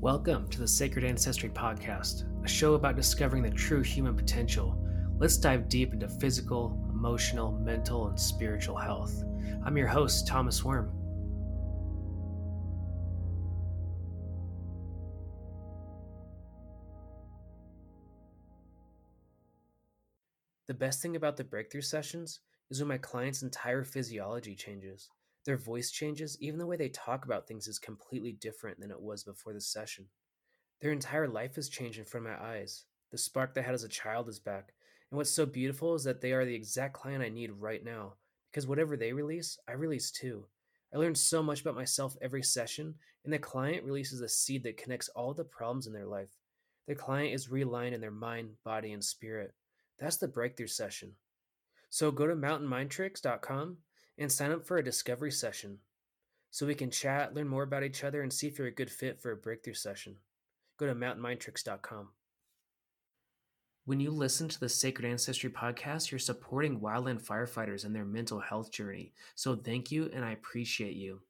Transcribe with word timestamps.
Welcome 0.00 0.46
to 0.50 0.60
the 0.60 0.68
Sacred 0.68 1.04
Ancestry 1.04 1.48
Podcast, 1.48 2.22
a 2.44 2.48
show 2.48 2.74
about 2.74 2.94
discovering 2.94 3.42
the 3.42 3.50
true 3.50 3.82
human 3.82 4.14
potential. 4.14 4.80
Let's 5.18 5.36
dive 5.36 5.68
deep 5.68 5.92
into 5.92 6.08
physical, 6.08 6.80
emotional, 6.88 7.50
mental, 7.50 8.06
and 8.06 8.18
spiritual 8.18 8.76
health. 8.76 9.24
I'm 9.64 9.76
your 9.76 9.88
host, 9.88 10.28
Thomas 10.28 10.64
Worm. 10.64 10.92
The 20.68 20.74
best 20.74 21.02
thing 21.02 21.16
about 21.16 21.36
the 21.36 21.42
breakthrough 21.42 21.80
sessions 21.80 22.38
is 22.70 22.78
when 22.78 22.86
my 22.86 22.98
client's 22.98 23.42
entire 23.42 23.82
physiology 23.82 24.54
changes. 24.54 25.10
Their 25.48 25.56
voice 25.56 25.90
changes, 25.90 26.36
even 26.42 26.58
the 26.58 26.66
way 26.66 26.76
they 26.76 26.90
talk 26.90 27.24
about 27.24 27.48
things 27.48 27.68
is 27.68 27.78
completely 27.78 28.32
different 28.32 28.78
than 28.78 28.90
it 28.90 29.00
was 29.00 29.24
before 29.24 29.54
the 29.54 29.62
session. 29.62 30.04
Their 30.82 30.92
entire 30.92 31.26
life 31.26 31.54
has 31.54 31.70
changed 31.70 31.98
in 31.98 32.04
front 32.04 32.26
of 32.26 32.32
my 32.34 32.48
eyes. 32.48 32.84
The 33.12 33.16
spark 33.16 33.54
they 33.54 33.62
had 33.62 33.72
as 33.72 33.82
a 33.82 33.88
child 33.88 34.28
is 34.28 34.38
back. 34.38 34.74
And 35.10 35.16
what's 35.16 35.30
so 35.30 35.46
beautiful 35.46 35.94
is 35.94 36.04
that 36.04 36.20
they 36.20 36.32
are 36.32 36.44
the 36.44 36.54
exact 36.54 36.92
client 36.92 37.24
I 37.24 37.30
need 37.30 37.50
right 37.50 37.82
now. 37.82 38.16
Because 38.50 38.66
whatever 38.66 38.94
they 38.94 39.14
release, 39.14 39.56
I 39.66 39.72
release 39.72 40.10
too. 40.10 40.44
I 40.94 40.98
learn 40.98 41.14
so 41.14 41.42
much 41.42 41.62
about 41.62 41.76
myself 41.76 42.14
every 42.20 42.42
session, 42.42 42.94
and 43.24 43.32
the 43.32 43.38
client 43.38 43.84
releases 43.84 44.20
a 44.20 44.28
seed 44.28 44.64
that 44.64 44.76
connects 44.76 45.08
all 45.08 45.32
the 45.32 45.44
problems 45.44 45.86
in 45.86 45.94
their 45.94 46.04
life. 46.04 46.36
The 46.88 46.94
client 46.94 47.32
is 47.32 47.46
realigned 47.46 47.94
in 47.94 48.02
their 48.02 48.10
mind, 48.10 48.50
body, 48.66 48.92
and 48.92 49.02
spirit. 49.02 49.54
That's 49.98 50.18
the 50.18 50.28
breakthrough 50.28 50.66
session. 50.66 51.12
So 51.88 52.10
go 52.10 52.26
to 52.26 52.36
mountainmindtricks.com 52.36 53.78
and 54.18 54.30
sign 54.30 54.50
up 54.50 54.66
for 54.66 54.76
a 54.76 54.84
discovery 54.84 55.30
session 55.30 55.78
so 56.50 56.66
we 56.66 56.74
can 56.74 56.90
chat, 56.90 57.34
learn 57.34 57.48
more 57.48 57.62
about 57.62 57.84
each 57.84 58.04
other, 58.04 58.22
and 58.22 58.32
see 58.32 58.46
if 58.46 58.58
you're 58.58 58.68
a 58.68 58.74
good 58.74 58.90
fit 58.90 59.20
for 59.20 59.30
a 59.30 59.36
breakthrough 59.36 59.74
session. 59.74 60.16
Go 60.78 60.86
to 60.86 60.94
mountainmindtricks.com. 60.94 62.08
When 63.84 64.00
you 64.00 64.10
listen 64.10 64.48
to 64.48 64.60
the 64.60 64.68
Sacred 64.68 65.08
Ancestry 65.08 65.50
podcast, 65.50 66.10
you're 66.10 66.18
supporting 66.18 66.80
wildland 66.80 67.22
firefighters 67.22 67.84
in 67.84 67.92
their 67.92 68.04
mental 68.04 68.40
health 68.40 68.70
journey. 68.70 69.12
So 69.34 69.56
thank 69.56 69.90
you, 69.90 70.10
and 70.12 70.24
I 70.24 70.32
appreciate 70.32 70.94
you. 70.94 71.20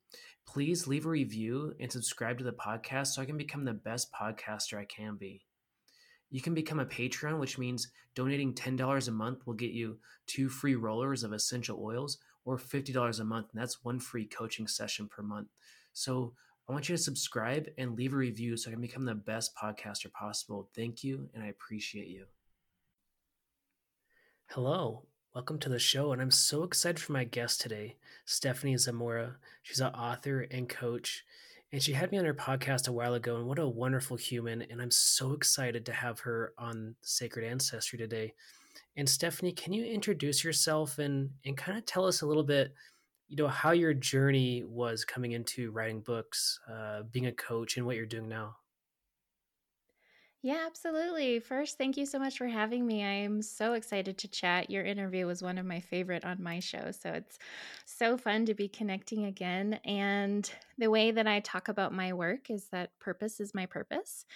Please 0.47 0.86
leave 0.86 1.06
a 1.06 1.11
review 1.11 1.75
and 1.78 1.92
subscribe 1.92 2.39
to 2.39 2.44
the 2.44 2.53
podcast 2.53 3.09
so 3.09 3.22
I 3.22 3.27
can 3.27 3.36
become 3.36 3.64
the 3.64 3.75
best 3.75 4.12
podcaster 4.12 4.78
I 4.78 4.86
can 4.86 5.16
be. 5.16 5.42
You 6.31 6.41
can 6.41 6.55
become 6.55 6.81
a 6.81 6.86
Patreon, 6.86 7.39
which 7.39 7.59
means 7.59 7.91
donating 8.14 8.55
$10 8.55 9.09
a 9.09 9.11
month 9.11 9.47
will 9.47 9.55
get 9.55 9.70
you 9.70 9.98
two 10.27 10.48
free 10.48 10.75
rollers 10.75 11.22
of 11.22 11.33
essential 11.33 11.81
oils 11.83 12.19
or 12.48 12.56
$50 12.56 13.20
a 13.20 13.24
month, 13.24 13.48
and 13.52 13.60
that's 13.60 13.84
one 13.84 14.00
free 14.00 14.24
coaching 14.24 14.66
session 14.66 15.06
per 15.06 15.22
month. 15.22 15.48
So 15.92 16.32
I 16.66 16.72
want 16.72 16.88
you 16.88 16.96
to 16.96 17.02
subscribe 17.02 17.68
and 17.77 17.94
leave 17.94 18.14
a 18.14 18.16
review 18.16 18.56
so 18.56 18.70
I 18.70 18.72
can 18.72 18.80
become 18.80 19.04
the 19.04 19.14
best 19.14 19.54
podcaster 19.54 20.10
possible. 20.10 20.70
Thank 20.74 21.04
you, 21.04 21.28
and 21.34 21.44
I 21.44 21.48
appreciate 21.48 22.08
you. 22.08 22.24
Hello, 24.46 25.04
welcome 25.34 25.58
to 25.58 25.69
the 25.69 25.78
show, 25.78 26.12
and 26.12 26.22
I'm 26.22 26.30
so 26.30 26.62
excited 26.62 26.98
for 26.98 27.12
my 27.12 27.24
guest 27.24 27.60
today, 27.60 27.96
Stephenie 28.24 28.78
Zamora. 28.78 29.36
She's 29.62 29.80
an 29.80 29.92
author 29.92 30.46
and 30.50 30.70
coach, 30.70 31.26
and 31.70 31.82
she 31.82 31.92
had 31.92 32.10
me 32.10 32.16
on 32.16 32.24
her 32.24 32.32
podcast 32.32 32.88
a 32.88 32.92
while 32.92 33.12
ago, 33.12 33.36
and 33.36 33.46
what 33.46 33.58
a 33.58 33.69
wonderful 33.69 34.16
human. 34.16 34.62
And 34.62 34.80
I'm 34.80 34.91
so 34.91 35.34
excited 35.34 35.84
to 35.84 35.92
have 35.92 36.20
her 36.20 36.54
on 36.56 36.94
Sacred 37.02 37.44
Ancestry 37.44 37.98
today. 37.98 38.32
And 38.98 39.08
Stephenie, 39.08 39.52
can 39.52 39.72
you 39.72 39.84
introduce 39.86 40.44
yourself 40.44 40.98
and 40.98 41.30
and 41.44 41.56
kind 41.56 41.78
of 41.78 41.86
tell 41.86 42.04
us 42.04 42.20
a 42.20 42.27
little 42.27 42.42
bit, 42.42 42.74
you 43.28 43.36
know, 43.36 43.48
how 43.48 43.70
your 43.70 43.94
journey 43.94 44.64
was 44.64 45.04
coming 45.04 45.32
into 45.32 45.70
writing 45.70 46.00
books, 46.02 46.60
uh, 46.68 47.02
being 47.04 47.26
a 47.26 47.32
coach, 47.32 47.76
and 47.76 47.86
what 47.86 47.96
you're 47.96 48.06
doing 48.06 48.28
now? 48.28 48.56
Yeah, 50.41 50.64
absolutely. 50.66 51.41
First, 51.41 51.78
thank 51.78 51.97
you 51.97 52.06
so 52.06 52.19
much 52.19 52.38
for 52.38 52.47
having 52.47 52.87
me. 52.87 53.03
I 53.03 53.12
am 53.12 53.42
so 53.42 53.72
excited 53.72 54.19
to 54.19 54.28
chat. 54.28 54.70
Your 54.70 54.84
interview 54.84 55.26
was 55.26 55.42
one 55.42 55.58
of 55.58 55.66
my 55.66 55.81
favorite 55.81 56.25
on 56.25 56.41
my 56.41 56.60
show. 56.60 56.92
So 56.92 57.10
it's 57.10 57.38
so 57.87 58.16
fun 58.16 58.47
to 58.47 58.54
be 58.54 58.69
connecting 58.69 59.25
again. 59.25 59.81
And 59.84 60.48
the 60.76 60.91
way 60.91 61.10
that 61.10 61.26
I 61.26 61.41
talk 61.41 61.66
about 61.66 61.92
my 61.92 62.12
work 62.12 62.50
is 62.50 62.69
that 62.69 62.97
purpose 63.00 63.41
is 63.41 63.53
my 63.53 63.66
purpose. 63.66 64.26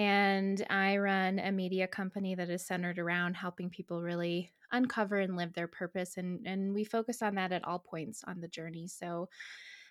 And 0.00 0.64
I 0.70 0.96
run 0.96 1.38
a 1.38 1.52
media 1.52 1.86
company 1.86 2.34
that 2.34 2.48
is 2.48 2.66
centered 2.66 2.98
around 2.98 3.34
helping 3.34 3.68
people 3.68 4.00
really 4.00 4.50
uncover 4.72 5.18
and 5.18 5.36
live 5.36 5.52
their 5.52 5.68
purpose. 5.68 6.16
And, 6.16 6.46
and 6.46 6.72
we 6.72 6.84
focus 6.84 7.20
on 7.20 7.34
that 7.34 7.52
at 7.52 7.66
all 7.66 7.80
points 7.80 8.24
on 8.26 8.40
the 8.40 8.48
journey. 8.48 8.88
So, 8.88 9.28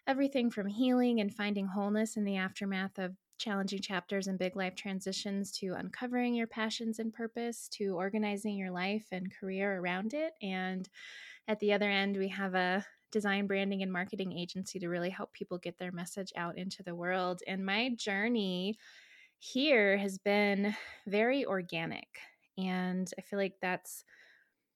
everything 0.07 0.49
from 0.49 0.65
healing 0.65 1.19
and 1.19 1.31
finding 1.31 1.67
wholeness 1.67 2.17
in 2.17 2.23
the 2.23 2.37
aftermath 2.37 2.97
of 2.97 3.13
challenging 3.37 3.81
chapters 3.81 4.25
and 4.25 4.39
big 4.39 4.55
life 4.55 4.73
transitions 4.73 5.51
to 5.51 5.75
uncovering 5.77 6.33
your 6.33 6.47
passions 6.47 6.97
and 6.97 7.13
purpose 7.13 7.67
to 7.73 7.89
organizing 7.95 8.57
your 8.57 8.71
life 8.71 9.05
and 9.11 9.31
career 9.39 9.79
around 9.79 10.15
it. 10.15 10.33
And 10.41 10.89
at 11.47 11.59
the 11.59 11.71
other 11.71 11.87
end, 11.87 12.17
we 12.17 12.29
have 12.29 12.55
a 12.55 12.83
design 13.11 13.45
branding 13.45 13.83
and 13.83 13.93
marketing 13.93 14.35
agency 14.35 14.79
to 14.79 14.89
really 14.89 15.11
help 15.11 15.33
people 15.33 15.59
get 15.59 15.77
their 15.77 15.91
message 15.91 16.33
out 16.35 16.57
into 16.57 16.81
the 16.81 16.95
world. 16.95 17.43
And 17.45 17.63
my 17.63 17.91
journey 17.95 18.79
here 19.39 19.97
has 19.97 20.17
been 20.17 20.75
very 21.07 21.45
organic. 21.45 22.07
And 22.57 23.09
I 23.17 23.21
feel 23.21 23.39
like 23.39 23.55
that's 23.61 24.03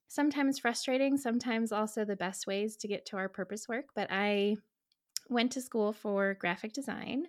sometimes 0.07 0.59
frustrating, 0.59 1.17
sometimes 1.17 1.71
also 1.71 2.05
the 2.05 2.15
best 2.15 2.47
ways 2.47 2.77
to 2.77 2.87
get 2.87 3.05
to 3.07 3.17
our 3.17 3.29
purpose 3.29 3.67
work. 3.67 3.85
But 3.95 4.07
I 4.09 4.55
went 5.29 5.51
to 5.53 5.61
school 5.61 5.93
for 5.93 6.35
graphic 6.35 6.73
design 6.73 7.25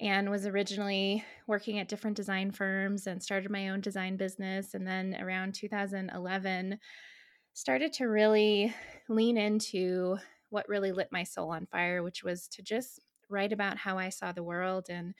and 0.00 0.30
was 0.30 0.46
originally 0.46 1.24
working 1.46 1.78
at 1.78 1.88
different 1.88 2.16
design 2.16 2.50
firms 2.50 3.06
and 3.06 3.22
started 3.22 3.50
my 3.50 3.68
own 3.68 3.80
design 3.80 4.16
business. 4.16 4.74
And 4.74 4.86
then 4.86 5.16
around 5.20 5.54
2011, 5.54 6.78
started 7.52 7.92
to 7.92 8.04
really 8.04 8.74
lean 9.08 9.36
into 9.36 10.16
what 10.50 10.68
really 10.68 10.92
lit 10.92 11.08
my 11.12 11.24
soul 11.24 11.50
on 11.50 11.66
fire, 11.66 12.02
which 12.02 12.22
was 12.22 12.48
to 12.48 12.62
just 12.62 13.00
write 13.28 13.52
about 13.52 13.76
how 13.76 13.98
I 13.98 14.08
saw 14.08 14.32
the 14.32 14.42
world 14.42 14.86
and 14.88 15.14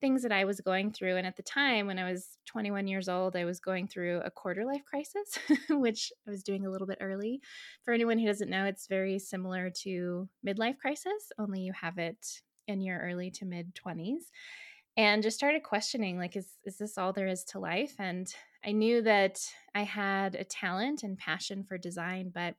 things 0.00 0.22
that 0.22 0.32
I 0.32 0.44
was 0.44 0.60
going 0.60 0.92
through. 0.92 1.16
And 1.16 1.26
at 1.26 1.36
the 1.36 1.42
time, 1.42 1.86
when 1.86 1.98
I 1.98 2.10
was 2.10 2.38
21 2.46 2.86
years 2.86 3.08
old, 3.08 3.36
I 3.36 3.44
was 3.44 3.60
going 3.60 3.88
through 3.88 4.20
a 4.24 4.30
quarter 4.30 4.64
life 4.64 4.84
crisis, 4.84 5.38
which 5.70 6.12
I 6.26 6.30
was 6.30 6.42
doing 6.42 6.66
a 6.66 6.70
little 6.70 6.86
bit 6.86 6.98
early. 7.00 7.40
For 7.84 7.94
anyone 7.94 8.18
who 8.18 8.26
doesn't 8.26 8.50
know, 8.50 8.64
it's 8.64 8.86
very 8.86 9.18
similar 9.18 9.70
to 9.82 10.28
midlife 10.46 10.78
crisis, 10.78 11.32
only 11.38 11.60
you 11.60 11.72
have 11.72 11.98
it 11.98 12.42
in 12.66 12.80
your 12.80 12.98
early 12.98 13.30
to 13.32 13.44
mid 13.44 13.74
20s. 13.74 14.30
And 14.96 15.22
just 15.22 15.36
started 15.36 15.64
questioning 15.64 16.18
like, 16.18 16.36
is, 16.36 16.50
is 16.64 16.78
this 16.78 16.96
all 16.98 17.12
there 17.12 17.26
is 17.26 17.42
to 17.46 17.58
life? 17.58 17.94
And 17.98 18.32
I 18.64 18.72
knew 18.72 19.02
that 19.02 19.40
I 19.74 19.82
had 19.82 20.36
a 20.36 20.44
talent 20.44 21.02
and 21.02 21.18
passion 21.18 21.64
for 21.64 21.76
design, 21.76 22.30
but 22.32 22.54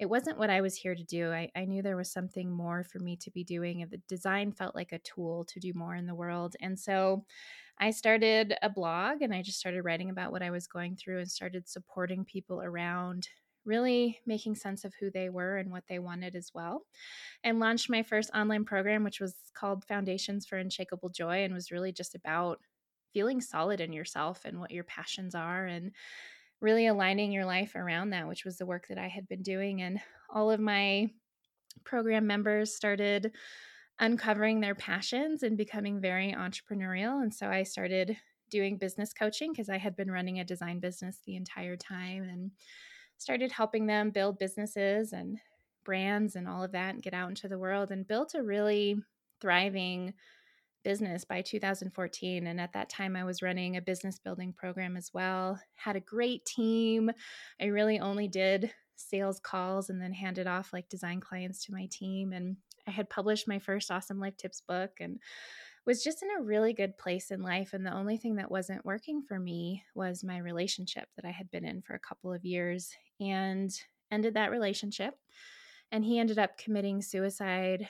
it 0.00 0.08
wasn't 0.08 0.38
what 0.38 0.48
I 0.48 0.62
was 0.62 0.74
here 0.74 0.94
to 0.94 1.04
do. 1.04 1.30
I, 1.30 1.50
I 1.54 1.66
knew 1.66 1.82
there 1.82 1.96
was 1.96 2.10
something 2.10 2.50
more 2.50 2.82
for 2.84 2.98
me 2.98 3.16
to 3.16 3.30
be 3.30 3.44
doing. 3.44 3.86
The 3.90 4.00
design 4.08 4.50
felt 4.50 4.74
like 4.74 4.92
a 4.92 4.98
tool 5.00 5.44
to 5.44 5.60
do 5.60 5.74
more 5.74 5.94
in 5.94 6.06
the 6.06 6.14
world. 6.14 6.56
And 6.58 6.80
so 6.80 7.26
I 7.78 7.90
started 7.90 8.54
a 8.62 8.70
blog 8.70 9.20
and 9.20 9.34
I 9.34 9.42
just 9.42 9.60
started 9.60 9.82
writing 9.82 10.08
about 10.08 10.32
what 10.32 10.42
I 10.42 10.50
was 10.50 10.66
going 10.66 10.96
through 10.96 11.18
and 11.18 11.30
started 11.30 11.68
supporting 11.68 12.24
people 12.24 12.62
around 12.62 13.28
really 13.66 14.18
making 14.24 14.54
sense 14.54 14.86
of 14.86 14.94
who 14.98 15.10
they 15.10 15.28
were 15.28 15.58
and 15.58 15.70
what 15.70 15.84
they 15.86 15.98
wanted 15.98 16.34
as 16.34 16.50
well. 16.54 16.86
And 17.44 17.60
launched 17.60 17.90
my 17.90 18.02
first 18.02 18.30
online 18.34 18.64
program, 18.64 19.04
which 19.04 19.20
was 19.20 19.34
called 19.52 19.84
Foundations 19.84 20.46
for 20.46 20.56
Unshakable 20.56 21.10
Joy 21.10 21.44
and 21.44 21.52
was 21.52 21.70
really 21.70 21.92
just 21.92 22.14
about 22.14 22.58
feeling 23.12 23.42
solid 23.42 23.82
in 23.82 23.92
yourself 23.92 24.46
and 24.46 24.58
what 24.60 24.70
your 24.70 24.84
passions 24.84 25.34
are 25.34 25.66
and 25.66 25.92
really 26.60 26.86
aligning 26.86 27.32
your 27.32 27.44
life 27.44 27.74
around 27.74 28.10
that, 28.10 28.28
which 28.28 28.44
was 28.44 28.58
the 28.58 28.66
work 28.66 28.86
that 28.88 28.98
I 28.98 29.08
had 29.08 29.28
been 29.28 29.42
doing. 29.42 29.82
And 29.82 30.00
all 30.28 30.50
of 30.50 30.60
my 30.60 31.10
program 31.84 32.26
members 32.26 32.74
started 32.74 33.32
uncovering 33.98 34.60
their 34.60 34.74
passions 34.74 35.42
and 35.42 35.56
becoming 35.56 36.00
very 36.00 36.32
entrepreneurial. 36.32 37.22
And 37.22 37.32
so 37.32 37.48
I 37.48 37.62
started 37.62 38.16
doing 38.50 38.76
business 38.76 39.12
coaching 39.12 39.52
because 39.52 39.68
I 39.68 39.78
had 39.78 39.96
been 39.96 40.10
running 40.10 40.40
a 40.40 40.44
design 40.44 40.80
business 40.80 41.20
the 41.24 41.36
entire 41.36 41.76
time 41.76 42.24
and 42.24 42.50
started 43.18 43.52
helping 43.52 43.86
them 43.86 44.10
build 44.10 44.38
businesses 44.38 45.12
and 45.12 45.38
brands 45.84 46.36
and 46.36 46.48
all 46.48 46.62
of 46.62 46.72
that 46.72 46.94
and 46.94 47.02
get 47.02 47.14
out 47.14 47.28
into 47.28 47.48
the 47.48 47.58
world 47.58 47.90
and 47.90 48.08
built 48.08 48.34
a 48.34 48.42
really 48.42 48.96
thriving 49.40 50.12
business 50.82 51.24
by 51.24 51.42
2014. 51.42 52.46
And 52.46 52.60
at 52.60 52.72
that 52.72 52.88
time, 52.88 53.16
I 53.16 53.24
was 53.24 53.42
running 53.42 53.76
a 53.76 53.82
business 53.82 54.18
building 54.18 54.52
program 54.52 54.96
as 54.96 55.10
well. 55.12 55.60
Had 55.74 55.96
a 55.96 56.00
great 56.00 56.44
team. 56.44 57.10
I 57.60 57.66
really 57.66 58.00
only 58.00 58.28
did 58.28 58.72
sales 58.96 59.40
calls 59.40 59.90
and 59.90 60.00
then 60.00 60.12
handed 60.12 60.46
off 60.46 60.72
like 60.72 60.88
design 60.88 61.20
clients 61.20 61.64
to 61.64 61.72
my 61.72 61.88
team. 61.90 62.32
And 62.32 62.56
I 62.86 62.90
had 62.90 63.10
published 63.10 63.48
my 63.48 63.58
first 63.58 63.90
Awesome 63.90 64.20
Life 64.20 64.36
Tips 64.36 64.62
book 64.66 64.90
and 65.00 65.18
was 65.86 66.04
just 66.04 66.22
in 66.22 66.28
a 66.38 66.42
really 66.42 66.72
good 66.72 66.98
place 66.98 67.30
in 67.30 67.42
life. 67.42 67.72
And 67.72 67.84
the 67.84 67.94
only 67.94 68.16
thing 68.16 68.36
that 68.36 68.50
wasn't 68.50 68.84
working 68.84 69.22
for 69.22 69.38
me 69.38 69.82
was 69.94 70.22
my 70.22 70.38
relationship 70.38 71.08
that 71.16 71.24
I 71.24 71.30
had 71.30 71.50
been 71.50 71.64
in 71.64 71.82
for 71.82 71.94
a 71.94 72.00
couple 72.00 72.32
of 72.32 72.44
years 72.44 72.92
and 73.18 73.70
ended 74.10 74.34
that 74.34 74.50
relationship. 74.50 75.14
And 75.90 76.04
he 76.04 76.18
ended 76.18 76.38
up 76.38 76.58
committing 76.58 77.02
suicide 77.02 77.88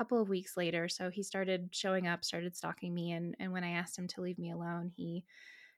couple 0.00 0.22
of 0.22 0.30
weeks 0.30 0.56
later. 0.56 0.88
So 0.88 1.10
he 1.10 1.22
started 1.22 1.68
showing 1.72 2.06
up, 2.06 2.24
started 2.24 2.56
stalking 2.56 2.94
me. 2.94 3.12
And, 3.12 3.36
and 3.38 3.52
when 3.52 3.64
I 3.64 3.72
asked 3.72 3.98
him 3.98 4.08
to 4.08 4.22
leave 4.22 4.38
me 4.38 4.50
alone, 4.50 4.90
he 4.96 5.24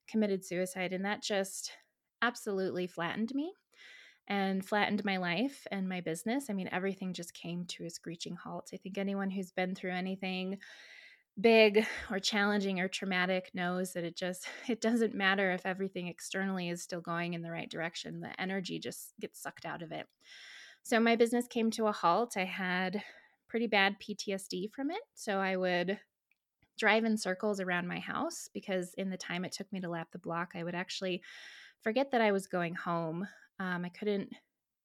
committed 0.09 0.45
suicide. 0.45 0.93
And 0.93 1.05
that 1.05 1.25
just 1.25 1.73
absolutely 2.23 2.87
flattened 2.87 3.35
me 3.35 3.53
and 4.29 4.65
flattened 4.65 5.05
my 5.05 5.17
life 5.17 5.67
and 5.73 5.89
my 5.89 6.01
business. 6.01 6.47
I 6.49 6.53
mean, 6.53 6.69
everything 6.71 7.13
just 7.13 7.35
came 7.35 7.65
to 7.71 7.85
a 7.85 7.91
screeching 7.91 8.37
halt. 8.37 8.71
I 8.73 8.77
think 8.77 8.97
anyone 8.97 9.29
who's 9.29 9.51
been 9.51 9.75
through 9.75 9.91
anything 9.91 10.59
big 11.41 11.85
or 12.09 12.21
challenging 12.21 12.79
or 12.79 12.87
traumatic 12.87 13.51
knows 13.55 13.95
that 13.95 14.05
it 14.05 14.17
just 14.17 14.47
it 14.69 14.81
doesn't 14.81 15.17
matter 15.17 15.51
if 15.51 15.67
everything 15.67 16.07
externally 16.07 16.69
is 16.69 16.81
still 16.81 17.01
going 17.01 17.35
in 17.35 17.43
the 17.43 17.51
right 17.51 17.69
direction. 17.69 18.21
The 18.21 18.41
energy 18.41 18.79
just 18.79 19.15
gets 19.21 19.43
sucked 19.43 19.67
out 19.67 19.83
of 19.83 19.91
it. 19.91 20.07
So 20.85 21.01
my 21.01 21.17
business 21.17 21.49
came 21.49 21.73
to 21.73 21.87
a 21.87 21.93
halt. 21.93 22.37
I 22.37 22.45
had 22.45 23.03
pretty 23.53 23.67
bad 23.67 24.01
PTSD 24.01 24.73
from 24.73 24.91
it. 24.91 25.03
So 25.13 25.37
I 25.39 25.59
would 25.59 25.99
drive 26.79 27.05
in 27.05 27.19
circles 27.19 27.61
around 27.61 27.87
my 27.87 27.99
house 27.99 28.49
because 28.55 28.95
in 28.95 29.11
the 29.11 29.17
time 29.19 29.45
it 29.45 29.53
took 29.53 29.71
me 29.71 29.79
to 29.81 29.91
lap 29.91 30.09
the 30.11 30.19
block, 30.19 30.53
I 30.55 30.65
would 30.65 30.75
actually 30.75 31.21
forget 31.83 32.11
that 32.13 32.23
I 32.23 32.33
was 32.33 32.47
going 32.47 32.75
home. 32.75 33.29
Um, 33.61 33.85
I 33.85 33.91
couldn't 33.91 34.33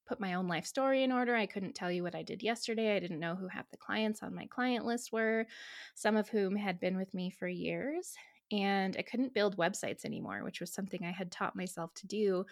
put 0.06 0.20
my 0.20 0.34
own 0.34 0.50
life 0.50 0.66
story 0.66 1.04
in 1.04 1.14
order. 1.14 1.34
I 1.34 1.46
couldn't 1.46 1.76
tell 1.76 1.90
you 1.90 2.04
what 2.04 2.14
I 2.14 2.24
did 2.24 2.44
yesterday. 2.44 2.94
I 2.94 3.00
didn't 3.00 3.22
know 3.22 3.36
who 3.36 3.48
half 3.48 3.70
the 3.72 3.78
clients 3.78 4.22
on 4.22 4.36
my 4.36 4.48
client 4.48 4.86
list 4.86 5.14
were, 5.14 5.48
some 5.96 6.18
of 6.18 6.28
whom 6.28 6.58
had 6.58 6.78
been 6.78 6.98
with 6.98 7.14
me 7.14 7.30
for 7.30 7.48
years. 7.48 8.16
And 8.52 8.98
I 9.00 9.02
couldn't 9.02 9.34
build 9.34 9.56
websites 9.56 10.04
anymore, 10.04 10.44
which 10.44 10.60
was 10.60 10.74
something 10.74 11.06
I 11.06 11.12
had 11.12 11.32
taught 11.32 11.56
myself 11.56 11.94
to 11.96 12.08
do. 12.08 12.46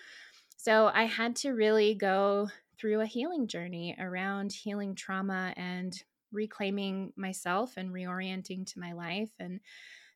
So 0.58 0.90
I 0.94 1.04
had 1.04 1.36
to 1.38 1.52
really 1.52 1.96
go 1.96 2.50
through 2.78 3.02
a 3.02 3.06
healing 3.06 3.48
journey 3.48 3.96
around 4.00 4.52
healing 4.52 4.96
trauma 4.96 5.54
and 5.56 5.94
reclaiming 6.32 7.14
myself 7.16 7.78
and 7.78 7.92
reorienting 7.92 8.66
to 8.74 8.80
my 8.80 8.94
life 8.94 9.32
and 9.40 9.60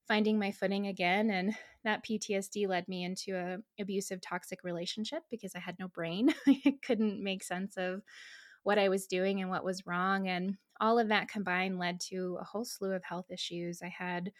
finding 0.07 0.39
my 0.39 0.51
footing 0.51 0.87
again 0.87 1.29
and 1.29 1.55
that 1.83 2.03
PTSD 2.03 2.67
led 2.67 2.87
me 2.87 3.03
into 3.03 3.35
a 3.35 3.57
abusive 3.81 4.19
toxic 4.21 4.63
relationship 4.63 5.23
because 5.29 5.55
I 5.55 5.59
had 5.59 5.77
no 5.79 5.87
brain. 5.87 6.33
I 6.47 6.75
couldn't 6.83 7.23
make 7.23 7.43
sense 7.43 7.77
of 7.77 8.01
what 8.63 8.79
I 8.79 8.89
was 8.89 9.07
doing 9.07 9.39
and 9.39 9.49
what 9.49 9.63
was 9.63 9.85
wrong 9.85 10.27
and 10.27 10.57
all 10.81 10.99
of 10.99 11.09
that 11.09 11.29
combined 11.29 11.77
led 11.77 11.99
to 12.09 12.37
a 12.41 12.43
whole 12.43 12.65
slew 12.65 12.91
of 12.91 13.03
health 13.03 13.27
issues. 13.31 13.81
I 13.81 13.89
had 13.89 14.31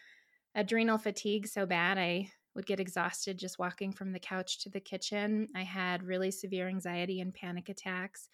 adrenal 0.56 0.98
fatigue 0.98 1.48
so 1.48 1.66
bad 1.66 1.98
I 1.98 2.32
would 2.60 2.66
get 2.66 2.82
exhausted 2.82 3.40
just 3.40 3.58
walking 3.58 3.94
from 3.94 4.12
the 4.12 4.20
couch 4.20 4.60
to 4.60 4.70
the 4.70 4.82
kitchen. 4.82 5.48
I 5.56 5.64
had 5.64 6.04
really 6.04 6.30
severe 6.30 6.68
anxiety 6.68 7.22
and 7.22 7.34
panic 7.34 7.70
attacks, 7.70 8.28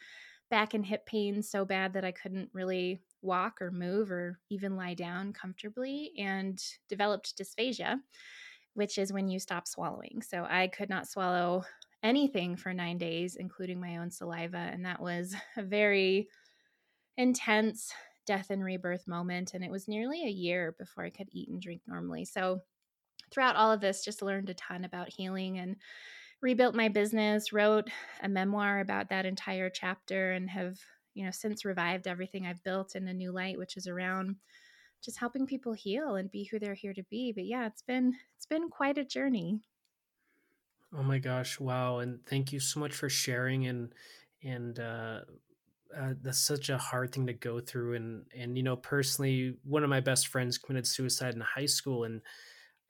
back 0.50 0.74
and 0.74 0.84
hip 0.84 1.06
pain 1.06 1.44
so 1.44 1.64
bad 1.64 1.94
that 1.94 2.04
I 2.04 2.12
couldn't 2.12 2.50
really 2.52 3.04
walk 3.22 3.62
or 3.62 3.70
move 3.70 4.12
or 4.12 4.40
even 4.50 4.76
lie 4.76 4.96
down 4.96 5.32
comfortably, 5.32 6.12
and 6.18 6.60
developed 6.90 7.38
dysphagia, 7.38 8.00
which 8.74 8.98
is 8.98 9.14
when 9.14 9.28
you 9.28 9.38
stop 9.38 9.68
swallowing. 9.68 10.24
So 10.28 10.44
I 10.50 10.70
could 10.70 10.90
not 10.90 11.08
swallow 11.08 11.64
anything 12.02 12.56
for 12.56 12.74
nine 12.74 12.98
days, 12.98 13.36
including 13.36 13.80
my 13.80 13.98
own 13.98 14.10
saliva. 14.10 14.58
And 14.58 14.86
that 14.86 15.00
was 15.00 15.36
a 15.56 15.62
very 15.62 16.30
intense 17.16 17.94
death 18.26 18.50
and 18.50 18.64
rebirth 18.64 19.08
moment. 19.08 19.54
And 19.54 19.64
it 19.64 19.70
was 19.70 19.88
nearly 19.88 20.24
a 20.24 20.32
year 20.32 20.76
before 20.80 21.06
I 21.06 21.12
could 21.12 21.30
eat 21.32 21.50
and 21.50 21.62
drink 21.62 21.84
normally. 21.86 22.26
So 22.26 22.64
throughout 23.32 23.56
all 23.56 23.72
of 23.72 23.82
this, 23.82 24.04
just 24.06 24.22
learned 24.22 24.50
a 24.50 24.54
ton 24.54 24.86
about 24.86 25.10
healing 25.10 25.58
and 25.60 25.78
rebuilt 26.42 26.76
my 26.76 26.90
business, 26.90 27.54
wrote 27.54 27.90
a 28.22 28.30
memoir 28.30 28.80
about 28.80 29.10
that 29.10 29.26
entire 29.26 29.70
chapter, 29.70 30.32
and 30.34 30.50
have, 30.50 30.80
you 31.14 31.26
know, 31.26 31.32
since 31.32 31.66
revived 31.66 32.08
everything 32.08 32.46
I've 32.46 32.64
built 32.64 32.96
in 32.96 33.08
a 33.08 33.14
new 33.14 33.32
light, 33.32 33.58
which 33.58 33.78
is 33.78 33.88
around 33.88 34.38
just 35.04 35.20
helping 35.20 35.46
people 35.48 35.74
heal 35.74 36.16
and 36.16 36.32
be 36.32 36.46
who 36.46 36.60
they're 36.60 36.74
here 36.74 36.94
to 36.94 37.04
be. 37.04 37.32
But 37.34 37.46
yeah, 37.46 37.68
it's 37.68 37.84
been 37.84 38.16
it's 38.38 38.48
been 38.48 38.70
quite 38.70 38.98
a 38.98 39.06
journey. 39.06 39.62
Oh 40.94 41.04
my 41.04 41.20
gosh, 41.20 41.60
wow. 41.60 42.00
And 42.00 42.26
thank 42.26 42.54
you 42.54 42.60
so 42.60 42.80
much 42.80 42.94
for 42.94 43.10
sharing 43.10 43.68
and 43.68 43.94
and 44.44 44.80
uh 44.80 45.22
uh, 45.96 46.14
that's 46.22 46.40
such 46.40 46.70
a 46.70 46.78
hard 46.78 47.14
thing 47.14 47.28
to 47.28 47.34
go 47.34 47.60
through 47.60 47.96
and 47.96 48.26
and 48.36 48.58
you 48.58 48.64
know 48.64 48.76
personally 48.76 49.58
one 49.64 49.84
of 49.84 49.90
my 49.90 50.02
best 50.02 50.28
friends 50.28 50.58
committed 50.58 50.88
suicide 50.88 51.34
in 51.36 51.42
high 51.42 51.68
school 51.68 52.04
and 52.04 52.22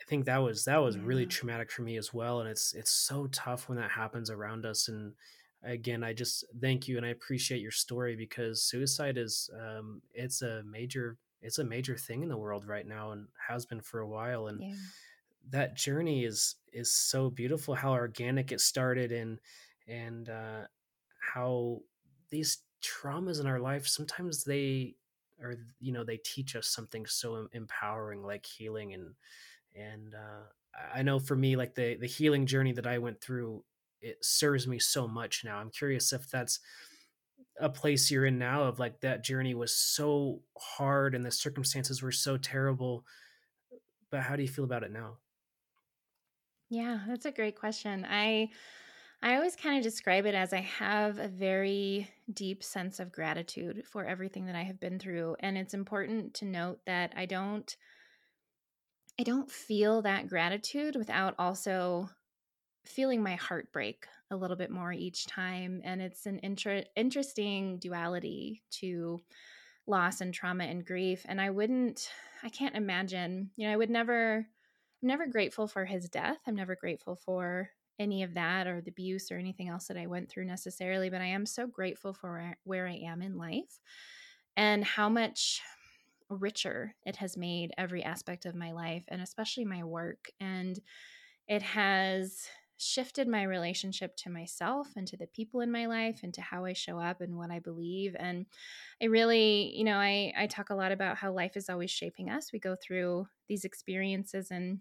I 0.05 0.09
think 0.09 0.25
that 0.25 0.37
was 0.37 0.65
that 0.65 0.77
was 0.77 0.99
really 0.99 1.25
traumatic 1.25 1.71
for 1.71 1.81
me 1.81 1.97
as 1.97 2.13
well, 2.13 2.39
and 2.39 2.47
it's 2.47 2.73
it's 2.73 2.91
so 2.91 3.27
tough 3.31 3.67
when 3.67 3.79
that 3.79 3.89
happens 3.89 4.29
around 4.29 4.63
us. 4.63 4.87
And 4.87 5.13
again, 5.63 6.03
I 6.03 6.13
just 6.13 6.45
thank 6.61 6.87
you 6.87 6.97
and 6.97 7.05
I 7.05 7.09
appreciate 7.09 7.59
your 7.59 7.71
story 7.71 8.15
because 8.15 8.61
suicide 8.61 9.17
is 9.17 9.49
um, 9.59 10.03
it's 10.13 10.43
a 10.43 10.61
major 10.63 11.17
it's 11.41 11.57
a 11.57 11.63
major 11.63 11.97
thing 11.97 12.21
in 12.21 12.29
the 12.29 12.37
world 12.37 12.67
right 12.67 12.87
now 12.87 13.11
and 13.11 13.27
has 13.47 13.65
been 13.65 13.81
for 13.81 13.99
a 13.99 14.07
while. 14.07 14.47
And 14.47 14.61
yeah. 14.61 14.75
that 15.49 15.75
journey 15.75 16.23
is 16.23 16.55
is 16.71 16.91
so 16.91 17.31
beautiful. 17.31 17.73
How 17.73 17.93
organic 17.93 18.51
it 18.51 18.61
started 18.61 19.11
and 19.11 19.39
and 19.87 20.29
uh, 20.29 20.61
how 21.33 21.79
these 22.29 22.59
traumas 22.83 23.39
in 23.39 23.47
our 23.47 23.59
life 23.59 23.87
sometimes 23.87 24.43
they 24.43 24.93
or 25.41 25.55
you 25.79 25.91
know 25.91 26.03
they 26.03 26.17
teach 26.17 26.55
us 26.55 26.67
something 26.67 27.05
so 27.07 27.47
empowering 27.53 28.21
like 28.21 28.45
healing 28.45 28.93
and 28.93 29.15
and 29.75 30.13
uh, 30.13 30.43
I 30.93 31.03
know 31.03 31.19
for 31.19 31.35
me, 31.35 31.55
like 31.55 31.75
the 31.75 31.95
the 31.95 32.07
healing 32.07 32.45
journey 32.45 32.73
that 32.73 32.87
I 32.87 32.97
went 32.97 33.21
through, 33.21 33.63
it 34.01 34.23
serves 34.23 34.67
me 34.67 34.79
so 34.79 35.07
much 35.07 35.43
now. 35.43 35.57
I'm 35.57 35.71
curious 35.71 36.13
if 36.13 36.29
that's 36.29 36.59
a 37.59 37.69
place 37.69 38.11
you're 38.11 38.25
in 38.25 38.37
now 38.37 38.63
of 38.63 38.79
like 38.79 38.99
that 39.01 39.23
journey 39.23 39.53
was 39.53 39.75
so 39.75 40.41
hard 40.57 41.15
and 41.15 41.25
the 41.25 41.31
circumstances 41.31 42.01
were 42.01 42.11
so 42.11 42.37
terrible 42.37 43.05
but 44.11 44.21
how 44.21 44.35
do 44.35 44.41
you 44.41 44.49
feel 44.49 44.65
about 44.65 44.83
it 44.83 44.91
now 44.91 45.17
yeah 46.69 46.99
that's 47.07 47.25
a 47.25 47.31
great 47.31 47.57
question 47.57 48.05
i 48.09 48.49
i 49.21 49.35
always 49.35 49.55
kind 49.55 49.77
of 49.77 49.83
describe 49.83 50.25
it 50.25 50.35
as 50.35 50.51
i 50.51 50.59
have 50.59 51.17
a 51.17 51.27
very 51.29 52.09
deep 52.33 52.61
sense 52.63 52.99
of 52.99 53.11
gratitude 53.11 53.83
for 53.89 54.05
everything 54.05 54.45
that 54.45 54.55
i 54.55 54.63
have 54.63 54.79
been 54.79 54.99
through 54.99 55.35
and 55.39 55.57
it's 55.57 55.73
important 55.73 56.33
to 56.33 56.45
note 56.45 56.79
that 56.85 57.13
i 57.15 57.25
don't 57.25 57.77
I 59.19 59.23
don't 59.23 59.49
feel 59.49 60.01
that 60.01 60.27
gratitude 60.27 60.95
without 60.95 61.35
also 61.39 62.09
feeling 62.85 63.23
my 63.23 63.35
heart 63.35 63.71
break 63.71 64.05
a 64.31 64.35
little 64.35 64.57
bit 64.57 64.71
more 64.71 64.91
each 64.91 65.25
time. 65.27 65.81
And 65.83 66.01
it's 66.01 66.25
an 66.25 66.39
inter- 66.43 66.83
interesting 66.95 67.77
duality 67.79 68.63
to 68.71 69.21
loss 69.87 70.21
and 70.21 70.33
trauma 70.33 70.65
and 70.65 70.85
grief. 70.85 71.25
And 71.25 71.39
I 71.39 71.49
wouldn't, 71.49 72.09
I 72.43 72.49
can't 72.49 72.75
imagine, 72.75 73.51
you 73.55 73.67
know, 73.67 73.73
I 73.73 73.77
would 73.77 73.89
never, 73.89 74.37
I'm 75.01 75.07
never 75.07 75.27
grateful 75.27 75.67
for 75.67 75.85
his 75.85 76.09
death. 76.09 76.39
I'm 76.47 76.55
never 76.55 76.75
grateful 76.75 77.15
for 77.15 77.69
any 77.97 78.23
of 78.23 78.33
that 78.33 78.67
or 78.67 78.81
the 78.81 78.91
abuse 78.91 79.31
or 79.31 79.37
anything 79.37 79.69
else 79.69 79.87
that 79.87 79.97
I 79.97 80.07
went 80.07 80.29
through 80.29 80.45
necessarily, 80.45 81.09
but 81.09 81.21
I 81.21 81.27
am 81.27 81.45
so 81.45 81.65
grateful 81.67 82.13
for 82.13 82.33
where, 82.33 82.57
where 82.63 82.87
I 82.87 82.95
am 83.05 83.21
in 83.21 83.37
life 83.37 83.79
and 84.57 84.83
how 84.83 85.07
much 85.07 85.61
richer 86.29 86.95
it 87.05 87.17
has 87.17 87.37
made 87.37 87.71
every 87.77 88.03
aspect 88.03 88.45
of 88.45 88.55
my 88.55 88.71
life 88.71 89.05
and 89.07 89.21
especially 89.21 89.65
my 89.65 89.83
work. 89.83 90.31
And 90.39 90.79
it 91.47 91.61
has 91.61 92.47
shifted 92.77 93.27
my 93.27 93.43
relationship 93.43 94.17
to 94.17 94.29
myself 94.29 94.89
and 94.95 95.07
to 95.07 95.15
the 95.15 95.27
people 95.27 95.61
in 95.61 95.71
my 95.71 95.85
life 95.85 96.21
and 96.23 96.33
to 96.33 96.41
how 96.41 96.65
I 96.65 96.73
show 96.73 96.99
up 96.99 97.21
and 97.21 97.37
what 97.37 97.51
I 97.51 97.59
believe. 97.59 98.15
And 98.19 98.45
I 99.01 99.05
really, 99.05 99.71
you 99.75 99.83
know, 99.83 99.97
I, 99.97 100.33
I 100.37 100.47
talk 100.47 100.69
a 100.69 100.75
lot 100.75 100.91
about 100.91 101.17
how 101.17 101.31
life 101.31 101.55
is 101.55 101.69
always 101.69 101.91
shaping 101.91 102.29
us. 102.29 102.51
We 102.51 102.59
go 102.59 102.75
through 102.75 103.27
these 103.47 103.63
experiences 103.63 104.51
and 104.51 104.79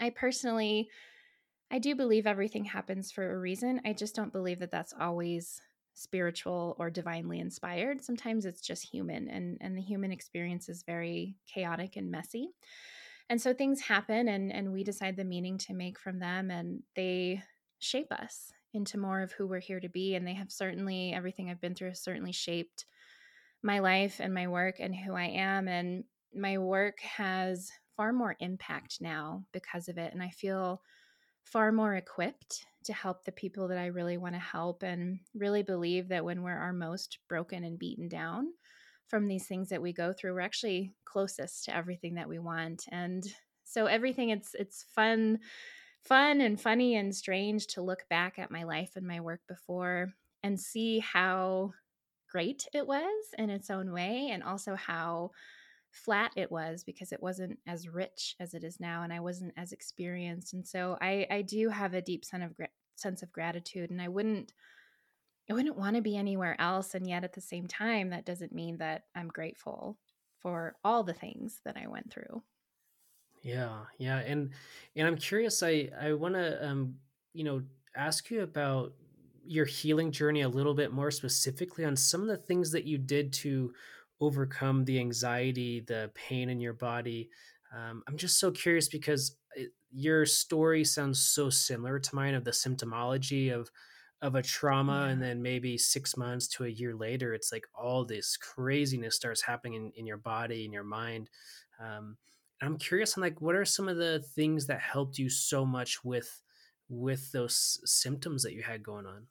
I 0.00 0.10
personally 0.10 0.88
I 1.70 1.78
do 1.78 1.94
believe 1.94 2.26
everything 2.26 2.66
happens 2.66 3.10
for 3.10 3.32
a 3.32 3.38
reason. 3.38 3.80
I 3.86 3.94
just 3.94 4.14
don't 4.14 4.32
believe 4.32 4.58
that 4.58 4.70
that's 4.70 4.92
always 5.00 5.58
spiritual 5.94 6.76
or 6.78 6.90
divinely 6.90 7.38
inspired. 7.38 8.02
Sometimes 8.02 8.46
it's 8.46 8.60
just 8.60 8.88
human 8.88 9.28
and 9.28 9.58
and 9.60 9.76
the 9.76 9.82
human 9.82 10.12
experience 10.12 10.68
is 10.68 10.84
very 10.84 11.36
chaotic 11.46 11.96
and 11.96 12.10
messy. 12.10 12.50
And 13.28 13.40
so 13.40 13.54
things 13.54 13.80
happen 13.80 14.28
and 14.28 14.52
and 14.52 14.72
we 14.72 14.84
decide 14.84 15.16
the 15.16 15.24
meaning 15.24 15.58
to 15.58 15.74
make 15.74 15.98
from 15.98 16.18
them 16.18 16.50
and 16.50 16.82
they 16.96 17.42
shape 17.78 18.12
us 18.12 18.52
into 18.74 18.98
more 18.98 19.20
of 19.20 19.32
who 19.32 19.46
we're 19.46 19.60
here 19.60 19.80
to 19.80 19.88
be 19.88 20.14
and 20.14 20.26
they 20.26 20.34
have 20.34 20.50
certainly 20.50 21.12
everything 21.12 21.50
I've 21.50 21.60
been 21.60 21.74
through 21.74 21.90
has 21.90 22.02
certainly 22.02 22.32
shaped 22.32 22.86
my 23.62 23.80
life 23.80 24.18
and 24.18 24.32
my 24.32 24.48
work 24.48 24.76
and 24.80 24.94
who 24.94 25.14
I 25.14 25.26
am 25.26 25.68
and 25.68 26.04
my 26.34 26.58
work 26.58 27.00
has 27.00 27.70
far 27.96 28.12
more 28.12 28.36
impact 28.40 28.98
now 29.00 29.44
because 29.52 29.88
of 29.88 29.98
it 29.98 30.12
and 30.14 30.22
I 30.22 30.30
feel 30.30 30.80
far 31.44 31.70
more 31.70 31.94
equipped 31.94 32.66
to 32.84 32.92
help 32.92 33.24
the 33.24 33.32
people 33.32 33.68
that 33.68 33.78
I 33.78 33.86
really 33.86 34.16
want 34.16 34.34
to 34.34 34.40
help 34.40 34.82
and 34.82 35.20
really 35.34 35.62
believe 35.62 36.08
that 36.08 36.24
when 36.24 36.42
we're 36.42 36.58
our 36.58 36.72
most 36.72 37.18
broken 37.28 37.64
and 37.64 37.78
beaten 37.78 38.08
down 38.08 38.52
from 39.08 39.28
these 39.28 39.46
things 39.46 39.68
that 39.68 39.82
we 39.82 39.92
go 39.92 40.12
through, 40.12 40.34
we're 40.34 40.40
actually 40.40 40.92
closest 41.04 41.64
to 41.64 41.76
everything 41.76 42.14
that 42.14 42.28
we 42.28 42.38
want. 42.38 42.84
And 42.90 43.24
so 43.64 43.86
everything 43.86 44.30
it's 44.30 44.54
it's 44.54 44.84
fun 44.94 45.38
fun 46.02 46.40
and 46.40 46.60
funny 46.60 46.96
and 46.96 47.14
strange 47.14 47.66
to 47.68 47.82
look 47.82 48.08
back 48.08 48.38
at 48.38 48.50
my 48.50 48.64
life 48.64 48.92
and 48.96 49.06
my 49.06 49.20
work 49.20 49.40
before 49.46 50.12
and 50.42 50.60
see 50.60 50.98
how 50.98 51.72
great 52.28 52.66
it 52.72 52.86
was 52.86 53.26
in 53.38 53.50
its 53.50 53.70
own 53.70 53.92
way 53.92 54.28
and 54.30 54.42
also 54.42 54.74
how 54.74 55.30
flat 55.92 56.32
it 56.36 56.50
was 56.50 56.84
because 56.84 57.12
it 57.12 57.22
wasn't 57.22 57.58
as 57.66 57.88
rich 57.88 58.34
as 58.40 58.54
it 58.54 58.64
is 58.64 58.80
now 58.80 59.02
and 59.02 59.12
I 59.12 59.20
wasn't 59.20 59.52
as 59.56 59.72
experienced 59.72 60.54
and 60.54 60.66
so 60.66 60.96
I 61.00 61.26
I 61.30 61.42
do 61.42 61.68
have 61.68 61.94
a 61.94 62.02
deep 62.02 62.24
sense 62.24 62.44
of 62.44 62.66
sense 62.96 63.22
of 63.22 63.32
gratitude 63.32 63.90
and 63.90 64.00
I 64.00 64.08
wouldn't 64.08 64.52
I 65.50 65.54
wouldn't 65.54 65.76
want 65.76 65.96
to 65.96 66.02
be 66.02 66.16
anywhere 66.16 66.58
else 66.58 66.94
and 66.94 67.06
yet 67.06 67.24
at 67.24 67.34
the 67.34 67.40
same 67.40 67.66
time 67.66 68.10
that 68.10 68.24
doesn't 68.24 68.54
mean 68.54 68.78
that 68.78 69.04
I'm 69.14 69.28
grateful 69.28 69.98
for 70.40 70.76
all 70.82 71.04
the 71.04 71.12
things 71.12 71.60
that 71.64 71.76
I 71.76 71.86
went 71.86 72.10
through. 72.10 72.42
Yeah, 73.42 73.84
yeah, 73.98 74.18
and 74.18 74.50
and 74.96 75.06
I'm 75.06 75.16
curious 75.16 75.62
I 75.62 75.90
I 76.00 76.12
want 76.12 76.34
to 76.34 76.64
um 76.66 76.96
you 77.32 77.44
know 77.44 77.62
ask 77.96 78.30
you 78.30 78.42
about 78.42 78.94
your 79.44 79.64
healing 79.66 80.12
journey 80.12 80.42
a 80.42 80.48
little 80.48 80.74
bit 80.74 80.92
more 80.92 81.10
specifically 81.10 81.84
on 81.84 81.96
some 81.96 82.22
of 82.22 82.28
the 82.28 82.36
things 82.36 82.70
that 82.70 82.84
you 82.84 82.96
did 82.96 83.32
to 83.32 83.74
overcome 84.22 84.84
the 84.84 84.98
anxiety, 84.98 85.80
the 85.80 86.10
pain 86.14 86.48
in 86.48 86.60
your 86.60 86.72
body. 86.72 87.28
Um, 87.76 88.02
I'm 88.06 88.16
just 88.16 88.38
so 88.38 88.50
curious 88.50 88.88
because 88.88 89.36
it, 89.56 89.72
your 89.90 90.24
story 90.24 90.84
sounds 90.84 91.20
so 91.20 91.50
similar 91.50 91.98
to 91.98 92.14
mine 92.14 92.34
of 92.34 92.44
the 92.44 92.52
symptomology 92.52 93.52
of 93.52 93.70
of 94.22 94.36
a 94.36 94.42
trauma, 94.42 95.06
yeah. 95.06 95.12
and 95.12 95.20
then 95.20 95.42
maybe 95.42 95.76
six 95.76 96.16
months 96.16 96.46
to 96.46 96.64
a 96.64 96.68
year 96.68 96.94
later, 96.94 97.34
it's 97.34 97.50
like 97.50 97.64
all 97.74 98.04
this 98.04 98.36
craziness 98.36 99.16
starts 99.16 99.42
happening 99.42 99.74
in, 99.74 99.92
in 99.96 100.06
your 100.06 100.16
body 100.16 100.64
and 100.64 100.72
your 100.72 100.84
mind. 100.84 101.28
Um, 101.80 102.16
I'm 102.62 102.78
curious 102.78 103.18
on 103.18 103.22
like 103.22 103.40
what 103.40 103.56
are 103.56 103.64
some 103.64 103.88
of 103.88 103.96
the 103.96 104.24
things 104.36 104.68
that 104.68 104.80
helped 104.80 105.18
you 105.18 105.28
so 105.28 105.66
much 105.66 106.04
with 106.04 106.40
with 106.88 107.32
those 107.32 107.80
symptoms 107.84 108.42
that 108.44 108.52
you 108.52 108.62
had 108.62 108.82
going 108.82 109.06
on? 109.06 109.26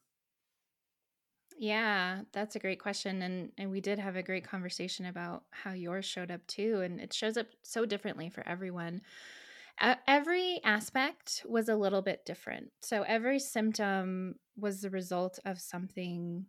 Yeah, 1.61 2.23
that's 2.31 2.55
a 2.55 2.59
great 2.59 2.79
question 2.79 3.21
and 3.21 3.51
and 3.55 3.69
we 3.69 3.81
did 3.81 3.99
have 3.99 4.15
a 4.15 4.23
great 4.23 4.43
conversation 4.43 5.05
about 5.05 5.43
how 5.51 5.73
yours 5.73 6.05
showed 6.05 6.31
up 6.31 6.45
too 6.47 6.81
and 6.81 6.99
it 6.99 7.13
shows 7.13 7.37
up 7.37 7.45
so 7.61 7.85
differently 7.85 8.29
for 8.31 8.47
everyone. 8.47 9.01
Every 10.07 10.59
aspect 10.63 11.43
was 11.47 11.69
a 11.69 11.75
little 11.75 12.01
bit 12.01 12.25
different. 12.25 12.71
So 12.81 13.03
every 13.03 13.39
symptom 13.39 14.35
was 14.57 14.81
the 14.81 14.89
result 14.89 15.39
of 15.45 15.59
something 15.59 16.45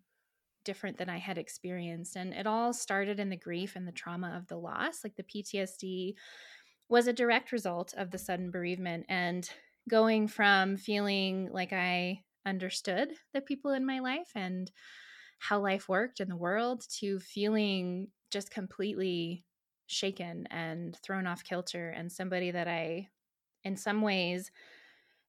different 0.64 0.99
than 0.99 1.09
I 1.11 1.19
had 1.19 1.38
experienced 1.38 2.16
and 2.16 2.35
it 2.35 2.47
all 2.47 2.73
started 2.73 3.21
in 3.21 3.31
the 3.31 3.37
grief 3.37 3.76
and 3.76 3.88
the 3.88 3.92
trauma 3.92 4.37
of 4.37 4.49
the 4.49 4.59
loss. 4.59 5.04
Like 5.04 5.16
the 5.16 5.25
PTSD 5.25 6.16
was 6.88 7.07
a 7.09 7.12
direct 7.12 7.52
result 7.52 7.95
of 7.97 8.11
the 8.11 8.19
sudden 8.19 8.50
bereavement 8.50 9.07
and 9.09 9.49
going 9.88 10.28
from 10.28 10.76
feeling 10.76 11.50
like 11.52 11.73
I 11.73 12.25
understood 12.47 13.14
the 13.35 13.40
people 13.40 13.73
in 13.73 13.87
my 13.87 14.00
life 14.00 14.33
and 14.35 14.71
how 15.42 15.58
life 15.58 15.88
worked 15.88 16.20
in 16.20 16.28
the 16.28 16.37
world 16.37 16.87
to 16.88 17.18
feeling 17.18 18.06
just 18.30 18.52
completely 18.52 19.44
shaken 19.88 20.46
and 20.52 20.96
thrown 21.02 21.26
off 21.26 21.42
kilter 21.42 21.90
and 21.90 22.12
somebody 22.12 22.52
that 22.52 22.68
I 22.68 23.08
in 23.64 23.76
some 23.76 24.02
ways 24.02 24.52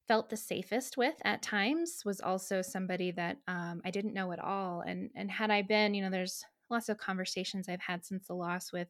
felt 0.08 0.30
the 0.30 0.38
safest 0.38 0.98
with 0.98 1.16
at 1.26 1.42
times 1.42 2.04
was 2.06 2.22
also 2.22 2.62
somebody 2.62 3.10
that 3.10 3.38
um, 3.48 3.82
I 3.84 3.90
didn't 3.90 4.14
know 4.14 4.32
at 4.32 4.40
all. 4.40 4.82
And 4.82 5.10
and 5.16 5.32
had 5.32 5.50
I 5.50 5.64
been 5.64 5.96
you 5.96 6.04
know 6.04 6.12
there's 6.12 6.46
lots 6.70 6.90
of 6.90 7.00
conversations 7.00 7.68
I've 7.68 7.82
had 7.82 8.06
since 8.06 8.28
the 8.28 8.36
loss 8.36 8.72
with 8.72 8.90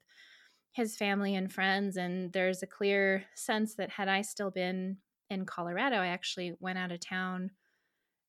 his 0.73 0.97
family 0.97 1.35
and 1.35 1.53
friends 1.53 1.95
and 1.95 2.33
there's 2.33 2.63
a 2.63 2.67
clear 2.67 3.23
sense 3.33 3.75
that 3.75 3.91
had 3.91 4.09
I 4.09 4.23
still 4.23 4.51
been 4.51 4.97
in 5.29 5.45
Colorado 5.45 5.95
I 5.95 6.07
actually 6.07 6.53
went 6.59 6.79
out 6.79 6.91
of 6.91 6.99
town 6.99 7.51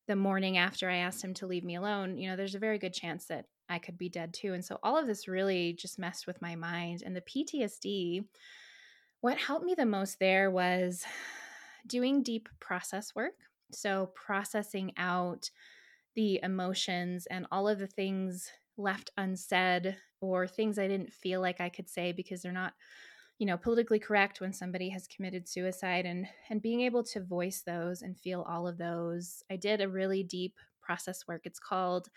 the 0.06 0.16
morning 0.16 0.58
after 0.58 0.90
I 0.90 0.96
asked 0.96 1.25
him 1.25 1.34
to 1.34 1.46
leave 1.46 1.64
me 1.64 1.76
alone, 1.76 2.18
you 2.18 2.28
know, 2.28 2.37
there's 2.37 2.54
a 2.54 2.61
very 2.61 2.78
good 2.78 2.92
chance 2.92 3.26
that 3.26 3.46
I 3.68 3.78
could 3.78 3.96
be 3.96 4.08
dead 4.08 4.34
too. 4.34 4.52
And 4.52 4.64
so 4.64 4.78
all 4.82 4.99
of 4.99 5.06
this 5.06 5.28
really 5.28 5.73
just 5.73 5.99
messed 5.99 6.26
with 6.26 6.42
my 6.42 6.54
mind. 6.54 7.02
And 7.04 7.16
the 7.16 7.23
PTSD, 7.23 8.25
what 9.20 9.38
helped 9.38 9.64
me 9.64 9.75
the 9.75 9.87
most 9.87 10.18
there 10.18 10.50
was 10.50 11.04
doing 11.87 12.23
deep 12.23 12.49
process 12.61 13.14
work. 13.14 13.34
So 13.73 14.11
processing 14.14 14.92
out 14.96 15.50
the 16.14 16.40
emotions 16.42 17.26
and 17.26 17.46
all 17.50 17.66
of 17.66 17.78
the 17.78 17.87
things 17.87 18.50
left 18.76 19.11
unsaid 19.16 19.96
or 20.20 20.46
things 20.46 20.78
I 20.78 20.88
didn't 20.88 21.12
feel 21.12 21.40
like 21.40 21.61
I 21.61 21.68
could 21.68 21.88
say 21.88 22.12
because 22.12 22.42
they're 22.42 22.52
not 22.52 22.75
you 23.38 23.47
know 23.47 23.57
politically 23.57 23.99
correct 23.99 24.41
when 24.41 24.53
somebody 24.53 24.88
has 24.91 25.07
committed 25.07 25.49
suicide 25.49 26.07
and 26.07 26.26
and 26.50 26.62
being 26.62 26.81
able 26.81 27.03
to 27.03 27.23
voice 27.23 27.62
those 27.67 28.03
and 28.03 28.19
feel 28.19 28.47
all 28.49 28.67
of 28.67 28.79
those. 28.79 29.43
I 29.50 29.57
did 29.57 29.81
a 29.81 29.88
really 29.88 30.23
deep 30.23 30.55
process 30.81 31.26
work. 31.26 31.43
It's 31.45 31.59
called 31.59 32.09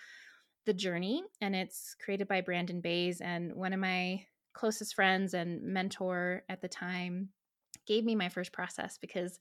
the 0.68 0.74
journey 0.74 1.24
and 1.42 1.56
it's 1.56 1.96
created 2.04 2.28
by 2.28 2.42
brandon 2.42 2.82
bays 2.82 3.22
and 3.22 3.56
one 3.56 3.72
of 3.72 3.80
my 3.80 4.22
closest 4.54 4.94
friends 4.94 5.34
and 5.34 5.64
mentor 5.64 6.44
at 6.50 6.62
the 6.62 6.68
time 6.68 7.30
gave 7.88 8.04
me 8.04 8.16
my 8.16 8.28
first 8.28 8.52
process 8.52 8.98
because 9.00 9.40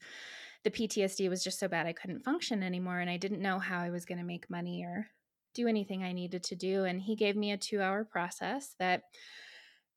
the 0.63 0.71
ptsd 0.71 1.29
was 1.29 1.43
just 1.43 1.59
so 1.59 1.67
bad 1.67 1.85
i 1.85 1.91
couldn't 1.91 2.23
function 2.23 2.63
anymore 2.63 2.99
and 2.99 3.09
i 3.09 3.17
didn't 3.17 3.41
know 3.41 3.59
how 3.59 3.77
i 3.77 3.89
was 3.89 4.05
going 4.05 4.17
to 4.17 4.23
make 4.23 4.49
money 4.49 4.85
or 4.85 5.05
do 5.53 5.67
anything 5.67 6.01
i 6.01 6.13
needed 6.13 6.43
to 6.43 6.55
do 6.55 6.85
and 6.85 7.01
he 7.01 7.13
gave 7.13 7.35
me 7.35 7.51
a 7.51 7.57
two 7.57 7.81
hour 7.81 8.05
process 8.05 8.73
that 8.79 9.03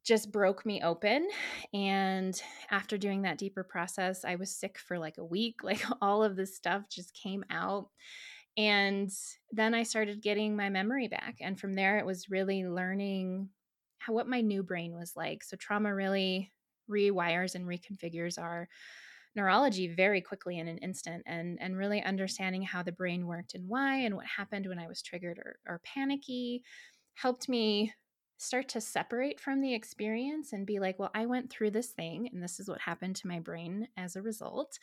just 0.05 0.33
broke 0.33 0.65
me 0.65 0.83
open. 0.83 1.29
And 1.75 2.41
after 2.71 2.97
doing 2.97 3.23
that 3.23 3.39
deeper 3.39 3.63
process, 3.63 4.25
I 4.25 4.37
was 4.37 4.51
sick 4.51 4.79
for 4.79 4.99
like 4.99 5.19
a 5.19 5.25
week. 5.25 5.57
Like 5.65 5.85
all 6.01 6.25
of 6.25 6.37
this 6.37 6.57
stuff 6.57 6.89
just 6.89 7.15
came 7.15 7.45
out. 7.51 7.89
And 8.57 9.11
then 9.53 9.75
I 9.75 9.85
started 9.85 10.23
getting 10.23 10.57
my 10.57 10.69
memory 10.69 11.07
back. 11.07 11.37
And 11.41 11.59
from 11.59 11.75
there, 11.75 11.99
it 11.99 12.07
was 12.07 12.31
really 12.31 12.65
learning 12.65 13.49
how 13.99 14.15
what 14.15 14.27
my 14.27 14.41
new 14.41 14.63
brain 14.63 14.95
was 14.95 15.13
like. 15.15 15.45
So 15.45 15.57
trauma 15.57 15.95
really 15.95 16.51
rewires 16.91 17.55
and 17.55 17.67
reconfigures 17.67 18.39
our 18.39 18.69
neurology 19.37 19.87
very 19.87 20.21
quickly 20.21 20.59
in 20.59 20.67
an 20.67 20.79
instant 20.79 21.23
and 21.25 21.57
and 21.61 21.77
really 21.77 22.03
understanding 22.03 22.63
how 22.63 22.83
the 22.83 22.91
brain 22.91 23.27
worked 23.27 23.55
and 23.55 23.69
why 23.69 23.99
and 23.99 24.17
what 24.17 24.27
happened 24.27 24.67
when 24.67 24.79
I 24.79 24.89
was 24.89 25.03
triggered 25.03 25.39
or, 25.39 25.57
or 25.69 25.81
panicky 25.85 26.65
helped 27.15 27.49
me 27.49 27.93
start 28.41 28.71
to 28.71 28.81
separate 28.81 29.39
from 29.39 29.61
the 29.61 29.75
experience 29.75 30.55
and 30.55 30.67
be 30.67 30.79
like, 30.79 30.99
well, 30.99 31.11
I 31.15 31.27
went 31.27 31.51
through 31.51 31.73
this 31.73 31.89
thing 31.89 32.27
and 32.33 32.43
this 32.43 32.59
is 32.59 32.71
what 32.71 32.81
happened 32.81 33.17
to 33.17 33.29
my 33.29 33.39
brain 33.39 33.87
as 33.99 34.17
a 34.17 34.23
result. 34.23 34.79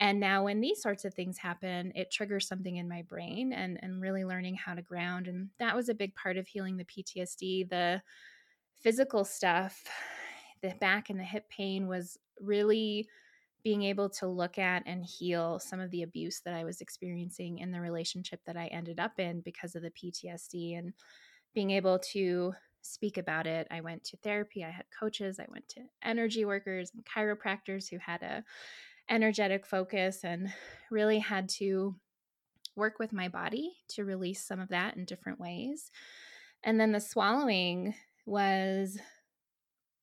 And 0.00 0.18
now 0.18 0.44
when 0.44 0.62
these 0.62 0.80
sorts 0.80 1.04
of 1.04 1.12
things 1.12 1.36
happen, 1.36 1.92
it 1.94 2.10
triggers 2.10 2.48
something 2.48 2.76
in 2.76 2.88
my 2.88 3.02
brain 3.02 3.52
and 3.52 3.78
and 3.82 4.00
really 4.00 4.24
learning 4.24 4.54
how 4.54 4.72
to 4.72 4.80
ground 4.80 5.28
and 5.28 5.50
that 5.58 5.76
was 5.76 5.90
a 5.90 5.94
big 5.94 6.14
part 6.14 6.38
of 6.38 6.48
healing 6.48 6.78
the 6.78 6.86
PTSD, 6.86 7.68
the 7.68 8.00
physical 8.82 9.22
stuff, 9.22 9.84
the 10.62 10.74
back 10.80 11.10
and 11.10 11.20
the 11.20 11.24
hip 11.24 11.44
pain 11.50 11.86
was 11.86 12.18
really 12.40 13.06
being 13.62 13.82
able 13.82 14.08
to 14.08 14.26
look 14.26 14.58
at 14.58 14.82
and 14.86 15.04
heal 15.04 15.58
some 15.58 15.78
of 15.78 15.90
the 15.90 16.04
abuse 16.04 16.40
that 16.46 16.54
I 16.54 16.64
was 16.64 16.80
experiencing 16.80 17.58
in 17.58 17.70
the 17.70 17.82
relationship 17.82 18.40
that 18.46 18.56
I 18.56 18.68
ended 18.68 18.98
up 18.98 19.20
in 19.20 19.42
because 19.42 19.74
of 19.74 19.82
the 19.82 19.90
PTSD 19.90 20.78
and 20.78 20.94
being 21.54 21.70
able 21.70 21.98
to 22.12 22.54
speak 22.84 23.16
about 23.16 23.46
it. 23.46 23.66
I 23.70 23.80
went 23.80 24.04
to 24.04 24.16
therapy, 24.18 24.64
I 24.64 24.70
had 24.70 24.84
coaches, 24.98 25.40
I 25.40 25.46
went 25.48 25.68
to 25.70 25.80
energy 26.02 26.44
workers 26.44 26.92
and 26.94 27.04
chiropractors 27.04 27.88
who 27.88 27.98
had 27.98 28.22
a 28.22 28.44
energetic 29.10 29.66
focus 29.66 30.24
and 30.24 30.52
really 30.90 31.18
had 31.18 31.48
to 31.48 31.94
work 32.76 32.98
with 32.98 33.12
my 33.12 33.28
body 33.28 33.76
to 33.88 34.04
release 34.04 34.42
some 34.42 34.60
of 34.60 34.68
that 34.68 34.96
in 34.96 35.04
different 35.04 35.38
ways. 35.40 35.90
And 36.62 36.80
then 36.80 36.92
the 36.92 37.00
swallowing 37.00 37.94
was 38.26 38.98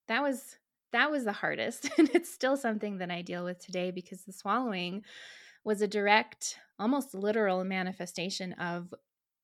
that 0.07 0.21
was 0.21 0.57
that 0.91 1.09
was 1.09 1.23
the 1.23 1.31
hardest 1.31 1.89
and 1.97 2.09
it's 2.13 2.31
still 2.31 2.57
something 2.57 2.97
that 2.97 3.11
I 3.11 3.21
deal 3.21 3.43
with 3.43 3.59
today 3.59 3.91
because 3.91 4.23
the 4.23 4.33
swallowing 4.33 5.03
was 5.63 5.81
a 5.81 5.87
direct 5.87 6.57
almost 6.79 7.13
literal 7.13 7.63
manifestation 7.63 8.53
of 8.53 8.93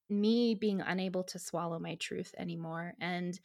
me 0.09 0.55
being 0.55 0.81
unable 0.81 1.23
to 1.23 1.39
swallow 1.39 1.79
my 1.79 1.95
truth 1.95 2.33
anymore 2.37 2.93
and 2.99 3.39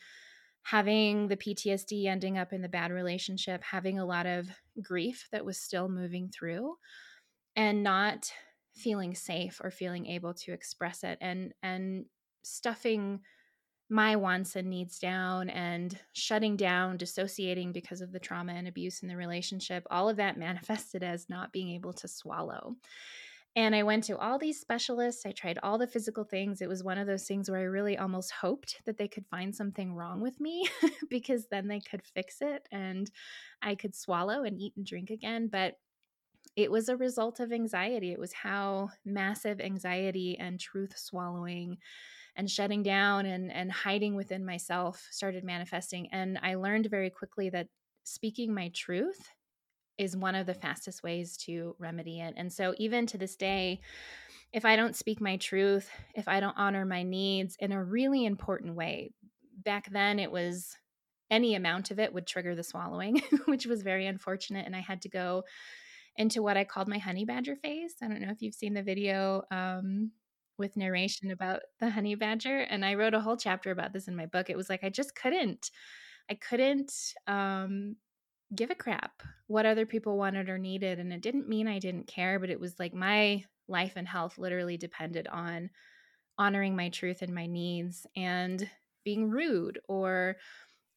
having 0.62 1.28
the 1.28 1.36
PTSD 1.36 2.06
ending 2.06 2.38
up 2.38 2.52
in 2.52 2.62
the 2.62 2.68
bad 2.68 2.92
relationship, 2.92 3.62
having 3.62 3.98
a 3.98 4.06
lot 4.06 4.26
of 4.26 4.48
grief 4.80 5.28
that 5.32 5.44
was 5.44 5.58
still 5.58 5.88
moving 5.88 6.28
through 6.28 6.76
and 7.56 7.82
not 7.82 8.32
feeling 8.74 9.14
safe 9.14 9.60
or 9.62 9.70
feeling 9.70 10.06
able 10.06 10.32
to 10.32 10.52
express 10.52 11.04
it 11.04 11.18
and 11.20 11.52
and 11.62 12.06
stuffing 12.42 13.20
my 13.90 14.16
wants 14.16 14.56
and 14.56 14.70
needs 14.70 14.98
down 14.98 15.50
and 15.50 15.98
shutting 16.14 16.56
down, 16.56 16.96
dissociating 16.96 17.72
because 17.72 18.00
of 18.00 18.10
the 18.10 18.18
trauma 18.18 18.52
and 18.54 18.66
abuse 18.66 19.02
in 19.02 19.08
the 19.08 19.16
relationship, 19.16 19.86
all 19.90 20.08
of 20.08 20.16
that 20.16 20.38
manifested 20.38 21.02
as 21.02 21.28
not 21.28 21.52
being 21.52 21.70
able 21.70 21.92
to 21.92 22.08
swallow. 22.08 22.74
And 23.54 23.74
I 23.74 23.82
went 23.82 24.04
to 24.04 24.16
all 24.16 24.38
these 24.38 24.60
specialists. 24.60 25.26
I 25.26 25.32
tried 25.32 25.58
all 25.62 25.76
the 25.76 25.86
physical 25.86 26.24
things. 26.24 26.62
It 26.62 26.68
was 26.68 26.82
one 26.82 26.96
of 26.96 27.06
those 27.06 27.26
things 27.26 27.50
where 27.50 27.60
I 27.60 27.64
really 27.64 27.98
almost 27.98 28.32
hoped 28.32 28.80
that 28.86 28.96
they 28.96 29.08
could 29.08 29.26
find 29.26 29.54
something 29.54 29.94
wrong 29.94 30.20
with 30.22 30.40
me 30.40 30.68
because 31.10 31.48
then 31.48 31.68
they 31.68 31.80
could 31.80 32.02
fix 32.02 32.40
it 32.40 32.66
and 32.72 33.10
I 33.60 33.74
could 33.74 33.94
swallow 33.94 34.44
and 34.44 34.58
eat 34.58 34.72
and 34.76 34.86
drink 34.86 35.10
again. 35.10 35.48
But 35.48 35.74
it 36.56 36.70
was 36.70 36.88
a 36.88 36.96
result 36.96 37.40
of 37.40 37.52
anxiety. 37.52 38.12
It 38.12 38.18
was 38.18 38.32
how 38.32 38.90
massive 39.04 39.60
anxiety 39.60 40.38
and 40.38 40.58
truth 40.58 40.96
swallowing 40.96 41.78
and 42.36 42.50
shutting 42.50 42.82
down 42.82 43.26
and 43.26 43.52
and 43.52 43.70
hiding 43.70 44.14
within 44.14 44.44
myself 44.44 45.06
started 45.10 45.44
manifesting 45.44 46.08
and 46.12 46.38
i 46.42 46.54
learned 46.54 46.86
very 46.86 47.10
quickly 47.10 47.50
that 47.50 47.68
speaking 48.04 48.54
my 48.54 48.70
truth 48.74 49.28
is 49.98 50.16
one 50.16 50.34
of 50.34 50.46
the 50.46 50.54
fastest 50.54 51.02
ways 51.02 51.36
to 51.36 51.76
remedy 51.78 52.20
it 52.20 52.34
and 52.36 52.52
so 52.52 52.74
even 52.78 53.06
to 53.06 53.18
this 53.18 53.36
day 53.36 53.80
if 54.52 54.64
i 54.64 54.76
don't 54.76 54.96
speak 54.96 55.20
my 55.20 55.36
truth 55.36 55.90
if 56.14 56.28
i 56.28 56.40
don't 56.40 56.56
honor 56.56 56.84
my 56.84 57.02
needs 57.02 57.56
in 57.60 57.72
a 57.72 57.82
really 57.82 58.24
important 58.24 58.74
way 58.74 59.12
back 59.64 59.90
then 59.90 60.18
it 60.18 60.30
was 60.30 60.76
any 61.30 61.54
amount 61.54 61.90
of 61.90 61.98
it 61.98 62.12
would 62.12 62.26
trigger 62.26 62.54
the 62.54 62.62
swallowing 62.62 63.20
which 63.46 63.66
was 63.66 63.82
very 63.82 64.06
unfortunate 64.06 64.66
and 64.66 64.76
i 64.76 64.80
had 64.80 65.02
to 65.02 65.08
go 65.08 65.42
into 66.16 66.42
what 66.42 66.56
i 66.56 66.64
called 66.64 66.88
my 66.88 66.98
honey 66.98 67.24
badger 67.24 67.56
phase. 67.56 67.94
I 68.02 68.08
don't 68.08 68.20
know 68.20 68.30
if 68.30 68.42
you've 68.42 68.54
seen 68.54 68.74
the 68.74 68.82
video 68.82 69.42
um, 69.50 70.10
with 70.58 70.76
narration 70.76 71.30
about 71.30 71.60
the 71.80 71.90
honey 71.90 72.14
badger 72.14 72.58
and 72.58 72.84
i 72.84 72.94
wrote 72.94 73.14
a 73.14 73.20
whole 73.20 73.36
chapter 73.36 73.70
about 73.70 73.92
this 73.92 74.08
in 74.08 74.16
my 74.16 74.26
book. 74.26 74.50
It 74.50 74.56
was 74.56 74.68
like 74.68 74.84
i 74.84 74.90
just 74.90 75.14
couldn't 75.14 75.70
i 76.30 76.34
couldn't 76.34 76.92
um, 77.26 77.96
give 78.54 78.70
a 78.70 78.74
crap 78.74 79.22
what 79.46 79.66
other 79.66 79.86
people 79.86 80.18
wanted 80.18 80.48
or 80.48 80.58
needed 80.58 80.98
and 80.98 81.12
it 81.12 81.22
didn't 81.22 81.48
mean 81.48 81.66
i 81.66 81.78
didn't 81.78 82.06
care 82.06 82.38
but 82.38 82.50
it 82.50 82.60
was 82.60 82.78
like 82.78 82.94
my 82.94 83.42
life 83.68 83.92
and 83.96 84.08
health 84.08 84.38
literally 84.38 84.76
depended 84.76 85.26
on 85.28 85.70
honoring 86.38 86.74
my 86.74 86.88
truth 86.88 87.22
and 87.22 87.34
my 87.34 87.46
needs 87.46 88.06
and 88.16 88.68
being 89.04 89.30
rude 89.30 89.80
or 89.88 90.36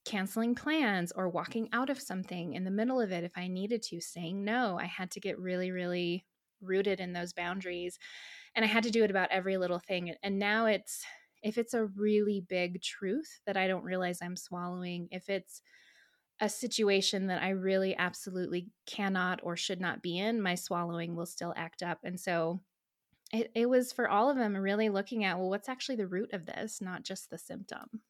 canceling 0.05 0.55
plans 0.55 1.11
or 1.11 1.27
walking 1.27 1.67
out 1.73 1.89
of 1.89 1.99
something 1.99 2.53
in 2.53 2.63
the 2.63 2.71
middle 2.71 3.01
of 3.01 3.11
it 3.11 3.23
if 3.23 3.31
I 3.35 3.47
needed 3.47 3.81
to, 3.83 3.99
saying 3.99 4.45
no. 4.45 4.77
I 4.79 4.85
had 4.85 5.11
to 5.11 5.19
get 5.19 5.39
really, 5.39 5.71
really 5.71 6.25
rooted 6.61 6.99
in 6.99 7.11
those 7.11 7.33
boundaries. 7.33 7.97
And 8.55 8.63
I 8.63 8.67
had 8.67 8.83
to 8.83 8.91
do 8.91 9.03
it 9.03 9.09
about 9.09 9.31
every 9.31 9.57
little 9.57 9.79
thing. 9.79 10.15
And 10.23 10.39
now 10.39 10.67
it's, 10.67 11.03
if 11.43 11.57
it's 11.57 11.73
a 11.73 11.87
really 11.87 12.45
big 12.47 12.81
truth 12.81 13.39
that 13.45 13.57
I 13.57 13.67
don't 13.67 13.83
realize 13.83 14.19
I'm 14.21 14.37
swallowing, 14.37 15.07
if 15.11 15.27
it's 15.27 15.61
a 16.39 16.49
situation 16.49 17.27
that 17.27 17.41
I 17.41 17.49
really 17.49 17.95
absolutely 17.95 18.69
cannot 18.85 19.39
or 19.43 19.55
should 19.55 19.79
not 19.79 20.01
be 20.01 20.17
in, 20.17 20.41
my 20.41 20.55
swallowing 20.55 21.15
will 21.15 21.25
still 21.25 21.53
act 21.55 21.81
up. 21.81 21.99
And 22.03 22.19
so 22.19 22.61
it, 23.31 23.51
it 23.55 23.69
was 23.69 23.93
for 23.93 24.09
all 24.09 24.29
of 24.29 24.37
them 24.37 24.55
really 24.55 24.89
looking 24.89 25.23
at, 25.23 25.37
well, 25.37 25.49
what's 25.49 25.69
actually 25.69 25.95
the 25.95 26.07
root 26.07 26.33
of 26.33 26.45
this, 26.45 26.81
not 26.81 27.03
just 27.03 27.29
the 27.29 27.37
symptom. 27.37 28.01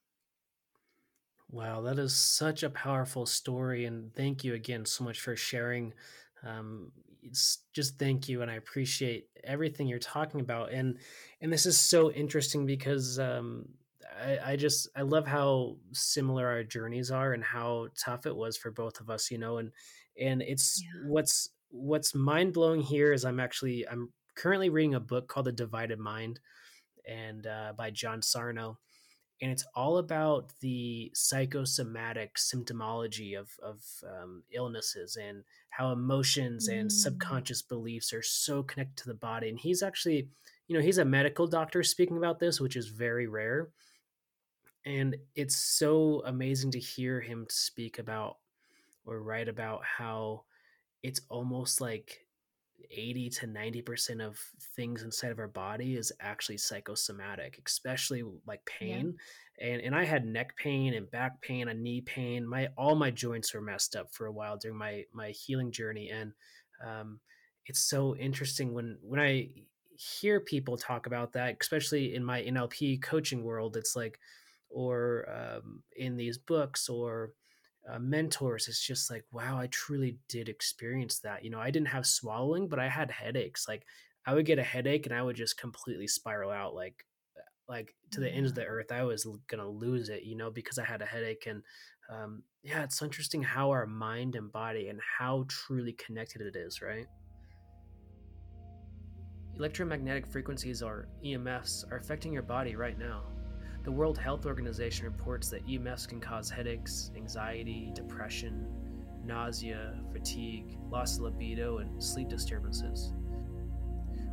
Wow, 1.51 1.81
that 1.81 1.99
is 1.99 2.15
such 2.15 2.63
a 2.63 2.69
powerful 2.69 3.25
story. 3.27 3.85
And 3.85 4.13
thank 4.13 4.43
you 4.43 4.55
again 4.55 4.85
so 4.85 5.03
much 5.03 5.21
for 5.21 5.35
sharing. 5.35 5.93
Um, 6.43 6.91
just 7.73 7.99
thank 7.99 8.27
you. 8.27 8.41
And 8.41 8.49
I 8.49 8.55
appreciate 8.55 9.29
everything 9.43 9.87
you're 9.87 9.99
talking 9.99 10.41
about. 10.41 10.71
And, 10.71 10.99
and 11.41 11.53
this 11.53 11.65
is 11.65 11.79
so 11.79 12.11
interesting 12.11 12.65
because, 12.65 13.19
um, 13.19 13.69
I, 14.19 14.51
I 14.51 14.55
just 14.55 14.87
I 14.95 15.01
love 15.01 15.27
how 15.27 15.77
similar 15.91 16.47
our 16.47 16.63
journeys 16.63 17.11
are 17.11 17.33
and 17.33 17.43
how 17.43 17.87
tough 17.97 18.25
it 18.25 18.35
was 18.35 18.57
for 18.57 18.71
both 18.71 18.99
of 18.99 19.09
us, 19.09 19.31
you 19.31 19.37
know, 19.37 19.57
and 19.57 19.71
and 20.19 20.41
it's 20.41 20.81
yeah. 20.81 21.09
what's 21.09 21.49
what's 21.69 22.15
mind 22.15 22.53
blowing 22.53 22.81
here 22.81 23.13
is 23.13 23.25
I'm 23.25 23.39
actually 23.39 23.87
I'm 23.87 24.11
currently 24.35 24.69
reading 24.69 24.95
a 24.95 24.99
book 24.99 25.27
called 25.27 25.47
The 25.47 25.51
Divided 25.51 25.99
Mind 25.99 26.39
and 27.07 27.47
uh, 27.47 27.73
by 27.77 27.91
John 27.91 28.21
Sarno. 28.21 28.77
And 29.41 29.51
it's 29.51 29.65
all 29.75 29.97
about 29.97 30.53
the 30.61 31.11
psychosomatic 31.13 32.35
symptomology 32.35 33.37
of, 33.37 33.49
of 33.61 33.81
um, 34.09 34.43
illnesses 34.53 35.17
and 35.21 35.43
how 35.71 35.91
emotions 35.91 36.69
mm. 36.69 36.79
and 36.79 36.91
subconscious 36.91 37.61
beliefs 37.61 38.13
are 38.13 38.21
so 38.21 38.63
connected 38.63 38.95
to 39.03 39.09
the 39.09 39.13
body. 39.13 39.49
And 39.49 39.59
he's 39.59 39.83
actually, 39.83 40.29
you 40.67 40.75
know, 40.77 40.81
he's 40.81 40.99
a 40.99 41.05
medical 41.05 41.47
doctor 41.47 41.83
speaking 41.83 42.15
about 42.15 42.39
this, 42.39 42.61
which 42.61 42.77
is 42.77 42.87
very 42.87 43.27
rare 43.27 43.69
and 44.85 45.15
it's 45.35 45.55
so 45.55 46.21
amazing 46.25 46.71
to 46.71 46.79
hear 46.79 47.19
him 47.19 47.45
speak 47.49 47.99
about 47.99 48.37
or 49.05 49.21
write 49.21 49.47
about 49.47 49.81
how 49.83 50.43
it's 51.03 51.21
almost 51.29 51.81
like 51.81 52.25
80 52.91 53.29
to 53.29 53.47
90% 53.47 54.25
of 54.25 54.39
things 54.75 55.03
inside 55.03 55.31
of 55.31 55.39
our 55.39 55.47
body 55.47 55.95
is 55.95 56.11
actually 56.19 56.57
psychosomatic 56.57 57.59
especially 57.65 58.23
like 58.45 58.63
pain 58.65 59.15
yeah. 59.59 59.67
and 59.67 59.81
and 59.81 59.95
I 59.95 60.03
had 60.03 60.25
neck 60.25 60.55
pain 60.57 60.93
and 60.93 61.09
back 61.09 61.41
pain 61.41 61.67
and 61.67 61.81
knee 61.81 62.01
pain 62.01 62.45
my 62.45 62.69
all 62.77 62.95
my 62.95 63.11
joints 63.11 63.53
were 63.53 63.61
messed 63.61 63.95
up 63.95 64.13
for 64.13 64.27
a 64.27 64.31
while 64.31 64.57
during 64.57 64.77
my 64.77 65.03
my 65.13 65.29
healing 65.31 65.71
journey 65.71 66.09
and 66.09 66.33
um, 66.85 67.19
it's 67.65 67.79
so 67.79 68.15
interesting 68.17 68.73
when 68.73 68.97
when 69.01 69.19
I 69.19 69.49
hear 69.97 70.39
people 70.39 70.77
talk 70.77 71.07
about 71.07 71.33
that 71.33 71.57
especially 71.61 72.13
in 72.15 72.23
my 72.23 72.41
NLP 72.43 73.01
coaching 73.01 73.43
world 73.43 73.77
it's 73.77 73.95
like 73.95 74.19
or 74.69 75.27
um, 75.29 75.83
in 75.95 76.17
these 76.17 76.37
books 76.37 76.89
or 76.89 77.31
uh, 77.89 77.99
mentors 77.99 78.67
it's 78.67 78.83
just 78.83 79.11
like 79.11 79.23
wow 79.31 79.59
i 79.59 79.67
truly 79.67 80.17
did 80.27 80.49
experience 80.49 81.19
that. 81.19 81.43
You 81.43 81.51
know 81.51 81.59
i 81.59 81.69
didn't 81.69 81.89
have 81.89 82.05
swallowing 82.05 82.67
but 82.67 82.79
i 82.79 82.89
had 82.89 83.11
headaches. 83.11 83.67
Like 83.67 83.85
i 84.25 84.33
would 84.33 84.45
get 84.45 84.59
a 84.59 84.63
headache 84.63 85.05
and 85.05 85.15
i 85.15 85.21
would 85.21 85.35
just 85.35 85.57
completely 85.57 86.07
spiral 86.07 86.51
out 86.51 86.73
like 86.73 87.05
uh, 87.37 87.71
like 87.71 87.95
to 88.11 88.19
the 88.19 88.27
yeah. 88.27 88.33
ends 88.33 88.51
of 88.51 88.55
the 88.55 88.65
earth 88.65 88.91
i 88.91 89.03
was 89.03 89.27
gonna 89.47 89.67
lose 89.67 90.09
it 90.09 90.23
you 90.23 90.35
know 90.35 90.49
because 90.49 90.79
i 90.79 90.83
had 90.83 91.01
a 91.01 91.05
headache 91.05 91.45
and 91.47 91.61
um, 92.09 92.43
yeah 92.63 92.83
it's 92.83 93.01
interesting 93.01 93.41
how 93.41 93.71
our 93.71 93.85
mind 93.87 94.35
and 94.35 94.51
body 94.51 94.89
and 94.89 94.99
how 95.19 95.45
truly 95.47 95.93
connected 95.93 96.41
it 96.41 96.55
is 96.55 96.81
right? 96.81 97.07
Electromagnetic 99.57 100.27
frequencies 100.27 100.83
or 100.83 101.07
emfs 101.23 101.89
are 101.91 101.97
affecting 101.97 102.33
your 102.33 102.43
body 102.43 102.75
right 102.75 102.99
now 102.99 103.23
the 103.85 103.91
World 103.91 104.17
Health 104.17 104.47
Organization 104.47 105.05
reports 105.05 105.49
that 105.51 105.65
EMFs 105.67 106.07
can 106.07 106.19
cause 106.19 106.49
headaches, 106.49 107.11
anxiety, 107.15 107.91
depression, 107.93 108.65
nausea, 109.23 109.93
fatigue, 110.11 110.79
loss 110.89 111.17
of 111.17 111.21
libido, 111.21 111.77
and 111.77 112.03
sleep 112.03 112.27
disturbances. 112.27 113.13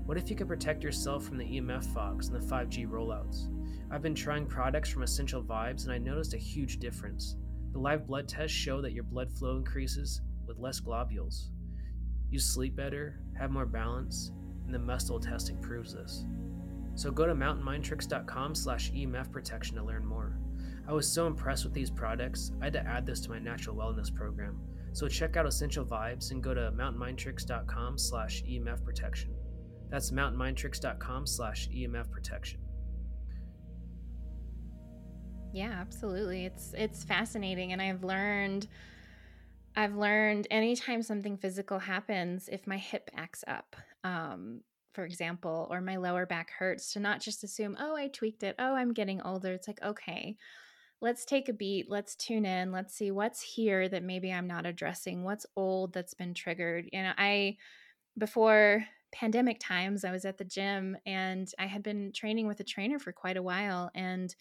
What 0.06 0.16
if 0.16 0.30
you 0.30 0.36
could 0.36 0.48
protect 0.48 0.82
yourself 0.82 1.26
from 1.26 1.36
the 1.36 1.44
EMF 1.44 1.84
fogs 1.92 2.28
and 2.28 2.40
the 2.40 2.46
5G 2.46 2.88
rollouts? 2.88 3.50
I've 3.90 4.00
been 4.00 4.14
trying 4.14 4.46
products 4.46 4.88
from 4.88 5.02
Essential 5.02 5.42
Vibes 5.42 5.84
and 5.84 5.92
I 5.92 5.98
noticed 5.98 6.32
a 6.32 6.38
huge 6.38 6.78
difference. 6.78 7.36
The 7.72 7.78
live 7.78 8.06
blood 8.06 8.28
tests 8.28 8.56
show 8.56 8.80
that 8.80 8.94
your 8.94 9.04
blood 9.04 9.30
flow 9.30 9.58
increases 9.58 10.22
with 10.46 10.58
less 10.58 10.80
globules. 10.80 11.50
You 12.30 12.38
sleep 12.38 12.74
better, 12.74 13.20
have 13.38 13.50
more 13.50 13.66
balance, 13.66 14.32
and 14.64 14.74
the 14.74 14.78
muscle 14.78 15.20
testing 15.20 15.60
proves 15.60 15.92
this. 15.92 16.24
So 16.94 17.10
go 17.10 17.26
to 17.26 17.34
mountainmindtricks.com 17.34 18.54
slash 18.54 18.92
EMF 18.92 19.30
protection 19.32 19.76
to 19.76 19.82
learn 19.82 20.04
more. 20.04 20.38
I 20.86 20.92
was 20.92 21.10
so 21.10 21.26
impressed 21.26 21.64
with 21.64 21.72
these 21.72 21.90
products, 21.90 22.52
I 22.60 22.64
had 22.64 22.72
to 22.74 22.86
add 22.86 23.06
this 23.06 23.20
to 23.20 23.30
my 23.30 23.38
natural 23.38 23.76
wellness 23.76 24.14
program. 24.14 24.60
So 24.92 25.08
check 25.08 25.36
out 25.36 25.46
Essential 25.46 25.84
Vibes 25.84 26.32
and 26.32 26.42
go 26.42 26.52
to 26.52 26.72
mountainmindtricks.com 26.72 27.98
slash 27.98 28.42
EMF 28.42 28.84
protection. 28.84 29.34
That's 29.90 30.10
mountainmindtricks.com 30.10 31.26
slash 31.26 31.68
EMF 31.68 32.10
protection. 32.10 32.60
Yeah, 35.52 35.72
absolutely. 35.78 36.46
It's 36.46 36.74
it's 36.76 37.04
fascinating 37.04 37.72
and 37.72 37.82
I've 37.82 38.02
learned 38.02 38.68
I've 39.76 39.94
learned 39.94 40.46
anytime 40.50 41.02
something 41.02 41.36
physical 41.36 41.78
happens, 41.78 42.48
if 42.50 42.66
my 42.66 42.76
hip 42.76 43.10
acts 43.14 43.44
up, 43.46 43.76
um, 44.04 44.60
for 44.92 45.04
example, 45.04 45.68
or 45.70 45.80
my 45.80 45.96
lower 45.96 46.26
back 46.26 46.50
hurts, 46.58 46.92
to 46.92 47.00
not 47.00 47.20
just 47.20 47.44
assume, 47.44 47.76
oh, 47.80 47.96
I 47.96 48.08
tweaked 48.08 48.42
it. 48.42 48.54
Oh, 48.58 48.74
I'm 48.74 48.92
getting 48.92 49.20
older. 49.22 49.52
It's 49.52 49.68
like, 49.68 49.82
okay, 49.82 50.36
let's 51.00 51.24
take 51.24 51.48
a 51.48 51.52
beat. 51.52 51.90
Let's 51.90 52.14
tune 52.14 52.44
in. 52.44 52.72
Let's 52.72 52.94
see 52.94 53.10
what's 53.10 53.42
here 53.42 53.88
that 53.88 54.02
maybe 54.02 54.32
I'm 54.32 54.46
not 54.46 54.66
addressing. 54.66 55.24
What's 55.24 55.46
old 55.56 55.92
that's 55.92 56.14
been 56.14 56.34
triggered. 56.34 56.88
You 56.92 57.02
know, 57.02 57.12
I, 57.18 57.56
before 58.16 58.84
pandemic 59.12 59.58
times, 59.60 60.04
I 60.04 60.12
was 60.12 60.24
at 60.24 60.38
the 60.38 60.44
gym 60.44 60.96
and 61.04 61.50
I 61.58 61.66
had 61.66 61.82
been 61.82 62.12
training 62.12 62.46
with 62.46 62.60
a 62.60 62.64
trainer 62.64 62.98
for 62.98 63.12
quite 63.12 63.36
a 63.36 63.42
while 63.42 63.90
and 63.94 64.34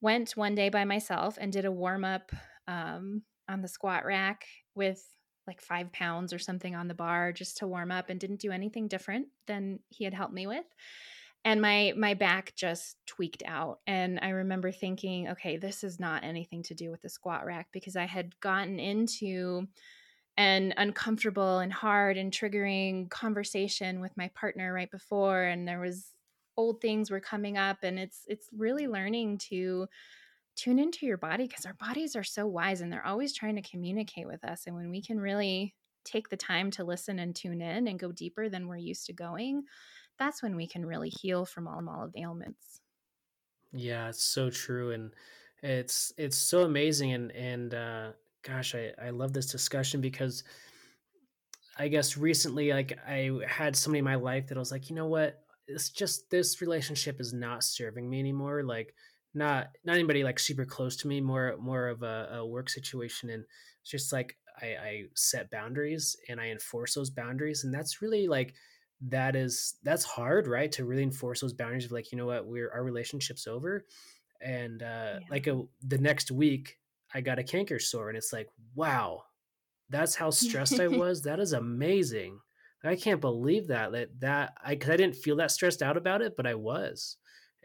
went 0.00 0.36
one 0.36 0.54
day 0.54 0.68
by 0.68 0.84
myself 0.84 1.38
and 1.40 1.52
did 1.52 1.64
a 1.64 1.72
warm 1.72 2.04
up 2.04 2.30
um, 2.68 3.22
on 3.48 3.62
the 3.62 3.68
squat 3.68 4.04
rack 4.04 4.44
with 4.74 5.02
like 5.46 5.60
five 5.60 5.92
pounds 5.92 6.32
or 6.32 6.38
something 6.38 6.74
on 6.74 6.88
the 6.88 6.94
bar 6.94 7.32
just 7.32 7.58
to 7.58 7.66
warm 7.66 7.90
up 7.90 8.10
and 8.10 8.20
didn't 8.20 8.40
do 8.40 8.52
anything 8.52 8.88
different 8.88 9.28
than 9.46 9.80
he 9.88 10.04
had 10.04 10.14
helped 10.14 10.34
me 10.34 10.46
with. 10.46 10.64
And 11.44 11.62
my 11.62 11.92
my 11.96 12.14
back 12.14 12.54
just 12.56 12.96
tweaked 13.06 13.42
out. 13.46 13.80
And 13.86 14.18
i 14.22 14.30
remember 14.30 14.72
thinking 14.72 15.28
okay 15.28 15.56
this 15.56 15.84
is 15.84 16.00
not 16.00 16.24
anything 16.24 16.62
to 16.64 16.74
do 16.74 16.90
with 16.90 17.02
the 17.02 17.08
squat 17.08 17.46
rack 17.46 17.68
because 17.72 17.96
i 17.96 18.04
had 18.04 18.38
gotten 18.40 18.78
into 18.78 19.66
an 20.36 20.74
uncomfortable 20.76 21.60
and 21.60 21.72
hard 21.72 22.18
and 22.18 22.30
triggering 22.30 23.08
conversation 23.08 24.00
with 24.00 24.14
my 24.16 24.28
partner 24.34 24.72
right 24.72 24.90
before 24.90 25.44
and 25.44 25.66
there 25.66 25.80
was 25.80 26.12
old 26.56 26.80
things 26.80 27.10
were 27.10 27.20
coming 27.20 27.56
up 27.56 27.78
and 27.82 27.98
it's 27.98 28.22
it's 28.28 28.48
really 28.56 28.86
learning 28.86 29.38
to 29.38 29.86
tune 30.56 30.78
into 30.78 31.06
your 31.06 31.18
body 31.18 31.46
because 31.46 31.66
our 31.66 31.74
bodies 31.74 32.16
are 32.16 32.24
so 32.24 32.46
wise 32.46 32.80
and 32.80 32.92
they're 32.92 33.06
always 33.06 33.34
trying 33.34 33.56
to 33.56 33.62
communicate 33.62 34.26
with 34.26 34.42
us. 34.44 34.66
And 34.66 34.74
when 34.74 34.90
we 34.90 35.02
can 35.02 35.20
really 35.20 35.74
take 36.04 36.28
the 36.28 36.36
time 36.36 36.70
to 36.72 36.84
listen 36.84 37.18
and 37.18 37.34
tune 37.34 37.60
in 37.60 37.88
and 37.88 37.98
go 37.98 38.12
deeper 38.12 38.48
than 38.48 38.66
we're 38.66 38.76
used 38.76 39.06
to 39.06 39.12
going, 39.12 39.64
that's 40.18 40.42
when 40.42 40.56
we 40.56 40.66
can 40.66 40.84
really 40.86 41.10
heal 41.10 41.44
from 41.44 41.68
all, 41.68 41.86
all 41.88 42.04
of 42.04 42.12
the 42.12 42.22
ailments. 42.22 42.80
Yeah, 43.72 44.08
it's 44.08 44.22
so 44.22 44.48
true, 44.48 44.92
and 44.92 45.12
it's 45.62 46.12
it's 46.16 46.36
so 46.38 46.62
amazing, 46.62 47.12
and 47.12 47.32
and 47.32 47.74
uh, 47.74 48.12
gosh, 48.42 48.74
I 48.74 48.92
I 49.02 49.10
love 49.10 49.32
this 49.32 49.50
discussion 49.50 50.00
because 50.00 50.44
I 51.78 51.88
guess 51.88 52.16
recently, 52.16 52.72
like 52.72 52.98
I 53.06 53.30
had 53.46 53.76
somebody 53.76 53.98
in 53.98 54.04
my 54.04 54.14
life 54.14 54.46
that 54.46 54.56
I 54.56 54.60
was 54.60 54.72
like, 54.72 54.88
you 54.88 54.96
know 54.96 55.08
what, 55.08 55.42
it's 55.66 55.90
just 55.90 56.30
this 56.30 56.60
relationship 56.60 57.20
is 57.20 57.32
not 57.32 57.64
serving 57.64 58.08
me 58.08 58.18
anymore. 58.18 58.62
Like 58.62 58.94
not 59.36 59.76
not 59.84 59.94
anybody 59.94 60.24
like 60.24 60.38
super 60.40 60.64
close 60.66 60.96
to 60.98 61.08
me, 61.08 61.20
more 61.20 61.56
more 61.58 61.88
of 61.88 62.02
a, 62.02 62.28
a 62.34 62.46
work 62.46 62.70
situation, 62.70 63.30
and 63.30 63.44
it's 63.82 63.90
just 63.90 64.12
like 64.12 64.38
I, 64.62 64.66
I 64.76 65.04
set 65.14 65.50
boundaries 65.50 66.16
and 66.28 66.40
I 66.40 66.48
enforce 66.48 66.94
those 66.94 67.10
boundaries, 67.10 67.64
and 67.64 67.74
that's 67.74 68.02
really 68.02 68.28
like 68.28 68.54
that 69.02 69.36
is 69.36 69.78
that's 69.82 70.04
hard, 70.04 70.46
right? 70.48 70.72
To 70.72 70.84
really 70.86 71.02
enforce 71.04 71.40
those 71.42 71.52
boundaries 71.52 71.86
of 71.86 71.92
like, 71.92 72.12
you 72.12 72.18
know 72.18 72.26
what, 72.26 72.46
we're 72.46 72.72
our 72.72 72.84
relationship's 72.84 73.46
over, 73.46 73.86
and 74.40 74.82
uh, 74.82 75.20
Yeah. 75.20 75.28
like 75.30 75.46
a, 75.46 75.62
the 75.82 75.98
next 75.98 76.30
week 76.30 76.78
I 77.14 77.20
got 77.22 77.38
a 77.38 77.44
canker 77.44 77.78
sore, 77.80 78.08
and 78.08 78.18
it's 78.18 78.32
like, 78.32 78.48
wow, 78.74 79.24
that's 79.88 80.14
how 80.16 80.30
stressed 80.30 80.80
I 80.80 80.88
was. 80.88 81.22
That 81.22 81.40
is 81.40 81.52
amazing. 81.52 82.40
I 82.84 82.94
can't 82.94 83.20
believe 83.20 83.66
that 83.68 83.90
that 83.92 84.20
that 84.20 84.56
I 84.62 84.74
because 84.76 84.90
I 84.90 84.96
didn't 84.96 85.16
feel 85.16 85.36
that 85.36 85.50
stressed 85.50 85.82
out 85.82 85.96
about 85.96 86.22
it, 86.22 86.36
but 86.36 86.46
I 86.46 86.54
was, 86.54 87.16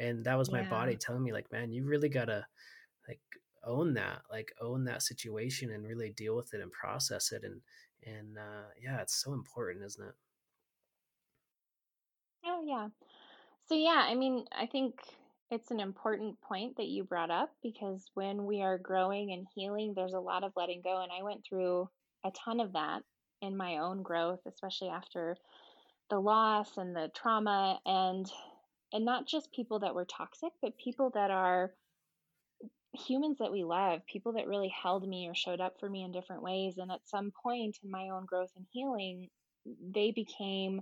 and 0.01 0.25
that 0.25 0.37
was 0.37 0.51
my 0.51 0.61
yeah. 0.61 0.69
body 0.69 0.95
telling 0.95 1.23
me 1.23 1.31
like, 1.31 1.51
man, 1.51 1.71
you 1.71 1.85
really 1.85 2.09
gotta 2.09 2.45
like 3.07 3.21
own 3.63 3.93
that, 3.93 4.21
like 4.31 4.51
own 4.59 4.83
that 4.85 5.03
situation 5.03 5.71
and 5.71 5.85
really 5.85 6.09
deal 6.09 6.35
with 6.35 6.53
it 6.53 6.61
and 6.61 6.71
process 6.71 7.31
it, 7.31 7.43
and 7.43 7.61
and 8.05 8.37
uh, 8.37 8.67
yeah, 8.81 9.01
it's 9.01 9.21
so 9.21 9.33
important, 9.33 9.85
isn't 9.85 10.07
it? 10.07 10.15
Oh, 12.45 12.63
yeah. 12.65 12.87
So, 13.67 13.75
yeah, 13.75 14.05
I 14.07 14.15
mean, 14.15 14.45
I 14.51 14.65
think 14.65 14.95
it's 15.49 15.71
an 15.71 15.79
important 15.79 16.39
point 16.41 16.77
that 16.77 16.87
you 16.87 17.03
brought 17.03 17.31
up 17.31 17.51
because 17.61 18.05
when 18.15 18.45
we 18.45 18.61
are 18.61 18.77
growing 18.77 19.31
and 19.31 19.45
healing, 19.53 19.93
there's 19.95 20.13
a 20.13 20.19
lot 20.19 20.43
of 20.43 20.53
letting 20.55 20.81
go. 20.81 21.01
And 21.01 21.11
I 21.11 21.23
went 21.23 21.45
through 21.47 21.89
a 22.25 22.31
ton 22.31 22.59
of 22.59 22.73
that 22.73 23.03
in 23.41 23.55
my 23.55 23.77
own 23.77 24.01
growth, 24.01 24.39
especially 24.47 24.89
after 24.89 25.35
the 26.09 26.19
loss 26.19 26.77
and 26.77 26.95
the 26.95 27.09
trauma 27.15 27.79
and 27.85 28.29
and 28.93 29.05
not 29.05 29.27
just 29.27 29.53
people 29.53 29.79
that 29.79 29.95
were 29.95 30.05
toxic, 30.05 30.51
but 30.61 30.77
people 30.77 31.11
that 31.15 31.31
are 31.31 31.71
humans 32.93 33.37
that 33.39 33.51
we 33.51 33.63
love, 33.63 34.05
people 34.05 34.33
that 34.33 34.47
really 34.47 34.67
held 34.69 35.07
me 35.07 35.27
or 35.27 35.35
showed 35.35 35.61
up 35.61 35.79
for 35.79 35.89
me 35.89 36.03
in 36.03 36.11
different 36.11 36.43
ways. 36.43 36.77
And 36.77 36.91
at 36.91 37.07
some 37.07 37.31
point 37.43 37.77
in 37.83 37.89
my 37.89 38.09
own 38.09 38.25
growth 38.25 38.51
and 38.55 38.65
healing, 38.71 39.29
they 39.93 40.11
became 40.11 40.81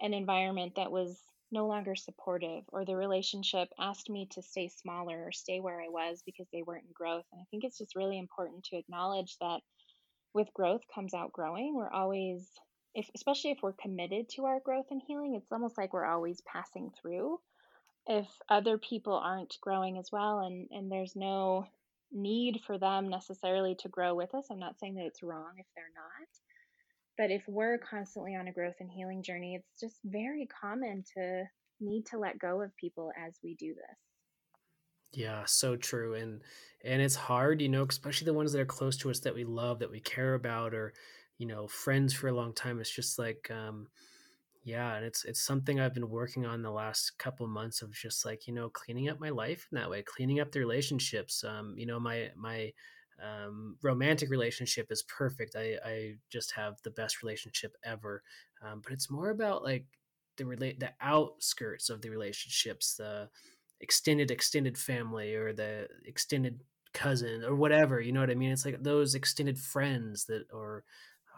an 0.00 0.14
environment 0.14 0.74
that 0.76 0.92
was 0.92 1.20
no 1.52 1.66
longer 1.66 1.96
supportive, 1.96 2.62
or 2.68 2.84
the 2.84 2.94
relationship 2.94 3.68
asked 3.78 4.08
me 4.08 4.28
to 4.30 4.40
stay 4.40 4.68
smaller 4.68 5.24
or 5.24 5.32
stay 5.32 5.58
where 5.58 5.80
I 5.80 5.88
was 5.88 6.22
because 6.24 6.46
they 6.52 6.62
weren't 6.62 6.84
in 6.84 6.92
growth. 6.94 7.24
And 7.32 7.40
I 7.40 7.44
think 7.50 7.64
it's 7.64 7.78
just 7.78 7.96
really 7.96 8.18
important 8.18 8.62
to 8.66 8.76
acknowledge 8.76 9.36
that 9.40 9.60
with 10.32 10.54
growth 10.54 10.82
comes 10.94 11.12
outgrowing. 11.12 11.74
We're 11.74 11.90
always, 11.90 12.48
if, 12.94 13.08
especially 13.14 13.52
if 13.52 13.58
we're 13.62 13.72
committed 13.72 14.28
to 14.30 14.44
our 14.46 14.60
growth 14.60 14.86
and 14.90 15.00
healing, 15.06 15.34
it's 15.34 15.52
almost 15.52 15.78
like 15.78 15.92
we're 15.92 16.06
always 16.06 16.42
passing 16.42 16.90
through. 17.00 17.38
If 18.06 18.26
other 18.48 18.78
people 18.78 19.14
aren't 19.14 19.56
growing 19.60 19.98
as 19.98 20.10
well 20.10 20.40
and 20.40 20.68
and 20.70 20.90
there's 20.90 21.14
no 21.14 21.66
need 22.12 22.60
for 22.66 22.78
them 22.78 23.08
necessarily 23.08 23.76
to 23.76 23.88
grow 23.88 24.16
with 24.16 24.34
us 24.34 24.46
i'm 24.50 24.58
not 24.58 24.76
saying 24.80 24.96
that 24.96 25.04
it's 25.04 25.22
wrong 25.22 25.52
if 25.58 25.66
they're 25.76 25.84
not. 25.94 26.28
But 27.16 27.30
if 27.30 27.44
we're 27.46 27.78
constantly 27.78 28.34
on 28.34 28.48
a 28.48 28.52
growth 28.52 28.74
and 28.80 28.90
healing 28.90 29.22
journey 29.22 29.54
it's 29.54 29.80
just 29.80 30.00
very 30.04 30.48
common 30.60 31.04
to 31.14 31.44
need 31.80 32.06
to 32.06 32.18
let 32.18 32.38
go 32.38 32.62
of 32.62 32.76
people 32.76 33.12
as 33.16 33.38
we 33.42 33.54
do 33.54 33.74
this. 33.74 33.98
Yeah, 35.12 35.42
so 35.44 35.76
true, 35.76 36.14
and 36.14 36.40
and 36.84 37.02
it's 37.02 37.16
hard, 37.16 37.60
you 37.60 37.68
know, 37.68 37.84
especially 37.88 38.26
the 38.26 38.34
ones 38.34 38.52
that 38.52 38.60
are 38.60 38.66
close 38.66 38.96
to 38.98 39.10
us 39.10 39.20
that 39.20 39.34
we 39.34 39.44
love, 39.44 39.80
that 39.80 39.90
we 39.90 39.98
care 40.00 40.34
about, 40.34 40.72
or 40.72 40.92
you 41.40 41.46
know, 41.46 41.66
friends 41.66 42.12
for 42.12 42.28
a 42.28 42.34
long 42.34 42.52
time. 42.52 42.80
It's 42.80 42.90
just 42.94 43.18
like, 43.18 43.50
um, 43.50 43.88
yeah, 44.62 44.96
and 44.96 45.06
it's 45.06 45.24
it's 45.24 45.40
something 45.40 45.80
I've 45.80 45.94
been 45.94 46.10
working 46.10 46.44
on 46.44 46.60
the 46.62 46.70
last 46.70 47.18
couple 47.18 47.46
months 47.46 47.80
of 47.80 47.92
just 47.94 48.26
like 48.26 48.46
you 48.46 48.52
know, 48.52 48.68
cleaning 48.68 49.08
up 49.08 49.18
my 49.18 49.30
life 49.30 49.66
in 49.72 49.76
that 49.78 49.88
way, 49.88 50.02
cleaning 50.02 50.38
up 50.40 50.52
the 50.52 50.60
relationships. 50.60 51.42
Um, 51.42 51.74
you 51.78 51.86
know, 51.86 51.98
my 51.98 52.28
my 52.36 52.72
um, 53.22 53.76
romantic 53.82 54.30
relationship 54.30 54.92
is 54.92 55.02
perfect. 55.04 55.56
I 55.56 55.78
I 55.84 56.14
just 56.30 56.52
have 56.52 56.76
the 56.82 56.90
best 56.90 57.22
relationship 57.22 57.74
ever, 57.84 58.22
um, 58.62 58.82
but 58.84 58.92
it's 58.92 59.10
more 59.10 59.30
about 59.30 59.64
like 59.64 59.86
the 60.36 60.44
relate 60.44 60.78
the 60.78 60.92
outskirts 61.00 61.88
of 61.88 62.02
the 62.02 62.10
relationships, 62.10 62.96
the 62.96 63.30
extended 63.80 64.30
extended 64.30 64.76
family 64.76 65.34
or 65.34 65.54
the 65.54 65.88
extended 66.04 66.60
cousin 66.92 67.44
or 67.44 67.54
whatever 67.54 68.00
you 68.00 68.10
know 68.12 68.20
what 68.20 68.30
i 68.30 68.34
mean 68.34 68.50
it's 68.50 68.64
like 68.64 68.82
those 68.82 69.14
extended 69.14 69.56
friends 69.56 70.24
that 70.24 70.44
or 70.52 70.84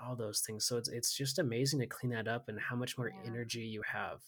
all 0.04 0.16
those 0.16 0.40
things 0.40 0.64
so 0.64 0.76
it's 0.76 0.88
it's 0.88 1.16
just 1.16 1.38
amazing 1.38 1.80
to 1.80 1.86
clean 1.86 2.12
that 2.12 2.28
up 2.28 2.48
and 2.48 2.58
how 2.60 2.76
much 2.76 2.98
more 2.98 3.08
yeah. 3.08 3.30
energy 3.30 3.60
you 3.60 3.82
have. 3.90 4.20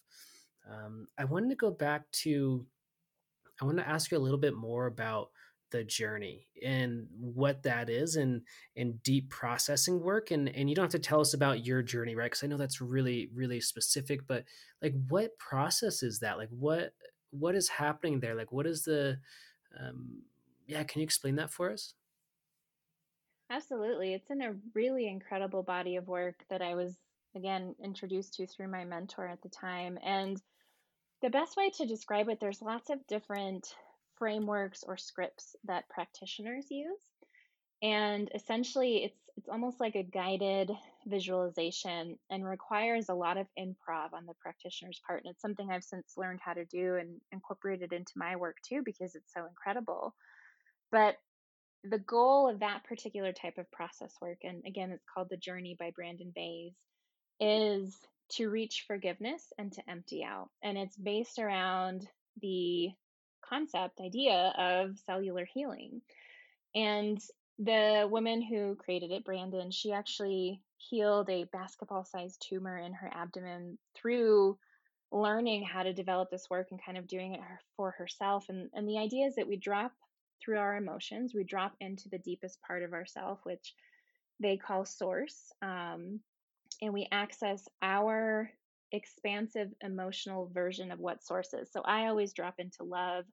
Um, 0.70 1.08
i 1.18 1.24
wanted 1.24 1.50
to 1.50 1.56
go 1.56 1.70
back 1.70 2.10
to 2.22 2.64
i 3.60 3.64
want 3.64 3.78
to 3.78 3.88
ask 3.88 4.10
you 4.10 4.16
a 4.16 4.20
little 4.20 4.38
bit 4.38 4.54
more 4.54 4.86
about 4.86 5.30
the 5.74 5.82
journey 5.82 6.46
and 6.64 7.08
what 7.18 7.64
that 7.64 7.90
is 7.90 8.14
and 8.14 8.42
and 8.76 9.02
deep 9.02 9.28
processing 9.28 10.00
work 10.00 10.30
and 10.30 10.48
and 10.50 10.70
you 10.70 10.76
don't 10.76 10.84
have 10.84 10.92
to 10.92 11.00
tell 11.00 11.20
us 11.20 11.34
about 11.34 11.66
your 11.66 11.82
journey 11.82 12.14
right? 12.14 12.26
Because 12.26 12.44
i 12.44 12.46
know 12.46 12.56
that's 12.56 12.80
really 12.80 13.28
really 13.34 13.60
specific 13.60 14.24
but 14.28 14.44
like 14.80 14.94
what 15.08 15.36
process 15.36 16.04
is 16.04 16.20
that? 16.20 16.38
Like 16.38 16.50
what 16.50 16.92
what 17.30 17.56
is 17.56 17.68
happening 17.68 18.20
there? 18.20 18.36
Like 18.36 18.52
what 18.52 18.68
is 18.68 18.84
the 18.84 19.18
um 19.80 20.22
yeah 20.68 20.84
can 20.84 21.00
you 21.00 21.04
explain 21.04 21.34
that 21.36 21.50
for 21.50 21.72
us 21.72 21.94
absolutely 23.50 24.14
it's 24.14 24.30
in 24.30 24.42
a 24.42 24.54
really 24.74 25.08
incredible 25.08 25.62
body 25.62 25.96
of 25.96 26.08
work 26.08 26.36
that 26.50 26.62
i 26.62 26.74
was 26.74 26.96
again 27.36 27.74
introduced 27.82 28.34
to 28.34 28.46
through 28.46 28.68
my 28.68 28.84
mentor 28.84 29.26
at 29.26 29.42
the 29.42 29.48
time 29.50 29.98
and 30.04 30.40
The 31.22 31.30
best 31.30 31.56
way 31.56 31.70
to 31.78 31.86
describe 31.86 32.30
it, 32.30 32.40
there's 32.40 32.62
lots 32.62 32.90
of 32.90 33.06
different 33.08 33.66
frameworks 34.18 34.84
or 34.86 34.98
scripts 34.98 35.56
that 35.64 35.88
practitioners 35.90 36.70
use. 36.70 37.00
And 37.82 38.30
essentially 38.34 39.04
it's 39.04 39.18
it's 39.36 39.48
almost 39.48 39.80
like 39.80 39.96
a 39.96 40.04
guided 40.04 40.70
visualization 41.06 42.18
and 42.30 42.44
requires 42.46 43.08
a 43.08 43.14
lot 43.14 43.38
of 43.38 43.48
improv 43.58 44.12
on 44.14 44.26
the 44.26 44.34
practitioner's 44.40 45.00
part. 45.06 45.24
And 45.24 45.32
it's 45.32 45.42
something 45.42 45.70
I've 45.70 45.84
since 45.84 46.14
learned 46.16 46.40
how 46.44 46.54
to 46.54 46.66
do 46.66 46.96
and 46.96 47.20
incorporated 47.32 47.92
into 47.92 48.12
my 48.16 48.36
work 48.36 48.58
too 48.68 48.82
because 48.84 49.14
it's 49.16 49.32
so 49.34 49.46
incredible. 49.46 50.14
But 50.92 51.16
the 51.84 51.98
goal 51.98 52.48
of 52.48 52.60
that 52.60 52.84
particular 52.84 53.32
type 53.32 53.58
of 53.58 53.70
process 53.70 54.14
work, 54.20 54.38
and 54.42 54.62
again, 54.66 54.90
it's 54.90 55.04
called 55.12 55.28
The 55.30 55.36
Journey 55.36 55.76
by 55.78 55.90
Brandon 55.94 56.32
Bays, 56.34 56.72
is 57.40 57.94
to 58.32 58.48
reach 58.48 58.84
forgiveness 58.86 59.52
and 59.58 59.72
to 59.72 59.90
empty 59.90 60.24
out. 60.24 60.48
And 60.62 60.78
it's 60.78 60.96
based 60.96 61.38
around 61.38 62.08
the 62.40 62.90
concept, 63.46 64.00
idea 64.00 64.54
of 64.56 64.98
cellular 65.04 65.44
healing. 65.44 66.00
And 66.74 67.20
the 67.58 68.08
woman 68.10 68.42
who 68.42 68.76
created 68.76 69.10
it, 69.10 69.24
Brandon, 69.24 69.70
she 69.70 69.92
actually 69.92 70.60
healed 70.78 71.28
a 71.28 71.44
basketball 71.52 72.04
sized 72.04 72.44
tumor 72.48 72.78
in 72.78 72.94
her 72.94 73.10
abdomen 73.14 73.78
through 73.94 74.58
learning 75.12 75.64
how 75.64 75.82
to 75.82 75.92
develop 75.92 76.30
this 76.30 76.48
work 76.50 76.68
and 76.70 76.80
kind 76.84 76.98
of 76.98 77.06
doing 77.06 77.34
it 77.34 77.40
for 77.76 77.92
herself. 77.92 78.46
And, 78.48 78.70
and 78.72 78.88
the 78.88 78.98
idea 78.98 79.26
is 79.26 79.36
that 79.36 79.46
we 79.46 79.56
drop 79.56 79.92
through 80.42 80.58
our 80.58 80.76
emotions, 80.76 81.32
we 81.34 81.44
drop 81.44 81.74
into 81.80 82.08
the 82.08 82.18
deepest 82.18 82.60
part 82.62 82.82
of 82.82 82.92
ourself, 82.92 83.40
which 83.44 83.74
they 84.40 84.56
call 84.56 84.84
source. 84.84 85.52
Um, 85.62 86.20
and 86.82 86.92
we 86.92 87.08
access 87.12 87.68
our 87.82 88.50
expansive 88.92 89.68
emotional 89.82 90.50
version 90.52 90.90
of 90.90 90.98
what 90.98 91.24
source 91.24 91.52
is. 91.54 91.70
So 91.72 91.82
I 91.82 92.06
always 92.06 92.32
drop 92.32 92.54
into 92.58 92.84
love. 92.84 93.24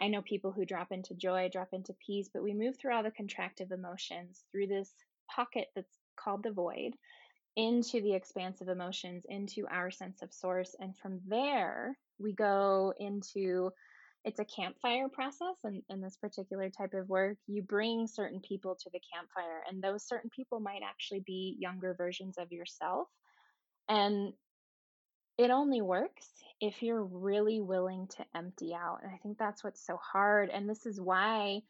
I 0.00 0.08
know 0.08 0.22
people 0.22 0.52
who 0.52 0.64
drop 0.64 0.90
into 0.90 1.14
joy, 1.14 1.48
drop 1.52 1.68
into 1.72 1.94
peace, 2.04 2.28
but 2.32 2.42
we 2.42 2.54
move 2.54 2.76
through 2.76 2.94
all 2.94 3.02
the 3.02 3.10
contractive 3.10 3.72
emotions 3.72 4.44
through 4.50 4.66
this 4.66 4.90
pocket 5.30 5.68
that's 5.74 5.98
called 6.16 6.42
the 6.42 6.50
void 6.50 6.94
into 7.56 8.00
the 8.00 8.14
expansive 8.14 8.68
emotions, 8.68 9.24
into 9.28 9.66
our 9.68 9.90
sense 9.90 10.22
of 10.22 10.32
source. 10.32 10.74
And 10.80 10.96
from 10.96 11.20
there, 11.26 11.98
we 12.18 12.32
go 12.32 12.94
into 12.98 13.70
it's 14.24 14.38
a 14.38 14.44
campfire 14.44 15.08
process 15.08 15.56
and 15.64 15.82
in 15.88 16.00
this 16.00 16.16
particular 16.16 16.70
type 16.70 16.94
of 16.94 17.08
work 17.08 17.36
you 17.46 17.62
bring 17.62 18.06
certain 18.06 18.40
people 18.40 18.76
to 18.76 18.90
the 18.92 19.00
campfire 19.12 19.62
and 19.68 19.82
those 19.82 20.06
certain 20.06 20.30
people 20.30 20.60
might 20.60 20.82
actually 20.88 21.22
be 21.26 21.56
younger 21.58 21.94
versions 21.94 22.38
of 22.38 22.52
yourself 22.52 23.08
and 23.88 24.32
it 25.38 25.50
only 25.50 25.80
works 25.80 26.28
if 26.60 26.82
you're 26.82 27.02
really 27.02 27.60
willing 27.60 28.06
to 28.06 28.24
empty 28.36 28.74
out 28.74 28.98
and 29.02 29.12
i 29.12 29.18
think 29.22 29.38
that's 29.38 29.64
what's 29.64 29.84
so 29.84 29.98
hard 30.12 30.50
and 30.50 30.68
this 30.68 30.86
is 30.86 31.00
why 31.00 31.60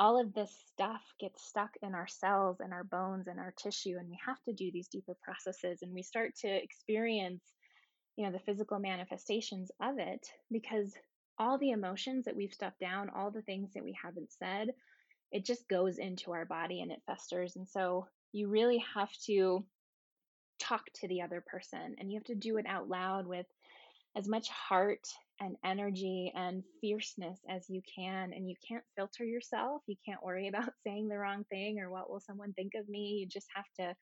all 0.00 0.20
of 0.20 0.32
this 0.32 0.54
stuff 0.72 1.02
gets 1.18 1.44
stuck 1.44 1.70
in 1.82 1.94
our 1.94 2.06
cells 2.06 2.58
and 2.60 2.72
our 2.72 2.84
bones 2.84 3.26
and 3.26 3.40
our 3.40 3.52
tissue 3.56 3.96
and 3.98 4.08
we 4.08 4.18
have 4.24 4.40
to 4.44 4.52
do 4.52 4.70
these 4.70 4.88
deeper 4.88 5.16
processes 5.22 5.80
and 5.82 5.92
we 5.92 6.02
start 6.02 6.34
to 6.36 6.48
experience 6.48 7.42
you 8.16 8.24
know 8.24 8.32
the 8.32 8.38
physical 8.40 8.78
manifestations 8.78 9.70
of 9.80 9.98
it 9.98 10.28
because 10.50 10.92
all 11.38 11.58
the 11.58 11.70
emotions 11.70 12.24
that 12.24 12.36
we've 12.36 12.52
stuffed 12.52 12.80
down, 12.80 13.10
all 13.10 13.30
the 13.30 13.42
things 13.42 13.72
that 13.74 13.84
we 13.84 13.96
haven't 14.02 14.32
said, 14.32 14.68
it 15.30 15.44
just 15.44 15.68
goes 15.68 15.98
into 15.98 16.32
our 16.32 16.44
body 16.44 16.80
and 16.80 16.90
it 16.90 17.02
festers. 17.06 17.56
And 17.56 17.68
so 17.68 18.06
you 18.32 18.48
really 18.48 18.84
have 18.94 19.10
to 19.26 19.64
talk 20.58 20.84
to 20.94 21.08
the 21.08 21.22
other 21.22 21.42
person 21.46 21.96
and 21.98 22.10
you 22.10 22.18
have 22.18 22.26
to 22.26 22.34
do 22.34 22.56
it 22.56 22.66
out 22.66 22.88
loud 22.88 23.26
with 23.26 23.46
as 24.16 24.26
much 24.26 24.48
heart 24.48 25.06
and 25.40 25.56
energy 25.64 26.32
and 26.34 26.64
fierceness 26.80 27.38
as 27.48 27.68
you 27.68 27.80
can. 27.94 28.32
And 28.32 28.48
you 28.48 28.56
can't 28.66 28.82
filter 28.96 29.24
yourself. 29.24 29.82
You 29.86 29.96
can't 30.04 30.24
worry 30.24 30.48
about 30.48 30.72
saying 30.84 31.08
the 31.08 31.18
wrong 31.18 31.44
thing 31.50 31.78
or 31.78 31.90
what 31.90 32.10
will 32.10 32.20
someone 32.20 32.52
think 32.54 32.72
of 32.74 32.88
me. 32.88 33.18
You 33.20 33.26
just 33.28 33.48
have 33.54 33.66
to 33.78 33.94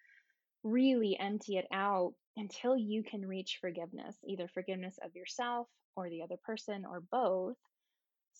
really 0.65 1.17
empty 1.21 1.59
it 1.59 1.67
out 1.73 2.15
until 2.37 2.77
you 2.77 3.03
can 3.03 3.27
reach 3.27 3.59
forgiveness, 3.61 4.17
either 4.27 4.49
forgiveness 4.49 4.99
of 5.05 5.15
yourself 5.15 5.69
or 5.97 6.09
the 6.09 6.23
other 6.23 6.37
person 6.45 6.85
or 6.85 7.03
both 7.11 7.57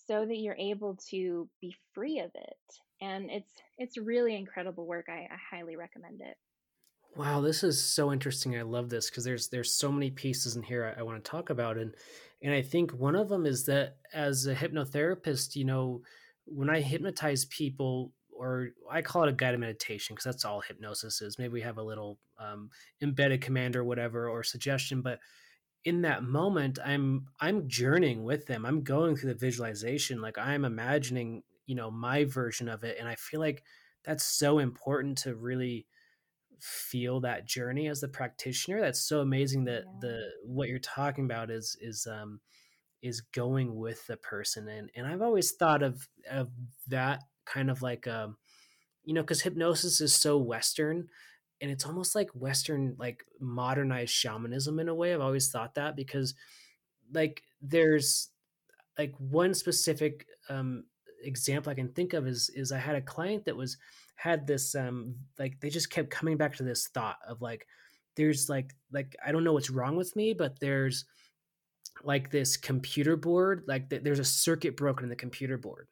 so 0.07 0.25
that 0.25 0.37
you're 0.37 0.55
able 0.55 0.95
to 1.09 1.49
be 1.59 1.75
free 1.93 2.19
of 2.19 2.31
it 2.35 2.57
and 3.01 3.29
it's 3.29 3.51
it's 3.77 3.97
really 3.97 4.35
incredible 4.35 4.85
work 4.85 5.05
i, 5.09 5.27
I 5.31 5.55
highly 5.55 5.75
recommend 5.75 6.21
it 6.21 6.37
wow 7.15 7.41
this 7.41 7.63
is 7.63 7.83
so 7.83 8.11
interesting 8.11 8.57
i 8.57 8.61
love 8.61 8.89
this 8.89 9.09
because 9.09 9.23
there's 9.23 9.49
there's 9.49 9.73
so 9.73 9.91
many 9.91 10.11
pieces 10.11 10.55
in 10.55 10.63
here 10.63 10.93
I, 10.95 10.99
I 10.99 11.03
want 11.03 11.23
to 11.23 11.29
talk 11.29 11.49
about 11.49 11.77
and 11.77 11.93
and 12.41 12.53
i 12.53 12.61
think 12.61 12.91
one 12.91 13.15
of 13.15 13.29
them 13.29 13.45
is 13.45 13.65
that 13.65 13.97
as 14.13 14.45
a 14.45 14.55
hypnotherapist 14.55 15.55
you 15.55 15.65
know 15.65 16.01
when 16.45 16.69
i 16.69 16.79
hypnotize 16.79 17.45
people 17.45 18.13
or 18.37 18.69
I 18.89 19.01
call 19.01 19.23
it 19.23 19.29
a 19.29 19.33
guided 19.33 19.59
meditation 19.59 20.13
because 20.13 20.25
that's 20.25 20.45
all 20.45 20.61
hypnosis 20.61 21.21
is. 21.21 21.39
Maybe 21.39 21.53
we 21.53 21.61
have 21.61 21.77
a 21.77 21.83
little 21.83 22.19
um, 22.39 22.69
embedded 23.01 23.41
command 23.41 23.75
or 23.75 23.83
whatever 23.83 24.29
or 24.29 24.43
suggestion, 24.43 25.01
but 25.01 25.19
in 25.85 26.01
that 26.01 26.23
moment, 26.23 26.79
I'm 26.83 27.27
I'm 27.39 27.67
journeying 27.67 28.23
with 28.23 28.45
them. 28.47 28.65
I'm 28.65 28.83
going 28.83 29.15
through 29.15 29.33
the 29.33 29.39
visualization, 29.39 30.21
like 30.21 30.37
I'm 30.37 30.65
imagining, 30.65 31.43
you 31.65 31.75
know, 31.75 31.89
my 31.91 32.25
version 32.25 32.67
of 32.67 32.83
it, 32.83 32.97
and 32.99 33.07
I 33.07 33.15
feel 33.15 33.39
like 33.39 33.63
that's 34.03 34.23
so 34.23 34.59
important 34.59 35.17
to 35.19 35.35
really 35.35 35.87
feel 36.59 37.19
that 37.21 37.45
journey 37.45 37.87
as 37.87 38.01
the 38.01 38.07
practitioner. 38.07 38.81
That's 38.81 39.01
so 39.01 39.21
amazing 39.21 39.65
that 39.65 39.83
yeah. 39.85 39.99
the 40.01 40.21
what 40.43 40.69
you're 40.69 40.79
talking 40.79 41.25
about 41.25 41.51
is 41.51 41.77
is 41.79 42.07
um 42.09 42.39
is 43.01 43.21
going 43.21 43.75
with 43.75 44.05
the 44.07 44.17
person 44.17 44.67
and 44.67 44.89
and 44.95 45.05
I've 45.05 45.21
always 45.21 45.51
thought 45.51 45.83
of 45.83 46.07
of 46.29 46.49
that 46.87 47.21
kind 47.45 47.69
of 47.69 47.81
like 47.81 48.07
um 48.07 48.37
you 49.03 49.13
know 49.13 49.21
because 49.21 49.41
hypnosis 49.41 50.01
is 50.01 50.13
so 50.13 50.37
western 50.37 51.09
and 51.61 51.71
it's 51.71 51.85
almost 51.85 52.15
like 52.15 52.29
western 52.33 52.95
like 52.97 53.23
modernized 53.39 54.11
shamanism 54.11 54.79
in 54.79 54.89
a 54.89 54.95
way 54.95 55.13
i've 55.13 55.21
always 55.21 55.49
thought 55.49 55.75
that 55.75 55.95
because 55.95 56.33
like 57.13 57.43
there's 57.61 58.29
like 58.97 59.13
one 59.17 59.53
specific 59.53 60.25
um 60.49 60.83
example 61.23 61.71
i 61.71 61.75
can 61.75 61.89
think 61.89 62.13
of 62.13 62.27
is 62.27 62.49
is 62.55 62.71
i 62.71 62.77
had 62.77 62.95
a 62.95 63.01
client 63.01 63.45
that 63.45 63.55
was 63.55 63.77
had 64.15 64.45
this 64.47 64.75
um 64.75 65.15
like 65.39 65.59
they 65.59 65.69
just 65.69 65.89
kept 65.89 66.09
coming 66.09 66.37
back 66.37 66.55
to 66.55 66.63
this 66.63 66.87
thought 66.87 67.17
of 67.27 67.41
like 67.41 67.67
there's 68.15 68.49
like 68.49 68.73
like 68.91 69.15
i 69.25 69.31
don't 69.31 69.43
know 69.43 69.53
what's 69.53 69.69
wrong 69.69 69.95
with 69.95 70.15
me 70.15 70.33
but 70.33 70.59
there's 70.59 71.05
like 72.03 72.29
this 72.29 72.57
computer 72.57 73.15
board 73.15 73.63
like 73.67 73.89
th- 73.89 74.03
there's 74.03 74.19
a 74.19 74.23
circuit 74.23 74.77
broken 74.77 75.05
in 75.05 75.09
the 75.09 75.15
computer 75.15 75.57
board 75.57 75.87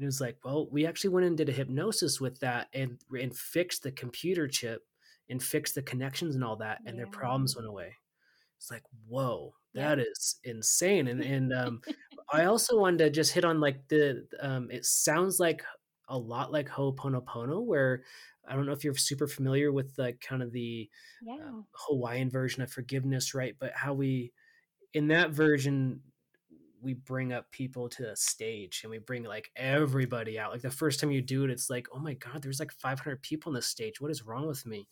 and 0.00 0.06
it 0.06 0.06
was 0.06 0.20
like, 0.20 0.38
well, 0.42 0.66
we 0.70 0.86
actually 0.86 1.10
went 1.10 1.26
and 1.26 1.36
did 1.36 1.50
a 1.50 1.52
hypnosis 1.52 2.22
with 2.22 2.40
that 2.40 2.68
and 2.72 2.98
and 3.12 3.36
fixed 3.36 3.82
the 3.82 3.92
computer 3.92 4.48
chip 4.48 4.82
and 5.28 5.42
fixed 5.42 5.74
the 5.74 5.82
connections 5.82 6.34
and 6.34 6.42
all 6.42 6.56
that, 6.56 6.78
and 6.86 6.96
yeah. 6.96 7.02
their 7.02 7.10
problems 7.10 7.54
went 7.54 7.68
away. 7.68 7.92
It's 8.56 8.70
like, 8.70 8.82
whoa, 9.06 9.52
that 9.74 9.98
yeah. 9.98 10.04
is 10.04 10.36
insane. 10.42 11.08
And 11.08 11.22
and 11.22 11.52
um, 11.52 11.82
I 12.32 12.46
also 12.46 12.80
wanted 12.80 12.98
to 12.98 13.10
just 13.10 13.32
hit 13.32 13.44
on 13.44 13.60
like 13.60 13.88
the 13.88 14.26
um, 14.40 14.70
it 14.70 14.86
sounds 14.86 15.38
like 15.38 15.62
a 16.08 16.16
lot 16.16 16.50
like 16.50 16.70
Ho'oponopono, 16.70 17.62
where 17.62 18.02
I 18.48 18.54
don't 18.54 18.64
know 18.64 18.72
if 18.72 18.82
you're 18.82 18.94
super 18.94 19.26
familiar 19.26 19.70
with 19.70 19.92
like 19.98 20.18
kind 20.22 20.42
of 20.42 20.50
the 20.50 20.88
yeah. 21.22 21.34
uh, 21.34 21.60
Hawaiian 21.72 22.30
version 22.30 22.62
of 22.62 22.72
forgiveness, 22.72 23.34
right? 23.34 23.54
But 23.60 23.72
how 23.74 23.92
we 23.92 24.32
in 24.94 25.08
that 25.08 25.32
version 25.32 26.00
we 26.82 26.94
bring 26.94 27.32
up 27.32 27.50
people 27.50 27.88
to 27.88 28.02
the 28.02 28.16
stage 28.16 28.80
and 28.82 28.90
we 28.90 28.98
bring 28.98 29.24
like 29.24 29.50
everybody 29.56 30.38
out. 30.38 30.52
Like 30.52 30.62
the 30.62 30.70
first 30.70 31.00
time 31.00 31.10
you 31.10 31.22
do 31.22 31.44
it 31.44 31.50
it's 31.50 31.70
like 31.70 31.88
oh 31.92 31.98
my 31.98 32.14
god 32.14 32.42
there's 32.42 32.60
like 32.60 32.72
500 32.72 33.22
people 33.22 33.50
on 33.50 33.54
the 33.54 33.62
stage. 33.62 34.00
What 34.00 34.10
is 34.10 34.26
wrong 34.26 34.46
with 34.46 34.64
me? 34.66 34.88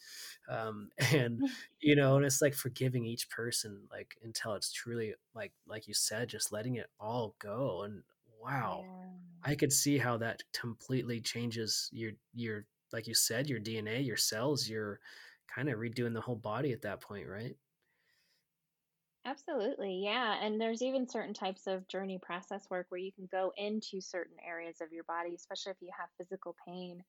Um 0.49 0.91
and 1.13 1.43
you 1.81 1.97
know 1.97 2.17
and 2.17 2.25
it's 2.25 2.43
like 2.43 2.55
forgiving 2.55 3.05
each 3.05 3.31
person 3.31 3.83
like 3.91 4.17
until 4.23 4.55
it's 4.55 4.73
truly 4.73 5.15
like 5.35 5.53
like 5.67 5.87
you 5.87 5.95
said 5.95 6.29
just 6.29 6.53
letting 6.53 6.77
it 6.77 6.89
all 7.01 7.35
go 7.39 7.83
and 7.83 8.03
wow 8.43 8.85
yeah. 8.85 9.51
i 9.51 9.55
could 9.55 9.73
see 9.73 9.99
how 9.99 10.17
that 10.17 10.43
completely 10.53 11.21
changes 11.21 11.89
your 11.93 12.13
your 12.35 12.65
like 12.93 13.07
you 13.07 13.15
said 13.15 13.49
your 13.49 13.61
dna 13.61 14.05
your 14.05 14.17
cells 14.17 14.69
you're 14.69 15.01
kind 15.53 15.69
of 15.69 15.79
redoing 15.79 16.15
the 16.15 16.21
whole 16.21 16.37
body 16.37 16.73
at 16.73 16.83
that 16.83 17.01
point 17.01 17.27
right 17.27 17.57
Absolutely. 19.29 20.01
Yeah. 20.05 20.39
And 20.43 20.59
there's 20.59 20.81
even 20.81 21.07
certain 21.07 21.35
types 21.35 21.67
of 21.67 21.87
journey 21.87 22.19
process 22.23 22.67
work 22.71 22.87
where 22.89 23.01
you 23.01 23.13
can 23.13 23.29
go 23.31 23.53
into 23.59 24.01
certain 24.01 24.37
areas 24.47 24.81
of 24.81 24.91
your 24.91 25.05
body, 25.05 25.35
especially 25.35 25.73
if 25.73 25.83
you 25.83 25.91
have 25.99 26.09
physical 26.17 26.57
pain. 26.67 27.05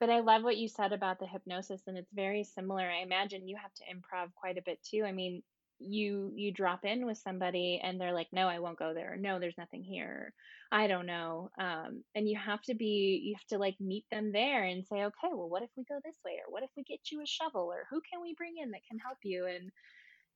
But 0.00 0.08
I 0.10 0.20
love 0.20 0.44
what 0.44 0.56
you 0.56 0.68
said 0.68 0.92
about 0.94 1.18
the 1.18 1.26
hypnosis 1.26 1.82
and 1.86 1.98
it's 1.98 2.12
very 2.12 2.44
similar. 2.44 2.88
I 2.88 3.02
imagine 3.02 3.48
you 3.48 3.58
have 3.60 3.74
to 3.74 3.84
improv 3.84 4.32
quite 4.34 4.56
a 4.56 4.62
bit 4.62 4.78
too. 4.82 5.04
I 5.04 5.12
mean, 5.12 5.42
you 5.80 6.32
you 6.34 6.52
drop 6.52 6.84
in 6.84 7.06
with 7.06 7.18
somebody 7.18 7.80
and 7.84 8.00
they're 8.00 8.12
like 8.12 8.26
no 8.32 8.48
i 8.48 8.58
won't 8.58 8.80
go 8.80 8.94
there 8.94 9.16
no 9.16 9.38
there's 9.38 9.56
nothing 9.56 9.84
here 9.84 10.34
i 10.72 10.88
don't 10.88 11.06
know 11.06 11.50
um, 11.60 12.02
and 12.16 12.28
you 12.28 12.36
have 12.36 12.60
to 12.62 12.74
be 12.74 13.22
you 13.24 13.34
have 13.36 13.46
to 13.46 13.58
like 13.58 13.76
meet 13.80 14.04
them 14.10 14.32
there 14.32 14.64
and 14.64 14.84
say 14.84 15.04
okay 15.04 15.28
well 15.32 15.48
what 15.48 15.62
if 15.62 15.70
we 15.76 15.84
go 15.84 16.00
this 16.04 16.18
way 16.24 16.32
or 16.44 16.52
what 16.52 16.64
if 16.64 16.70
we 16.76 16.82
get 16.82 16.98
you 17.12 17.22
a 17.22 17.26
shovel 17.26 17.70
or 17.72 17.86
who 17.90 18.00
can 18.10 18.20
we 18.20 18.34
bring 18.36 18.54
in 18.60 18.72
that 18.72 18.80
can 18.90 18.98
help 18.98 19.18
you 19.22 19.46
and 19.46 19.70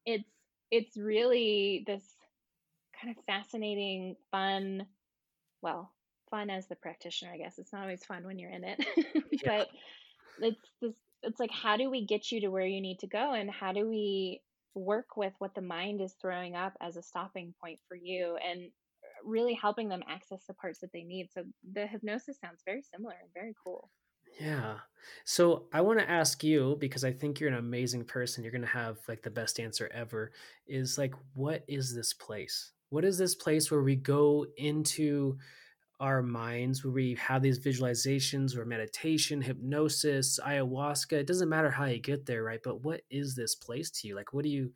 it's 0.07 0.25
it's 0.73 0.97
really 0.97 1.85
this 1.87 2.03
kind 3.01 3.15
of 3.17 3.25
fascinating, 3.27 4.17
fun, 4.31 4.87
well, 5.61 5.93
fun 6.31 6.51
as 6.51 6.67
the 6.67 6.77
practitioner, 6.77 7.31
I 7.33 7.37
guess. 7.37 7.59
It's 7.59 7.73
not 7.73 7.83
always 7.83 8.05
fun 8.05 8.25
when 8.25 8.39
you're 8.39 8.51
in 8.51 8.65
it, 8.65 8.85
but 9.45 9.69
it's 10.41 10.61
this 10.81 10.95
it's 11.23 11.39
like 11.39 11.53
how 11.53 11.77
do 11.77 11.89
we 11.89 12.05
get 12.05 12.33
you 12.33 12.41
to 12.41 12.49
where 12.49 12.67
you 12.67 12.81
need 12.81 12.99
to 12.99 13.07
go 13.07 13.35
and 13.35 13.49
how 13.49 13.73
do 13.73 13.89
we 13.89 14.41
work 14.75 15.17
with 15.17 15.33
what 15.39 15.55
the 15.55 15.61
mind 15.61 16.01
is 16.01 16.15
throwing 16.21 16.57
up 16.57 16.73
as 16.81 16.97
a 16.97 17.03
stopping 17.03 17.55
point 17.61 17.79
for 17.87 17.97
you 17.97 18.37
and 18.45 18.71
really 19.25 19.55
helping 19.55 19.89
them 19.89 20.03
access 20.09 20.43
the 20.49 20.55
parts 20.55 20.81
that 20.81 20.91
they 20.93 21.05
need. 21.05 21.29
So 21.33 21.45
the 21.75 21.87
hypnosis 21.87 22.39
sounds 22.41 22.63
very 22.65 22.83
similar 22.83 23.15
and 23.23 23.31
very 23.35 23.55
cool. 23.65 23.89
Yeah. 24.41 24.79
So 25.25 25.67
I 25.73 25.81
want 25.81 25.99
to 25.99 26.11
ask 26.11 26.43
you 26.43 26.77
because 26.81 27.05
I 27.05 27.13
think 27.13 27.39
you're 27.39 27.51
an 27.51 27.57
amazing 27.57 28.05
person. 28.05 28.43
You're 28.43 28.53
going 28.53 28.63
to 28.63 28.69
have 28.69 28.99
like 29.09 29.23
the 29.23 29.31
best 29.31 29.61
answer 29.61 29.91
ever. 29.93 30.33
Is 30.67 30.99
like, 30.99 31.15
what 31.35 31.65
is 31.69 31.95
this 31.95 32.13
place? 32.13 32.73
What 32.91 33.05
is 33.05 33.19
this 33.19 33.35
place 33.35 33.71
where 33.71 33.83
we 33.83 33.97
go 33.97 34.47
into 34.57 35.39
our 36.01 36.23
minds, 36.23 36.85
where 36.85 36.93
we 36.93 37.15
have 37.17 37.43
these 37.43 37.61
visualizations 37.61 38.57
or 38.57 38.65
meditation, 38.65 39.43
hypnosis, 39.43 40.39
ayahuasca? 40.45 41.13
It 41.15 41.27
doesn't 41.27 41.49
matter 41.49 41.71
how 41.71 41.87
you 41.87 42.01
get 42.01 42.27
there, 42.27 42.43
right? 42.45 42.61
But 42.63 42.83
what 42.83 43.03
is 43.11 43.35
this 43.35 43.55
place 43.55 43.91
to 43.93 44.09
you? 44.09 44.17
Like, 44.17 44.33
what 44.33 44.45
do 44.45 44.51
you 44.51 44.73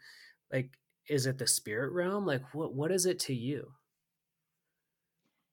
like? 0.53 0.79
Is 1.09 1.27
it 1.27 1.39
the 1.39 1.47
spirit 1.49 1.93
realm? 1.93 2.27
Like, 2.27 2.55
what 2.55 2.75
what 2.75 2.93
is 2.93 3.07
it 3.07 3.21
to 3.21 3.35
you? 3.35 3.73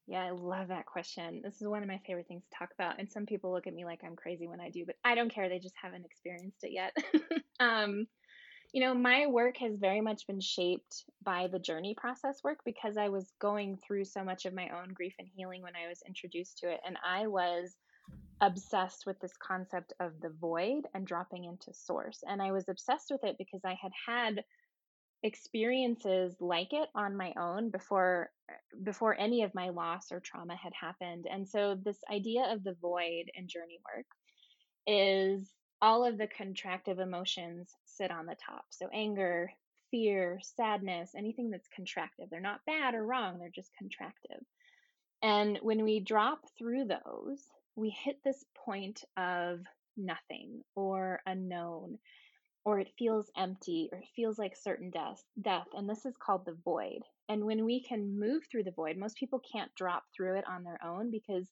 Yeah, 0.08 0.24
I 0.24 0.32
love 0.32 0.68
that 0.68 0.86
question. 0.86 1.42
This 1.44 1.62
is 1.62 1.68
one 1.68 1.82
of 1.82 1.88
my 1.88 2.00
favorite 2.06 2.28
things 2.28 2.44
to 2.44 2.58
talk 2.58 2.70
about. 2.78 3.00
And 3.00 3.10
some 3.10 3.26
people 3.26 3.52
look 3.52 3.68
at 3.68 3.74
me 3.74 3.86
like 3.86 4.02
I'm 4.04 4.16
crazy 4.16 4.48
when 4.48 4.60
I 4.60 4.70
do, 4.70 4.86
but 4.86 4.96
I 5.06 5.16
don't 5.16 5.34
care. 5.34 5.48
They 5.48 5.60
just 5.60 5.76
haven't 5.82 6.06
experienced 6.06 6.64
it 6.64 6.72
yet. 6.74 6.96
um, 7.60 8.08
you 8.74 8.82
know, 8.82 8.94
my 8.94 9.28
work 9.28 9.58
has 9.58 9.78
very 9.78 10.02
much 10.02 10.28
been 10.28 10.42
shaped 10.42 11.06
by 11.24 11.48
the 11.48 11.60
journey 11.60 11.96
process 11.96 12.40
work 12.44 12.60
because 12.66 12.98
I 12.98 13.08
was 13.08 13.32
going 13.40 13.78
through 13.78 14.06
so 14.06 14.24
much 14.24 14.46
of 14.46 14.54
my 14.54 14.70
own 14.70 14.90
grief 14.94 15.14
and 15.20 15.28
healing 15.36 15.62
when 15.62 15.76
I 15.76 15.88
was 15.88 16.02
introduced 16.06 16.58
to 16.60 16.72
it. 16.72 16.80
And 16.86 16.98
I 17.08 17.28
was 17.28 17.78
obsessed 18.42 19.06
with 19.06 19.20
this 19.22 19.38
concept 19.38 19.94
of 20.02 20.20
the 20.22 20.32
void 20.42 20.86
and 20.94 21.08
dropping 21.08 21.46
into 21.46 21.74
source. 21.74 22.24
And 22.28 22.42
I 22.42 22.52
was 22.52 22.68
obsessed 22.68 23.10
with 23.10 23.24
it 23.24 23.38
because 23.38 23.62
I 23.64 23.78
had 23.82 23.92
had 24.06 24.44
experiences 25.24 26.36
like 26.40 26.74
it 26.74 26.90
on 26.96 27.16
my 27.16 27.34
own 27.40 27.70
before 27.70 28.30
before 28.84 29.18
any 29.18 29.44
of 29.44 29.56
my 29.56 29.70
loss 29.70 30.12
or 30.12 30.20
trauma 30.20 30.56
had 30.56 30.74
happened. 30.80 31.28
And 31.32 31.48
so 31.48 31.76
this 31.82 31.98
idea 32.12 32.52
of 32.52 32.64
the 32.64 32.76
void 32.82 33.32
in 33.34 33.48
journey 33.48 33.80
work 33.96 34.06
is 34.86 35.50
all 35.82 36.06
of 36.06 36.18
the 36.18 36.28
contractive 36.28 37.00
emotions 37.00 37.70
sit 37.86 38.12
on 38.12 38.26
the 38.26 38.36
top. 38.36 38.66
So 38.70 38.90
anger 38.94 39.52
fear 39.92 40.40
sadness 40.44 41.12
anything 41.16 41.50
that's 41.50 41.70
contractive. 41.78 42.30
They're 42.30 42.42
not 42.42 42.66
bad 42.66 42.94
or 42.94 43.06
wrong 43.06 43.40
they're 43.40 43.50
just 43.50 43.72
contractive. 43.82 44.42
And 45.22 45.58
when 45.62 45.84
we 45.84 46.02
drop 46.02 46.42
through 46.58 46.86
those 46.86 47.40
we 47.76 47.90
hit 47.90 48.20
this 48.24 48.44
point 48.66 49.04
of 49.18 49.62
nothing 49.98 50.62
or 50.76 51.22
unknown 51.26 51.98
or 52.66 52.80
it 52.80 52.92
feels 52.98 53.30
empty 53.38 53.90
or 53.92 54.00
it 54.00 54.08
feels 54.16 54.40
like 54.40 54.56
certain 54.56 54.90
death 54.90 55.22
death 55.42 55.68
and 55.74 55.90
this 55.90 56.06
is 56.06 56.16
called 56.18 56.46
the 56.46 56.58
void. 56.64 57.02
And 57.30 57.46
when 57.46 57.66
we 57.66 57.84
can 57.84 58.20
move 58.20 58.44
through 58.50 58.64
the 58.64 58.72
void 58.72 58.98
most 58.98 59.18
people 59.18 59.42
can't 59.52 59.74
drop 59.76 60.04
through 60.16 60.38
it 60.38 60.46
on 60.48 60.64
their 60.64 60.80
own 60.84 61.12
because 61.12 61.50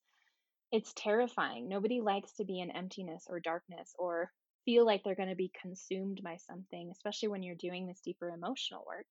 it's 0.71 0.93
terrifying. 0.95 1.67
Nobody 1.67 2.00
likes 2.00 2.34
to 2.34 2.45
be 2.45 2.62
in 2.62 2.71
emptiness 2.71 3.26
or 3.30 3.39
darkness 3.41 3.93
or 4.00 4.32
feel 4.63 4.86
like 4.86 5.04
they're 5.04 5.15
going 5.15 5.30
to 5.30 5.36
be 5.36 5.52
consumed 5.60 6.21
by 6.24 6.38
something 6.38 6.89
especially 6.91 7.30
when 7.30 7.43
you're 7.43 7.56
doing 7.56 7.88
this 7.88 8.02
deeper 8.04 8.30
emotional 8.30 8.84
work. 8.88 9.06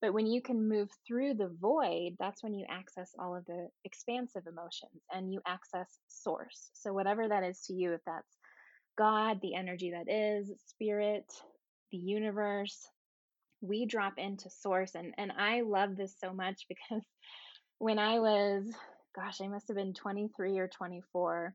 But 0.00 0.12
when 0.12 0.26
you 0.26 0.42
can 0.42 0.68
move 0.68 0.90
through 1.06 1.34
the 1.34 1.54
void 1.60 2.16
that's 2.18 2.42
when 2.42 2.54
you 2.54 2.64
access 2.70 3.10
all 3.18 3.36
of 3.36 3.44
the 3.46 3.68
expansive 3.84 4.46
emotions 4.46 5.02
and 5.12 5.32
you 5.32 5.40
access 5.46 5.98
source. 6.08 6.70
So 6.72 6.92
whatever 6.92 7.28
that 7.28 7.44
is 7.44 7.60
to 7.66 7.74
you 7.74 7.92
if 7.92 8.00
that's 8.06 8.38
God, 8.96 9.40
the 9.40 9.54
energy 9.54 9.92
that 9.92 10.10
is, 10.10 10.50
spirit, 10.66 11.26
the 11.90 11.98
universe. 11.98 12.88
We 13.60 13.86
drop 13.86 14.14
into 14.18 14.50
source. 14.50 14.94
And, 14.94 15.14
and 15.16 15.32
I 15.32 15.62
love 15.62 15.96
this 15.96 16.14
so 16.18 16.32
much 16.32 16.66
because 16.68 17.04
when 17.78 17.98
I 17.98 18.18
was, 18.18 18.64
gosh, 19.16 19.40
I 19.40 19.48
must 19.48 19.68
have 19.68 19.76
been 19.76 19.94
23 19.94 20.58
or 20.58 20.68
24, 20.68 21.54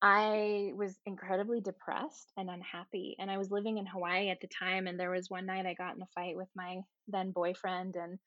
I 0.00 0.70
was 0.74 0.96
incredibly 1.06 1.60
depressed 1.60 2.30
and 2.36 2.48
unhappy. 2.48 3.16
And 3.18 3.30
I 3.30 3.38
was 3.38 3.50
living 3.50 3.78
in 3.78 3.86
Hawaii 3.86 4.30
at 4.30 4.40
the 4.40 4.48
time. 4.48 4.86
And 4.86 4.98
there 4.98 5.10
was 5.10 5.30
one 5.30 5.46
night 5.46 5.66
I 5.66 5.74
got 5.74 5.96
in 5.96 6.02
a 6.02 6.06
fight 6.14 6.36
with 6.36 6.48
my 6.54 6.80
then 7.08 7.32
boyfriend 7.32 7.96
and 7.96 8.18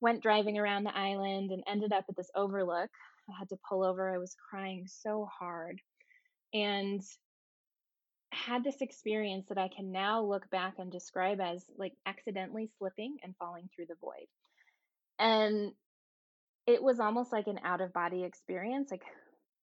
went 0.00 0.22
driving 0.22 0.58
around 0.58 0.84
the 0.84 0.96
island 0.96 1.52
and 1.52 1.62
ended 1.66 1.92
up 1.92 2.04
at 2.08 2.16
this 2.16 2.30
overlook. 2.34 2.90
I 3.28 3.32
had 3.38 3.48
to 3.50 3.58
pull 3.68 3.84
over. 3.84 4.12
I 4.12 4.18
was 4.18 4.36
crying 4.50 4.86
so 4.88 5.28
hard. 5.38 5.80
And 6.52 7.02
had 8.32 8.64
this 8.64 8.80
experience 8.80 9.46
that 9.48 9.58
I 9.58 9.68
can 9.68 9.92
now 9.92 10.22
look 10.22 10.48
back 10.50 10.74
and 10.78 10.90
describe 10.90 11.40
as 11.40 11.64
like 11.78 11.92
accidentally 12.06 12.70
slipping 12.78 13.16
and 13.22 13.34
falling 13.38 13.68
through 13.74 13.86
the 13.86 13.96
void. 14.00 14.26
And 15.18 15.72
it 16.66 16.82
was 16.82 17.00
almost 17.00 17.32
like 17.32 17.46
an 17.46 17.60
out 17.64 17.80
of 17.80 17.92
body 17.92 18.24
experience. 18.24 18.90
Like 18.90 19.04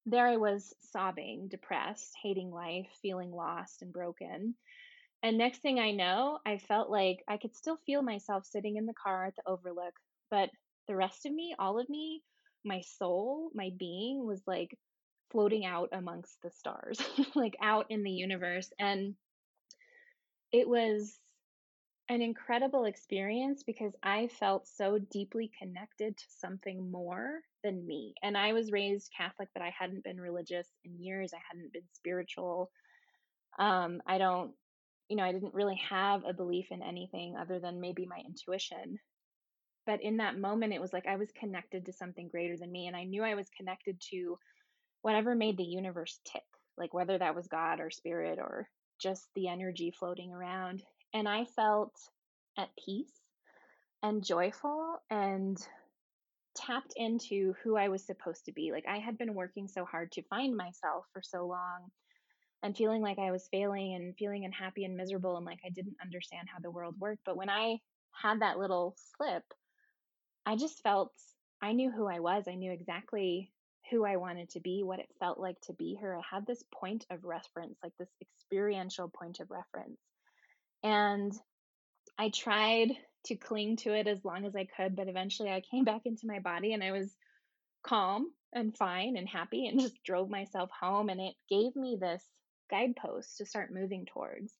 there 0.05 0.27
I 0.27 0.37
was 0.37 0.73
sobbing, 0.91 1.47
depressed, 1.49 2.13
hating 2.21 2.51
life, 2.51 2.87
feeling 3.01 3.31
lost 3.31 3.81
and 3.81 3.93
broken. 3.93 4.55
And 5.21 5.37
next 5.37 5.61
thing 5.61 5.79
I 5.79 5.91
know, 5.91 6.39
I 6.45 6.57
felt 6.57 6.89
like 6.89 7.23
I 7.27 7.37
could 7.37 7.55
still 7.55 7.77
feel 7.85 8.01
myself 8.01 8.45
sitting 8.45 8.75
in 8.75 8.85
the 8.85 8.93
car 8.93 9.25
at 9.25 9.35
the 9.37 9.49
overlook, 9.49 9.93
but 10.29 10.49
the 10.87 10.95
rest 10.95 11.25
of 11.25 11.31
me, 11.33 11.55
all 11.57 11.79
of 11.79 11.87
me, 11.89 12.21
my 12.65 12.81
soul, 12.81 13.49
my 13.53 13.69
being 13.77 14.25
was 14.25 14.41
like 14.45 14.77
floating 15.33 15.65
out 15.65 15.89
amongst 15.91 16.41
the 16.41 16.51
stars, 16.51 17.01
like 17.35 17.57
out 17.61 17.87
in 17.89 18.03
the 18.03 18.11
universe. 18.11 18.71
And 18.79 19.15
it 20.53 20.69
was 20.69 21.19
an 22.09 22.21
incredible 22.21 22.85
experience 22.85 23.63
because 23.63 23.93
I 24.03 24.27
felt 24.27 24.67
so 24.67 24.99
deeply 24.99 25.51
connected 25.59 26.15
to 26.15 26.25
something 26.29 26.91
more 26.91 27.41
than 27.63 27.85
me. 27.85 28.13
And 28.21 28.37
I 28.37 28.53
was 28.53 28.71
raised 28.71 29.11
Catholic, 29.17 29.49
but 29.53 29.63
I 29.63 29.73
hadn't 29.77 30.03
been 30.03 30.21
religious 30.21 30.67
in 30.85 30.99
years. 30.99 31.33
I 31.33 31.39
hadn't 31.51 31.73
been 31.73 31.87
spiritual. 31.93 32.71
Um, 33.57 34.01
I 34.05 34.19
don't, 34.19 34.51
you 35.09 35.17
know, 35.17 35.23
I 35.23 35.31
didn't 35.31 35.53
really 35.53 35.81
have 35.89 36.23
a 36.25 36.33
belief 36.33 36.67
in 36.71 36.83
anything 36.83 37.35
other 37.35 37.59
than 37.59 37.81
maybe 37.81 38.05
my 38.05 38.21
intuition. 38.25 38.99
But 39.85 40.01
in 40.01 40.17
that 40.17 40.37
moment, 40.37 40.73
it 40.73 40.81
was 40.81 40.93
like 40.93 41.07
I 41.07 41.15
was 41.15 41.31
connected 41.31 41.85
to 41.85 41.93
something 41.93 42.27
greater 42.29 42.57
than 42.57 42.71
me. 42.71 42.87
And 42.87 42.95
I 42.95 43.03
knew 43.03 43.23
I 43.23 43.35
was 43.35 43.49
connected 43.57 43.99
to 44.11 44.37
whatever 45.03 45.35
made 45.35 45.57
the 45.57 45.63
universe 45.63 46.19
tick, 46.25 46.41
like 46.77 46.93
whether 46.93 47.17
that 47.17 47.35
was 47.35 47.47
God 47.47 47.79
or 47.79 47.91
spirit 47.91 48.39
or 48.39 48.67
just 48.99 49.27
the 49.35 49.49
energy 49.49 49.91
floating 49.91 50.31
around. 50.31 50.81
And 51.13 51.27
I 51.27 51.45
felt 51.45 51.93
at 52.57 52.69
peace 52.83 53.13
and 54.01 54.23
joyful 54.23 54.97
and 55.11 55.57
tapped 56.55 56.93
into 56.95 57.53
who 57.63 57.75
I 57.75 57.89
was 57.89 58.03
supposed 58.05 58.45
to 58.45 58.53
be. 58.53 58.71
Like 58.71 58.85
I 58.87 58.97
had 58.97 59.17
been 59.17 59.35
working 59.35 59.67
so 59.67 59.85
hard 59.85 60.11
to 60.13 60.23
find 60.23 60.55
myself 60.55 61.05
for 61.11 61.21
so 61.21 61.45
long 61.45 61.91
and 62.63 62.75
feeling 62.75 63.01
like 63.01 63.19
I 63.19 63.31
was 63.31 63.47
failing 63.51 63.95
and 63.95 64.15
feeling 64.17 64.45
unhappy 64.45 64.85
and 64.85 64.95
miserable 64.95 65.35
and 65.35 65.45
like 65.45 65.59
I 65.65 65.69
didn't 65.69 65.97
understand 66.01 66.47
how 66.51 66.59
the 66.61 66.71
world 66.71 66.95
worked. 66.97 67.23
But 67.25 67.35
when 67.35 67.49
I 67.49 67.77
had 68.13 68.41
that 68.41 68.57
little 68.57 68.95
slip, 69.17 69.43
I 70.45 70.55
just 70.55 70.81
felt 70.81 71.11
I 71.61 71.73
knew 71.73 71.91
who 71.91 72.07
I 72.07 72.21
was. 72.21 72.45
I 72.47 72.55
knew 72.55 72.71
exactly 72.71 73.51
who 73.93 74.03
I 74.03 74.15
wanted 74.15 74.49
to 74.51 74.59
be, 74.59 74.81
what 74.81 74.99
it 74.99 75.09
felt 75.19 75.39
like 75.39 75.61
to 75.61 75.73
be 75.73 75.97
her. 76.01 76.17
I 76.17 76.21
had 76.29 76.47
this 76.47 76.63
point 76.73 77.05
of 77.11 77.23
reference, 77.23 77.77
like 77.83 77.93
this 77.99 78.09
experiential 78.21 79.07
point 79.07 79.39
of 79.39 79.51
reference. 79.51 79.99
And 80.81 81.31
I 82.17 82.29
tried 82.29 82.89
to 83.25 83.35
cling 83.35 83.77
to 83.77 83.93
it 83.93 84.07
as 84.07 84.25
long 84.25 84.45
as 84.45 84.55
I 84.55 84.65
could, 84.65 84.95
but 84.95 85.07
eventually 85.07 85.49
I 85.49 85.61
came 85.61 85.85
back 85.85 86.01
into 86.05 86.25
my 86.25 86.39
body 86.39 86.73
and 86.73 86.83
I 86.83 86.91
was 86.91 87.15
calm 87.83 88.31
and 88.51 88.75
fine 88.75 89.15
and 89.15 89.29
happy 89.29 89.67
and 89.67 89.79
just 89.79 90.03
drove 90.03 90.29
myself 90.29 90.71
home. 90.77 91.09
And 91.09 91.21
it 91.21 91.35
gave 91.47 91.75
me 91.75 91.95
this 91.99 92.23
guidepost 92.71 93.37
to 93.37 93.45
start 93.45 93.71
moving 93.71 94.07
towards. 94.07 94.51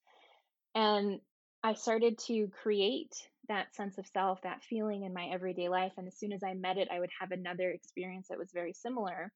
And 0.76 1.20
I 1.64 1.74
started 1.74 2.20
to 2.28 2.50
create 2.62 3.16
that 3.48 3.76
sense 3.76 3.98
of 3.98 4.08
self, 4.08 4.42
that 4.44 4.64
feeling 4.64 5.04
in 5.04 5.14
my 5.14 5.26
everyday 5.26 5.70
life. 5.70 5.94
And 5.98 6.08
as 6.08 6.18
soon 6.18 6.32
as 6.34 6.44
I 6.44 6.54
met 6.54 6.78
it, 6.78 6.88
I 6.92 7.00
would 7.00 7.10
have 7.20 7.32
another 7.32 7.72
experience 7.72 8.28
that 8.30 8.38
was 8.38 8.52
very 8.54 8.74
similar. 8.74 9.32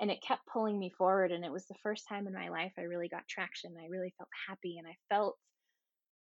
And 0.00 0.10
it 0.10 0.22
kept 0.26 0.46
pulling 0.52 0.78
me 0.78 0.92
forward. 0.96 1.32
And 1.32 1.44
it 1.44 1.52
was 1.52 1.66
the 1.66 1.76
first 1.82 2.08
time 2.08 2.26
in 2.26 2.34
my 2.34 2.48
life 2.48 2.72
I 2.78 2.82
really 2.82 3.08
got 3.08 3.28
traction. 3.28 3.74
I 3.78 3.88
really 3.88 4.12
felt 4.18 4.28
happy 4.48 4.78
and 4.78 4.86
I 4.86 4.96
felt 5.14 5.36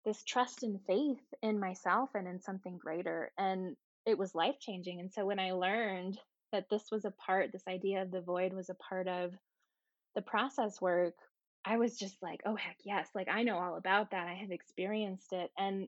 this 0.06 0.24
trust 0.24 0.64
and 0.64 0.80
faith 0.86 1.22
in 1.42 1.60
myself 1.60 2.10
and 2.16 2.28
in 2.28 2.40
something 2.40 2.78
greater. 2.78 3.32
And 3.38 3.76
it 4.06 4.18
was 4.18 4.36
life 4.36 4.56
changing. 4.60 5.00
And 5.00 5.12
so 5.12 5.26
when 5.26 5.40
I 5.40 5.52
learned 5.52 6.20
that 6.52 6.66
this 6.70 6.86
was 6.92 7.06
a 7.06 7.14
part, 7.26 7.52
this 7.52 7.68
idea 7.68 8.02
of 8.02 8.12
the 8.12 8.22
void 8.22 8.54
was 8.54 8.70
a 8.70 8.76
part 8.76 9.08
of 9.08 9.32
the 10.16 10.22
process 10.22 10.82
work, 10.82 11.14
I 11.64 11.78
was 11.78 11.98
just 11.98 12.16
like, 12.22 12.42
oh, 12.46 12.56
heck 12.56 12.78
yes. 12.84 13.08
Like, 13.14 13.28
I 13.30 13.44
know 13.44 13.58
all 13.58 13.78
about 13.78 14.12
that. 14.12 14.28
I 14.28 14.34
have 14.34 14.52
experienced 14.52 15.32
it. 15.32 15.52
And 15.58 15.88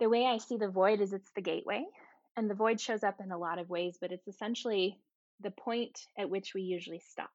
the 0.00 0.08
way 0.08 0.26
I 0.26 0.38
see 0.38 0.56
the 0.56 0.68
void 0.68 1.00
is 1.00 1.12
it's 1.12 1.30
the 1.34 1.42
gateway. 1.42 1.84
And 2.36 2.50
the 2.50 2.54
void 2.54 2.80
shows 2.80 3.02
up 3.02 3.20
in 3.22 3.32
a 3.32 3.38
lot 3.38 3.58
of 3.58 3.70
ways, 3.70 3.96
but 4.00 4.12
it's 4.12 4.28
essentially 4.28 4.98
the 5.40 5.50
point 5.50 5.98
at 6.18 6.28
which 6.28 6.52
we 6.54 6.62
usually 6.62 7.00
stop, 7.00 7.30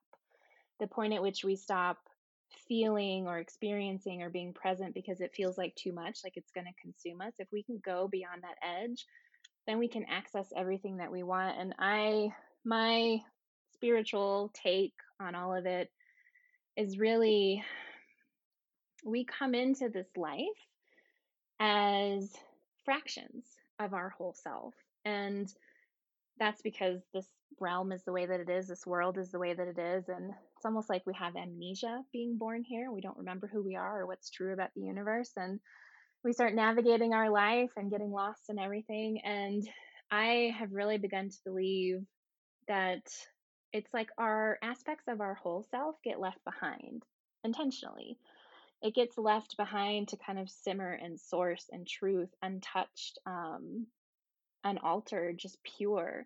the 0.80 0.88
point 0.88 1.13
at 1.13 1.21
which 1.21 1.43
we 1.43 1.56
stop 1.56 1.97
feeling 2.67 3.28
or 3.28 3.39
experiencing 3.39 4.21
or 4.21 4.30
being 4.30 4.54
present 4.54 4.93
because 4.93 5.21
it 5.21 5.34
feels 5.36 5.58
like 5.58 5.74
too 5.76 5.91
much, 5.91 6.19
like 6.24 6.38
it's 6.38 6.52
going 6.52 6.67
to 6.67 6.82
consume 6.82 7.21
us. 7.21 7.34
If 7.39 7.47
we 7.52 7.63
can 7.63 7.82
go 7.84 8.08
beyond 8.08 8.43
that 8.43 8.58
edge, 8.63 9.06
then 9.67 9.80
we 9.80 9.88
can 9.88 10.06
access 10.10 10.47
everything 10.56 10.97
that 10.97 11.12
we 11.12 11.24
want. 11.24 11.58
And 11.58 11.74
I, 11.80 12.30
my 12.63 13.19
spiritual 13.74 14.52
take 14.54 14.93
on 15.19 15.34
all 15.34 15.56
of 15.56 15.65
it 15.65 15.89
is 16.78 17.00
really 17.00 17.63
we 19.04 19.26
come 19.26 19.56
into 19.56 19.89
this 19.89 20.08
life 20.15 20.45
as 21.60 22.32
fractions 22.86 23.46
of 23.80 23.94
our 23.94 24.10
whole 24.10 24.34
self. 24.34 24.74
And 25.06 25.48
that's 26.39 26.62
because 26.62 27.02
this 27.13 27.28
realm 27.60 27.91
is 27.91 28.04
the 28.04 28.12
way 28.12 28.26
that 28.26 28.39
it 28.39 28.50
is, 28.50 28.67
this 28.67 28.88
world 28.88 29.17
is 29.17 29.32
the 29.32 29.39
way 29.39 29.54
that 29.54 29.67
it 29.67 29.78
is. 29.78 30.10
And 30.10 30.32
it's 30.56 30.65
almost 30.65 30.89
like 30.89 31.04
we 31.06 31.13
have 31.13 31.36
amnesia 31.36 32.02
being 32.12 32.38
born 32.38 32.63
here. 32.63 32.91
We 32.91 33.02
don't 33.02 33.17
remember 33.17 33.48
who 33.52 33.63
we 33.63 33.76
are 33.76 34.02
or 34.02 34.08
what's 34.08 34.30
true 34.30 34.54
about 34.54 34.70
the 34.76 34.82
universe. 34.82 35.32
And 35.38 35.60
we 36.24 36.34
start 36.34 36.54
navigating 36.54 37.13
our 37.13 37.30
life 37.30 37.72
and 37.78 37.91
getting 37.91 38.12
lost 38.12 38.50
in 38.50 38.60
everything. 38.60 39.22
And 39.24 39.67
I 40.12 40.54
have 40.58 40.72
really 40.72 40.98
begun 40.98 41.30
to 41.30 41.38
believe 41.46 42.02
that 42.67 43.02
it's 43.74 43.94
like 43.94 44.10
our 44.17 44.60
aspects 44.62 45.06
of 45.08 45.22
our 45.22 45.36
whole 45.36 45.65
self 45.72 45.96
get 46.04 46.20
left 46.20 46.44
behind 46.44 47.04
intentionally. 47.44 48.17
It 48.82 48.96
gets 48.96 49.17
left 49.17 49.58
behind 49.58 50.10
to 50.10 50.17
kind 50.17 50.39
of 50.39 50.50
simmer 50.50 50.91
and 50.91 51.20
source 51.20 51.70
and 51.72 51.88
truth, 51.88 52.30
untouched, 52.41 53.20
um, 53.26 53.88
unaltered, 54.64 55.38
just 55.38 55.62
pure. 55.64 56.26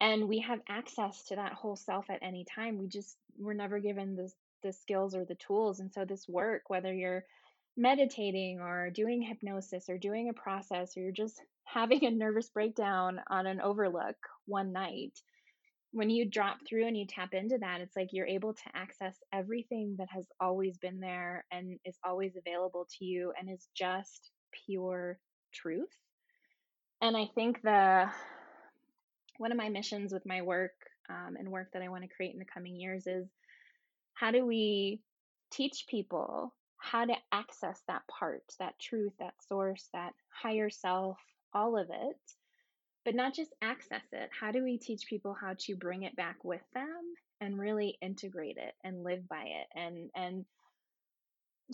And 0.00 0.28
we 0.28 0.40
have 0.40 0.60
access 0.68 1.22
to 1.24 1.36
that 1.36 1.52
whole 1.52 1.76
self 1.76 2.10
at 2.10 2.22
any 2.22 2.44
time. 2.44 2.78
We 2.78 2.88
just 2.88 3.16
we're 3.38 3.52
never 3.52 3.78
given 3.78 4.16
the 4.16 4.32
the 4.62 4.72
skills 4.72 5.14
or 5.14 5.24
the 5.24 5.34
tools. 5.34 5.80
And 5.80 5.92
so 5.92 6.04
this 6.04 6.28
work, 6.28 6.62
whether 6.68 6.92
you're 6.92 7.24
meditating 7.76 8.60
or 8.60 8.90
doing 8.90 9.22
hypnosis 9.22 9.88
or 9.88 9.98
doing 9.98 10.28
a 10.28 10.32
process 10.32 10.96
or 10.96 11.00
you're 11.00 11.12
just 11.12 11.40
having 11.64 12.04
a 12.04 12.10
nervous 12.10 12.48
breakdown 12.50 13.20
on 13.28 13.46
an 13.46 13.60
overlook 13.60 14.16
one 14.46 14.72
night, 14.72 15.20
when 15.92 16.08
you 16.08 16.24
drop 16.24 16.58
through 16.66 16.86
and 16.86 16.96
you 16.96 17.06
tap 17.06 17.34
into 17.34 17.58
that, 17.58 17.80
it's 17.80 17.94
like 17.94 18.08
you're 18.12 18.26
able 18.26 18.54
to 18.54 18.62
access 18.74 19.14
everything 19.32 19.94
that 19.98 20.08
has 20.10 20.26
always 20.40 20.78
been 20.78 21.00
there 21.00 21.44
and 21.52 21.78
is 21.84 21.98
always 22.04 22.32
available 22.36 22.88
to 22.98 23.04
you 23.04 23.32
and 23.38 23.50
is 23.50 23.68
just 23.76 24.30
pure 24.66 25.18
truth. 25.52 25.94
And 27.02 27.16
I 27.16 27.28
think 27.34 27.60
the 27.62 28.08
one 29.38 29.52
of 29.52 29.58
my 29.58 29.68
missions 29.68 30.12
with 30.12 30.24
my 30.24 30.40
work 30.40 30.72
um, 31.10 31.36
and 31.38 31.50
work 31.50 31.68
that 31.72 31.82
I 31.82 31.88
want 31.88 32.04
to 32.04 32.14
create 32.14 32.32
in 32.32 32.38
the 32.38 32.44
coming 32.44 32.76
years 32.76 33.06
is 33.06 33.28
how 34.14 34.30
do 34.30 34.46
we 34.46 35.00
teach 35.50 35.86
people 35.88 36.54
how 36.78 37.04
to 37.04 37.14
access 37.32 37.80
that 37.86 38.02
part, 38.08 38.42
that 38.58 38.78
truth, 38.80 39.12
that 39.18 39.34
source, 39.46 39.88
that 39.92 40.14
higher 40.30 40.70
self, 40.70 41.18
all 41.52 41.76
of 41.76 41.88
it, 41.90 42.16
but 43.04 43.14
not 43.14 43.34
just 43.34 43.52
access 43.62 44.04
it. 44.12 44.30
How 44.38 44.52
do 44.52 44.62
we 44.62 44.78
teach 44.78 45.06
people 45.06 45.36
how 45.38 45.54
to 45.60 45.76
bring 45.76 46.02
it 46.04 46.16
back 46.16 46.44
with 46.44 46.62
them 46.74 47.14
and 47.40 47.58
really 47.58 47.98
integrate 48.00 48.56
it 48.56 48.74
and 48.84 49.02
live 49.02 49.28
by 49.28 49.44
it 49.44 49.66
and 49.74 50.10
and 50.14 50.44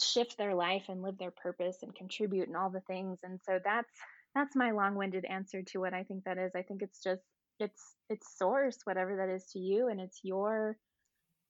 shift 0.01 0.39
their 0.39 0.55
life 0.55 0.85
and 0.89 1.03
live 1.03 1.18
their 1.18 1.33
purpose 1.33 1.79
and 1.83 1.95
contribute 1.95 2.49
and 2.49 2.57
all 2.57 2.70
the 2.70 2.81
things. 2.81 3.20
And 3.22 3.41
so 3.45 3.59
that's 3.62 3.91
that's 4.35 4.57
my 4.57 4.70
long-winded 4.70 5.24
answer 5.24 5.62
to 5.62 5.81
what 5.81 5.95
I 5.95 6.05
think 6.05 6.24
that 6.24 6.39
is. 6.39 6.53
I 6.55 6.62
think 6.62 6.83
it's 6.83 7.03
just 7.03 7.22
it's 7.61 7.95
it's 8.09 8.39
source 8.39 8.79
whatever 8.85 9.16
that 9.16 9.29
is 9.29 9.45
to 9.53 9.59
you 9.59 9.89
and 9.89 10.01
it's 10.01 10.20
your 10.22 10.76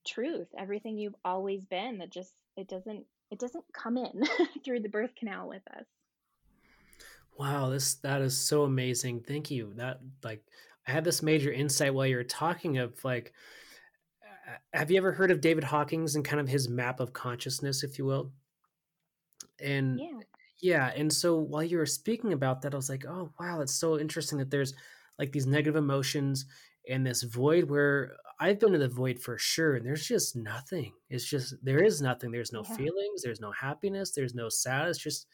truth 0.07 0.47
everything 0.57 0.97
you've 0.97 1.15
always 1.23 1.63
been 1.65 1.99
that 1.99 2.11
just 2.11 2.33
it 2.57 2.67
doesn't 2.67 3.05
it 3.31 3.39
doesn't 3.39 3.65
come 3.73 3.97
in 3.97 4.23
through 4.65 4.79
the 4.79 4.89
birth 4.89 5.11
canal 5.15 5.47
with 5.47 5.61
us 5.77 5.85
wow 7.39 7.69
this 7.69 7.95
that 7.95 8.21
is 8.21 8.37
so 8.37 8.63
amazing 8.63 9.21
thank 9.21 9.49
you 9.49 9.71
that 9.77 9.99
like 10.23 10.43
i 10.85 10.91
had 10.91 11.05
this 11.05 11.23
major 11.23 11.51
insight 11.51 11.93
while 11.93 12.05
you 12.05 12.17
were 12.17 12.23
talking 12.23 12.77
of 12.77 12.93
like 13.05 13.33
have 14.73 14.91
you 14.91 14.97
ever 14.97 15.13
heard 15.13 15.31
of 15.31 15.41
david 15.41 15.63
hawkins 15.63 16.15
and 16.15 16.25
kind 16.25 16.41
of 16.41 16.47
his 16.47 16.67
map 16.67 16.99
of 16.99 17.13
consciousness 17.13 17.83
if 17.83 17.97
you 17.97 18.05
will 18.05 18.31
and 19.63 19.99
yeah 19.99 20.19
yeah 20.61 20.91
and 20.97 21.11
so 21.11 21.37
while 21.37 21.63
you 21.63 21.77
were 21.77 21.85
speaking 21.85 22.33
about 22.33 22.61
that 22.61 22.73
i 22.73 22.77
was 22.77 22.89
like 22.89 23.05
oh 23.07 23.31
wow 23.39 23.61
it's 23.61 23.75
so 23.75 23.97
interesting 23.97 24.37
that 24.37 24.51
there's 24.51 24.73
like 25.17 25.31
these 25.31 25.47
negative 25.47 25.77
emotions 25.77 26.45
and 26.89 27.05
this 27.05 27.23
void 27.23 27.69
where 27.69 28.17
I've 28.39 28.59
been 28.59 28.73
in 28.73 28.79
the 28.79 28.87
void 28.87 29.19
for 29.19 29.37
sure, 29.37 29.75
and 29.75 29.85
there's 29.85 30.07
just 30.07 30.35
nothing. 30.35 30.93
It's 31.09 31.25
just 31.25 31.55
there 31.61 31.83
is 31.83 32.01
nothing. 32.01 32.31
There's 32.31 32.53
no 32.53 32.63
yeah. 32.63 32.77
feelings. 32.77 33.21
There's 33.21 33.41
no 33.41 33.51
happiness. 33.51 34.11
There's 34.11 34.33
no 34.33 34.47
sadness. 34.47 34.97
Just 34.97 35.27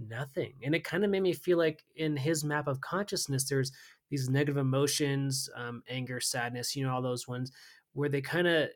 nothing. 0.00 0.54
And 0.62 0.74
it 0.74 0.84
kind 0.84 1.04
of 1.04 1.10
made 1.10 1.22
me 1.22 1.32
feel 1.32 1.58
like 1.58 1.84
in 1.96 2.16
his 2.16 2.44
map 2.44 2.66
of 2.66 2.80
consciousness, 2.80 3.48
there's 3.48 3.72
these 4.08 4.28
negative 4.28 4.56
emotions, 4.56 5.48
um, 5.54 5.82
anger, 5.88 6.20
sadness, 6.20 6.74
you 6.74 6.84
know, 6.84 6.92
all 6.92 7.02
those 7.02 7.28
ones, 7.28 7.52
where 7.92 8.08
they 8.08 8.20
kind 8.20 8.48
of 8.48 8.70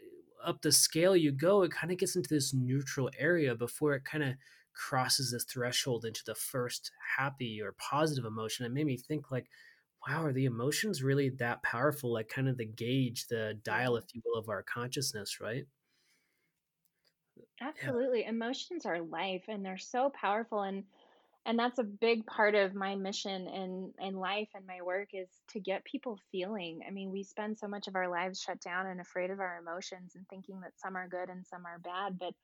up 0.44 0.62
the 0.62 0.72
scale 0.72 1.16
you 1.16 1.32
go, 1.32 1.62
it 1.62 1.72
kind 1.72 1.90
of 1.92 1.98
gets 1.98 2.16
into 2.16 2.28
this 2.32 2.52
neutral 2.54 3.10
area 3.18 3.54
before 3.54 3.94
it 3.94 4.04
kind 4.04 4.22
of 4.22 4.34
crosses 4.74 5.30
this 5.30 5.44
threshold 5.44 6.04
into 6.04 6.22
the 6.26 6.34
first 6.34 6.90
happy 7.16 7.60
or 7.62 7.72
positive 7.72 8.24
emotion. 8.24 8.66
It 8.66 8.72
made 8.72 8.86
me 8.86 8.96
think 8.96 9.30
like 9.30 9.48
wow, 10.06 10.24
are 10.24 10.32
the 10.32 10.44
emotions 10.44 11.02
really 11.02 11.30
that 11.30 11.62
powerful? 11.62 12.12
Like 12.12 12.28
kind 12.28 12.48
of 12.48 12.56
the 12.58 12.66
gauge, 12.66 13.26
the 13.28 13.58
dial, 13.64 13.96
if 13.96 14.14
you 14.14 14.20
will, 14.24 14.38
of 14.38 14.48
our 14.48 14.62
consciousness, 14.62 15.40
right? 15.40 15.66
Absolutely. 17.60 18.20
Yeah. 18.20 18.28
Emotions 18.28 18.86
are 18.86 19.00
life 19.00 19.44
and 19.48 19.64
they're 19.64 19.76
so 19.76 20.10
powerful 20.10 20.62
and 20.62 20.84
and 21.46 21.58
that's 21.58 21.78
a 21.78 21.84
big 21.84 22.24
part 22.26 22.54
of 22.54 22.74
my 22.74 22.94
mission 22.96 23.46
in 23.48 23.92
in 24.00 24.14
life 24.14 24.48
and 24.54 24.66
my 24.66 24.80
work 24.82 25.08
is 25.12 25.28
to 25.50 25.60
get 25.60 25.84
people 25.84 26.18
feeling. 26.32 26.80
I 26.86 26.90
mean, 26.90 27.10
we 27.10 27.22
spend 27.22 27.58
so 27.58 27.68
much 27.68 27.86
of 27.88 27.96
our 27.96 28.08
lives 28.08 28.40
shut 28.40 28.60
down 28.60 28.86
and 28.86 29.00
afraid 29.00 29.30
of 29.30 29.40
our 29.40 29.58
emotions 29.58 30.14
and 30.14 30.26
thinking 30.28 30.60
that 30.60 30.78
some 30.78 30.96
are 30.96 31.08
good 31.08 31.28
and 31.28 31.46
some 31.46 31.66
are 31.66 31.78
bad, 31.78 32.18
but 32.18 32.34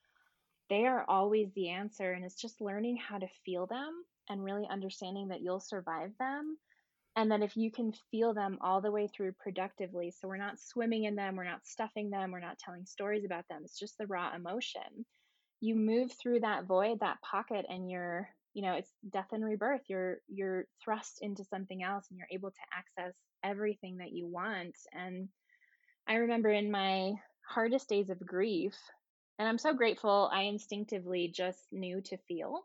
they 0.69 0.87
are 0.87 1.05
always 1.09 1.53
the 1.55 1.71
answer 1.71 2.13
and 2.13 2.25
it's 2.25 2.41
just 2.41 2.61
learning 2.61 2.97
how 2.97 3.19
to 3.19 3.27
feel 3.45 3.67
them 3.67 4.05
and 4.29 4.45
really 4.45 4.67
understanding 4.71 5.29
that 5.29 5.41
you'll 5.41 5.61
survive 5.61 6.13
them 6.19 6.57
and 7.17 7.31
then 7.31 7.43
if 7.43 7.57
you 7.57 7.71
can 7.71 7.93
feel 8.11 8.33
them 8.33 8.57
all 8.61 8.81
the 8.81 8.91
way 8.91 9.09
through 9.09 9.33
productively 9.33 10.11
so 10.13 10.29
we're 10.29 10.37
not 10.37 10.61
swimming 10.61 11.05
in 11.05 11.17
them 11.17 11.37
we're 11.37 11.45
not 11.45 11.67
stuffing 11.67 12.09
them 12.11 12.31
we're 12.31 12.41
not 12.41 12.59
telling 12.59 12.87
stories 12.87 13.25
about 13.25 13.45
them 13.49 13.63
it's 13.65 13.79
just 13.79 13.99
the 13.99 14.07
raw 14.07 14.35
emotion 14.35 15.05
you 15.61 15.75
move 15.75 16.11
through 16.13 16.41
that 16.41 16.65
void 16.65 17.01
that 17.01 17.21
pocket 17.23 17.67
and 17.69 17.91
you're 17.91 18.29
you 18.55 18.63
know 18.63 18.75
it's 18.75 18.91
death 19.13 19.29
and 19.33 19.45
rebirth 19.45 19.83
you're 19.89 20.19
you're 20.29 20.65
thrust 20.83 21.19
into 21.23 21.45
something 21.45 21.83
else 21.83 22.07
and 22.11 22.19
you're 22.19 22.29
able 22.33 22.51
to 22.51 22.61
access 22.77 23.15
everything 23.45 23.99
that 23.99 24.13
you 24.13 24.27
want 24.27 24.77
and 24.93 25.29
i 26.09 26.15
remember 26.15 26.51
in 26.51 26.71
my 26.71 27.13
hardest 27.49 27.89
days 27.89 28.11
of 28.11 28.25
grief 28.27 28.75
and 29.39 29.49
i'm 29.49 29.59
so 29.59 29.73
grateful 29.75 30.31
i 30.33 30.43
instinctively 30.43 31.33
just 31.35 31.61
knew 31.73 32.01
to 32.03 32.17
feel 32.29 32.63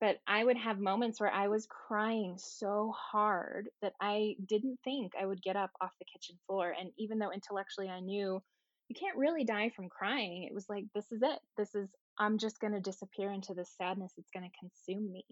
but 0.00 0.16
I 0.26 0.42
would 0.44 0.56
have 0.56 0.78
moments 0.78 1.20
where 1.20 1.30
I 1.30 1.48
was 1.48 1.66
crying 1.66 2.36
so 2.38 2.94
hard 2.96 3.68
that 3.82 3.92
I 4.00 4.34
didn't 4.46 4.78
think 4.82 5.12
I 5.20 5.26
would 5.26 5.42
get 5.42 5.56
up 5.56 5.70
off 5.80 5.92
the 5.98 6.06
kitchen 6.06 6.38
floor. 6.46 6.74
And 6.78 6.90
even 6.98 7.18
though 7.18 7.30
intellectually 7.30 7.90
I 7.90 8.00
knew 8.00 8.42
you 8.88 8.96
can't 8.98 9.18
really 9.18 9.44
die 9.44 9.70
from 9.76 9.90
crying, 9.90 10.44
it 10.44 10.54
was 10.54 10.68
like, 10.70 10.84
this 10.94 11.12
is 11.12 11.22
it. 11.22 11.38
This 11.58 11.74
is, 11.74 11.88
I'm 12.20 12.38
just 12.38 12.60
going 12.60 12.74
to 12.74 12.80
disappear 12.80 13.32
into 13.32 13.54
this 13.54 13.74
sadness. 13.76 14.12
It's 14.18 14.30
going 14.30 14.48
to 14.48 14.58
consume 14.58 15.10
me. 15.10 15.24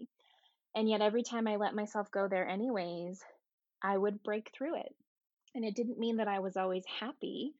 And 0.75 0.89
yet, 0.89 1.01
every 1.01 1.23
time 1.23 1.47
I 1.47 1.55
let 1.55 1.75
myself 1.75 2.11
go 2.11 2.27
there, 2.27 2.47
anyways, 2.47 3.21
I 3.83 3.97
would 3.97 4.23
break 4.23 4.51
through 4.53 4.79
it. 4.79 4.93
And 5.55 5.63
it 5.63 5.75
didn't 5.75 5.99
mean 5.99 6.17
that 6.17 6.27
I 6.27 6.39
was 6.39 6.57
always 6.57 6.83
happy, 6.99 7.53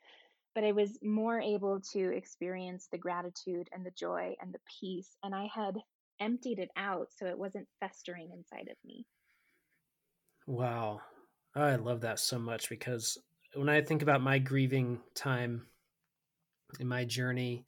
but 0.55 0.63
I 0.63 0.71
was 0.71 0.97
more 1.01 1.39
able 1.39 1.80
to 1.93 2.11
experience 2.15 2.88
the 2.91 2.97
gratitude 2.97 3.69
and 3.71 3.86
the 3.86 3.91
joy 3.91 4.36
and 4.41 4.53
the 4.53 4.59
peace. 4.80 5.15
And 5.23 5.34
I 5.34 5.47
had 5.53 5.75
emptied 6.19 6.59
it 6.59 6.69
out 6.75 7.07
so 7.17 7.25
it 7.25 7.38
wasn't 7.38 7.67
festering 7.80 8.30
inside 8.34 8.67
of 8.69 8.77
me. 8.84 9.05
Wow. 10.47 11.01
I 11.55 11.75
love 11.75 12.01
that 12.01 12.19
so 12.19 12.39
much 12.39 12.69
because 12.69 13.17
when 13.55 13.69
I 13.69 13.82
think 13.82 14.01
about 14.01 14.21
my 14.21 14.39
grieving 14.39 14.99
time 15.15 15.65
in 16.80 16.88
my 16.88 17.05
journey, 17.05 17.65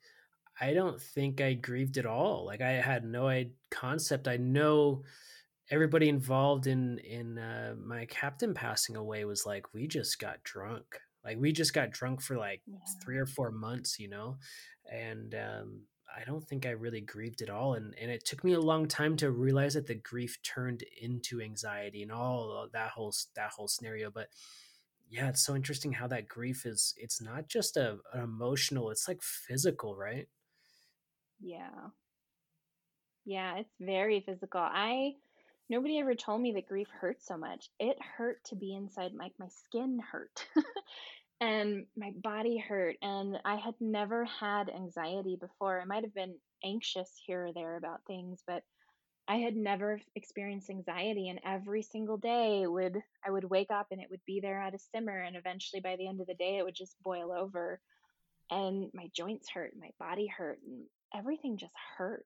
I 0.62 0.74
don't 0.74 1.02
think 1.02 1.42
I 1.42 1.54
grieved 1.54 1.98
at 1.98 2.06
all. 2.06 2.46
Like 2.46 2.62
I 2.62 2.74
had 2.74 3.04
no 3.04 3.44
concept. 3.72 4.28
I 4.28 4.38
know 4.38 5.04
everybody 5.72 6.08
involved 6.08 6.68
in 6.68 7.00
in 7.00 7.40
uh, 7.40 7.74
my 7.84 8.06
captain 8.06 8.54
passing 8.54 8.96
away 8.96 9.26
was 9.26 9.46
like 9.46 9.74
we 9.74 9.88
just 9.88 10.20
got 10.20 10.44
drunk. 10.44 10.86
Like 11.26 11.38
we 11.40 11.52
just 11.52 11.74
got 11.74 11.92
drunk 11.92 12.22
for 12.22 12.38
like 12.38 12.62
yeah. 12.68 12.78
three 13.04 13.18
or 13.18 13.26
four 13.26 13.52
months, 13.52 14.00
you 14.00 14.10
know, 14.10 14.38
and 14.92 15.36
um, 15.36 15.82
I 16.16 16.24
don't 16.26 16.46
think 16.48 16.66
I 16.66 16.72
really 16.72 17.02
grieved 17.02 17.42
at 17.42 17.50
all. 17.50 17.76
And, 17.76 17.94
and 18.00 18.12
it 18.12 18.26
took 18.26 18.44
me 18.44 18.54
a 18.54 18.60
long 18.60 18.88
time 18.88 19.16
to 19.18 19.32
realize 19.32 19.76
that 19.76 19.88
the 19.88 19.96
grief 19.96 20.38
turned 20.44 20.84
into 21.00 21.42
anxiety 21.42 22.04
and 22.04 22.12
all 22.12 22.68
that 22.74 22.90
whole, 22.90 23.14
that 23.36 23.52
whole 23.52 23.68
scenario. 23.68 24.12
But 24.12 24.28
yeah, 25.10 25.30
it's 25.30 25.46
so 25.46 25.56
interesting 25.56 25.94
how 25.94 26.08
that 26.08 26.28
grief 26.28 26.66
is, 26.66 26.94
it's 26.98 27.22
not 27.22 27.48
just 27.48 27.78
a, 27.78 27.98
an 28.14 28.24
emotional, 28.24 28.90
it's 28.90 29.08
like 29.08 29.22
physical, 29.22 29.96
right? 29.96 30.28
Yeah. 31.42 31.90
Yeah, 33.26 33.58
it's 33.58 33.76
very 33.80 34.22
physical. 34.22 34.62
I, 34.62 35.14
nobody 35.70 36.00
ever 36.00 36.16
told 36.16 36.42
me 36.42 36.54
that 36.54 36.68
grief 36.68 36.88
hurt 36.90 37.22
so 37.24 37.38
much. 37.38 37.70
It 37.80 37.98
hurt 38.18 38.44
to 38.46 38.56
be 38.56 38.74
inside, 38.74 39.14
like 39.14 39.34
my 39.40 39.48
skin 39.50 40.00
hurt. 40.12 40.48
and 41.42 41.86
my 41.98 42.12
body 42.24 42.58
hurt 42.58 42.96
and 43.02 43.38
i 43.44 43.56
had 43.56 43.74
never 43.82 44.26
had 44.26 44.70
anxiety 44.70 45.36
before 45.42 45.82
i 45.82 45.86
might 45.86 46.04
have 46.04 46.14
been 46.14 46.36
anxious 46.64 47.12
here 47.26 47.48
or 47.48 47.54
there 47.54 47.78
about 47.78 48.06
things 48.08 48.44
but 48.48 48.64
i 49.28 49.38
had 49.38 49.56
never 49.56 50.00
experienced 50.16 50.70
anxiety 50.70 51.30
and 51.30 51.40
every 51.46 51.82
single 51.82 52.18
day 52.18 52.66
would 52.68 52.98
i 53.26 53.32
would 53.32 53.44
wake 53.50 53.72
up 53.72 53.88
and 53.92 54.00
it 54.02 54.10
would 54.12 54.22
be 54.26 54.40
there 54.40 54.62
at 54.62 54.76
a 54.76 54.80
simmer 54.80 55.20
and 55.20 55.36
eventually 55.36 55.82
by 55.82 55.96
the 55.98 56.08
end 56.08 56.22
of 56.22 56.28
the 56.28 56.36
day 56.36 56.58
it 56.58 56.64
would 56.64 56.76
just 56.76 56.96
boil 57.04 57.32
over 57.32 57.82
and 58.52 58.90
my 58.94 59.10
joints 59.16 59.50
hurt 59.50 59.72
my 59.80 59.90
body 60.00 60.28
hurt 60.28 60.60
and 60.66 60.86
everything 61.16 61.58
just 61.58 61.74
hurt. 61.98 62.26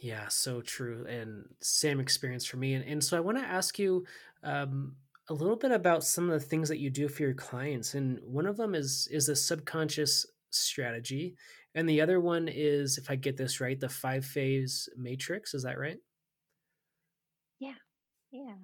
Yeah 0.00 0.28
so 0.28 0.62
true 0.62 1.04
and 1.08 1.44
same 1.60 2.00
experience 2.00 2.46
for 2.46 2.56
me 2.56 2.72
and, 2.74 2.84
and 2.86 3.04
so 3.04 3.16
i 3.16 3.20
want 3.20 3.36
to 3.36 3.44
ask 3.44 3.78
you 3.78 4.04
um, 4.42 4.96
a 5.28 5.34
little 5.34 5.56
bit 5.56 5.72
about 5.72 6.04
some 6.04 6.30
of 6.30 6.40
the 6.40 6.46
things 6.46 6.68
that 6.70 6.78
you 6.78 6.88
do 6.88 7.06
for 7.06 7.22
your 7.22 7.34
clients 7.34 7.94
and 7.94 8.18
one 8.24 8.46
of 8.46 8.56
them 8.56 8.74
is 8.74 9.08
is 9.10 9.28
a 9.28 9.36
subconscious 9.36 10.26
strategy 10.48 11.36
and 11.74 11.88
the 11.88 12.00
other 12.00 12.18
one 12.18 12.48
is 12.48 12.96
if 12.96 13.10
i 13.10 13.14
get 13.14 13.36
this 13.36 13.60
right 13.60 13.78
the 13.78 13.88
five 13.88 14.24
phase 14.24 14.88
matrix 14.96 15.54
is 15.54 15.62
that 15.64 15.78
right? 15.78 15.98
Yeah 17.58 17.74
yeah. 18.32 18.54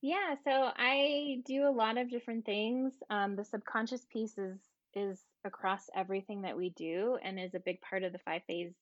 Yeah 0.00 0.34
so 0.44 0.70
i 0.76 1.42
do 1.46 1.66
a 1.66 1.70
lot 1.70 1.98
of 1.98 2.08
different 2.08 2.46
things 2.46 2.92
um, 3.10 3.34
the 3.34 3.44
subconscious 3.44 4.06
piece 4.10 4.38
is 4.38 4.60
is 4.96 5.20
across 5.44 5.82
everything 5.94 6.42
that 6.42 6.56
we 6.56 6.70
do 6.70 7.18
and 7.22 7.38
is 7.38 7.54
a 7.54 7.60
big 7.60 7.80
part 7.80 8.02
of 8.02 8.12
the 8.12 8.18
five 8.18 8.42
phase 8.46 8.72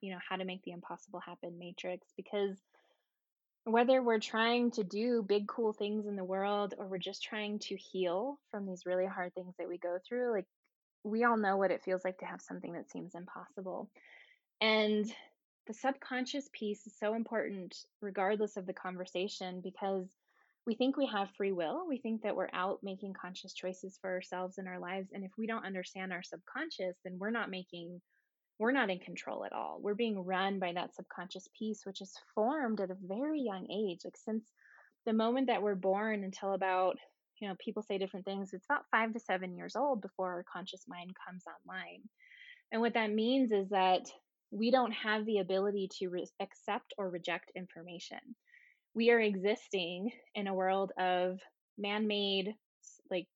you 0.00 0.12
know 0.12 0.18
how 0.26 0.36
to 0.36 0.44
make 0.44 0.62
the 0.64 0.70
impossible 0.70 1.20
happen 1.20 1.58
matrix 1.58 2.06
because 2.16 2.56
whether 3.64 4.02
we're 4.02 4.18
trying 4.18 4.70
to 4.70 4.82
do 4.82 5.24
big 5.26 5.46
cool 5.46 5.72
things 5.72 6.06
in 6.06 6.16
the 6.16 6.24
world 6.24 6.74
or 6.78 6.86
we're 6.86 6.98
just 6.98 7.22
trying 7.22 7.58
to 7.58 7.76
heal 7.76 8.38
from 8.50 8.66
these 8.66 8.86
really 8.86 9.06
hard 9.06 9.34
things 9.34 9.54
that 9.58 9.68
we 9.68 9.78
go 9.78 9.98
through 10.08 10.32
like 10.32 10.46
we 11.04 11.24
all 11.24 11.36
know 11.36 11.56
what 11.56 11.70
it 11.70 11.82
feels 11.84 12.04
like 12.04 12.18
to 12.18 12.24
have 12.24 12.40
something 12.40 12.72
that 12.72 12.90
seems 12.90 13.14
impossible. 13.14 13.90
And 14.60 15.12
the 15.66 15.74
subconscious 15.74 16.48
piece 16.52 16.86
is 16.86 16.94
so 16.98 17.14
important 17.14 17.76
regardless 18.00 18.56
of 18.56 18.66
the 18.66 18.72
conversation 18.72 19.60
because 19.62 20.06
we 20.66 20.74
think 20.74 20.96
we 20.96 21.06
have 21.06 21.28
free 21.36 21.52
will. 21.52 21.86
We 21.88 21.98
think 21.98 22.22
that 22.22 22.36
we're 22.36 22.50
out 22.52 22.78
making 22.82 23.14
conscious 23.20 23.52
choices 23.52 23.98
for 24.00 24.10
ourselves 24.10 24.58
in 24.58 24.68
our 24.68 24.78
lives. 24.78 25.08
And 25.12 25.24
if 25.24 25.32
we 25.36 25.46
don't 25.46 25.66
understand 25.66 26.12
our 26.12 26.22
subconscious, 26.22 26.96
then 27.04 27.18
we're 27.18 27.30
not 27.30 27.50
making, 27.50 28.00
we're 28.58 28.70
not 28.70 28.90
in 28.90 29.00
control 29.00 29.44
at 29.44 29.52
all. 29.52 29.80
We're 29.82 29.94
being 29.94 30.24
run 30.24 30.60
by 30.60 30.72
that 30.74 30.94
subconscious 30.94 31.48
piece, 31.58 31.80
which 31.84 32.00
is 32.00 32.14
formed 32.34 32.80
at 32.80 32.90
a 32.90 32.96
very 33.02 33.40
young 33.40 33.66
age. 33.70 34.00
Like 34.04 34.16
since 34.16 34.44
the 35.04 35.12
moment 35.12 35.48
that 35.48 35.62
we're 35.62 35.74
born 35.74 36.22
until 36.22 36.52
about, 36.52 36.96
you 37.40 37.48
know, 37.48 37.56
people 37.58 37.82
say 37.82 37.98
different 37.98 38.24
things, 38.24 38.50
it's 38.52 38.66
about 38.70 38.84
five 38.92 39.12
to 39.14 39.20
seven 39.20 39.56
years 39.56 39.74
old 39.74 40.00
before 40.00 40.30
our 40.32 40.44
conscious 40.52 40.84
mind 40.86 41.10
comes 41.26 41.42
online. 41.66 42.02
And 42.70 42.80
what 42.80 42.94
that 42.94 43.10
means 43.10 43.50
is 43.50 43.68
that 43.70 44.02
we 44.52 44.70
don't 44.70 44.92
have 44.92 45.26
the 45.26 45.38
ability 45.38 45.88
to 45.98 46.08
re- 46.08 46.28
accept 46.40 46.94
or 46.98 47.10
reject 47.10 47.50
information 47.56 48.20
we 48.94 49.10
are 49.10 49.20
existing 49.20 50.10
in 50.34 50.46
a 50.46 50.54
world 50.54 50.92
of 50.98 51.38
man-made 51.78 52.54
like 53.10 53.26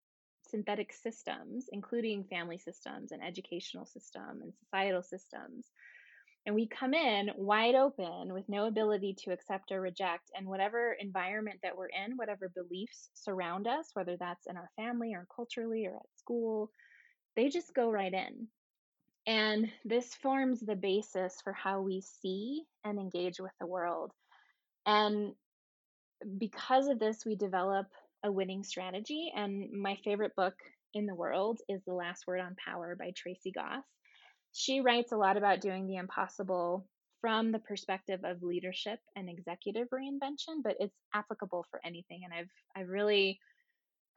synthetic 0.49 0.93
systems 0.93 1.67
including 1.73 2.25
family 2.25 2.59
systems 2.59 3.13
and 3.13 3.23
educational 3.23 3.87
system 3.87 4.41
and 4.43 4.53
societal 4.65 5.03
systems. 5.03 5.67
And 6.45 6.55
we 6.55 6.69
come 6.69 6.95
in 6.95 7.31
wide 7.37 7.75
open 7.75 8.33
with 8.33 8.49
no 8.49 8.67
ability 8.67 9.17
to 9.25 9.33
accept 9.33 9.73
or 9.73 9.81
reject 9.81 10.31
and 10.37 10.47
whatever 10.47 10.97
environment 11.01 11.59
that 11.65 11.77
we're 11.77 11.89
in 11.89 12.17
whatever 12.17 12.49
beliefs 12.55 13.09
surround 13.15 13.67
us 13.67 13.91
whether 13.95 14.17
that's 14.17 14.47
in 14.47 14.57
our 14.57 14.71
family 14.77 15.15
or 15.15 15.27
culturally 15.35 15.87
or 15.87 15.97
at 15.97 16.17
school 16.17 16.71
they 17.37 17.49
just 17.49 17.75
go 17.75 17.91
right 17.91 18.13
in. 18.13 18.49
And 19.27 19.71
this 19.85 20.15
forms 20.15 20.61
the 20.61 20.77
basis 20.77 21.37
for 21.43 21.53
how 21.53 21.83
we 21.83 22.01
see 22.01 22.63
and 22.85 22.99
engage 22.99 23.41
with 23.41 23.53
the 23.61 23.67
world. 23.67 24.13
And 24.87 25.33
because 26.39 26.89
of 26.89 26.99
this, 26.99 27.25
we 27.25 27.37
develop 27.37 27.87
a 28.25 28.33
winning 28.33 28.65
strategy. 28.65 29.33
And 29.35 29.71
my 29.73 29.97
favorite 30.05 30.35
book 30.37 30.55
in 30.95 31.07
the 31.07 31.15
world 31.15 31.61
is 31.69 31.83
The 31.85 31.95
Last 31.95 32.27
Word 32.27 32.41
on 32.41 32.57
Power 32.65 32.97
by 32.99 33.13
Tracy 33.17 33.53
Goss. 33.53 33.85
She 34.53 34.81
writes 34.81 35.13
a 35.13 35.17
lot 35.17 35.37
about 35.37 35.61
doing 35.61 35.87
the 35.87 35.97
impossible 35.97 36.87
from 37.21 37.53
the 37.53 37.59
perspective 37.59 38.21
of 38.25 38.43
leadership 38.43 38.99
and 39.15 39.29
executive 39.29 39.89
reinvention, 39.93 40.63
but 40.63 40.77
it's 40.81 40.97
applicable 41.15 41.67
for 41.71 41.81
anything. 41.85 42.23
And 42.25 42.33
I've 42.33 42.51
I've 42.77 42.89
really 42.89 43.39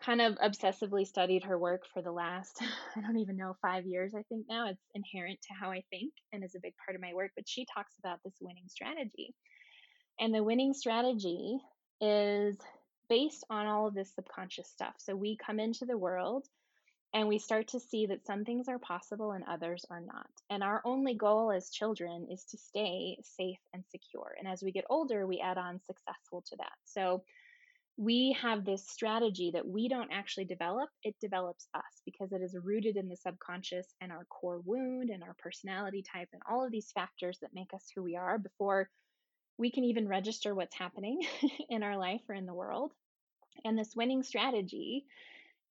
kind 0.02 0.22
of 0.22 0.36
obsessively 0.36 1.06
studied 1.06 1.44
her 1.44 1.60
work 1.60 1.84
for 1.94 2.02
the 2.02 2.12
last 2.12 2.58
I 2.96 3.02
don't 3.02 3.18
even 3.18 3.36
know 3.36 3.56
5 3.62 3.86
years 3.86 4.14
I 4.16 4.24
think 4.30 4.46
now. 4.48 4.70
It's 4.70 4.86
inherent 4.96 5.40
to 5.42 5.54
how 5.60 5.72
I 5.72 5.84
think 5.90 6.14
and 6.32 6.44
is 6.44 6.56
a 6.56 6.62
big 6.62 6.74
part 6.86 6.96
of 6.96 7.02
my 7.02 7.14
work, 7.14 7.32
but 7.36 7.50
she 7.50 7.66
talks 7.66 7.96
about 8.00 8.20
this 8.24 8.36
winning 8.42 8.68
strategy. 8.68 9.34
And 10.20 10.34
the 10.34 10.44
winning 10.44 10.74
strategy 10.74 11.60
is 12.02 12.58
based 13.10 13.44
on 13.50 13.66
all 13.66 13.88
of 13.88 13.94
this 13.94 14.14
subconscious 14.14 14.68
stuff. 14.70 14.94
So 14.98 15.16
we 15.16 15.38
come 15.38 15.60
into 15.60 15.86
the 15.86 15.98
world 15.98 16.46
and 17.14 17.28
we 17.28 17.40
start 17.40 17.70
to 17.70 17.80
see 17.80 18.06
that 18.06 18.26
some 18.26 18.46
things 18.46 18.68
are 18.68 18.78
possible 18.78 19.32
and 19.32 19.44
others 19.46 19.84
are 19.90 20.00
not. 20.02 20.30
And 20.50 20.64
our 20.64 20.82
only 20.86 21.16
goal 21.16 21.52
as 21.52 21.72
children 21.72 22.28
is 22.32 22.44
to 22.52 22.58
stay 22.58 23.18
safe 23.24 23.58
and 23.74 23.84
secure. 23.90 24.36
And 24.38 24.48
as 24.48 24.62
we 24.62 24.72
get 24.72 24.86
older, 24.90 25.26
we 25.26 25.40
add 25.40 25.58
on 25.58 25.82
successful 25.86 26.44
to 26.50 26.56
that. 26.58 26.74
So 26.86 27.24
we 27.98 28.38
have 28.42 28.64
this 28.64 28.88
strategy 28.88 29.52
that 29.52 29.68
we 29.68 29.90
don't 29.90 30.12
actually 30.14 30.46
develop, 30.46 30.90
it 31.04 31.16
develops 31.20 31.68
us 31.74 32.02
because 32.06 32.32
it 32.32 32.42
is 32.42 32.56
rooted 32.64 32.96
in 32.96 33.10
the 33.10 33.18
subconscious 33.18 33.88
and 34.00 34.12
our 34.12 34.26
core 34.30 34.62
wound 34.64 35.10
and 35.10 35.22
our 35.22 35.36
personality 35.38 36.02
type 36.02 36.30
and 36.32 36.42
all 36.50 36.64
of 36.64 36.72
these 36.72 36.92
factors 36.92 37.40
that 37.42 37.54
make 37.54 37.74
us 37.74 37.92
who 37.94 38.02
we 38.02 38.16
are 38.16 38.38
before 38.38 38.90
we 39.60 39.70
can 39.70 39.84
even 39.84 40.08
register 40.08 40.56
what's 40.56 40.76
happening 40.76 41.22
in 41.70 41.84
our 41.84 41.98
life 41.98 42.22
or 42.30 42.34
in 42.34 42.46
the 42.46 42.54
world. 42.54 42.94
And 43.66 43.78
this 43.78 43.96
winning 43.96 44.24
strategy 44.24 45.06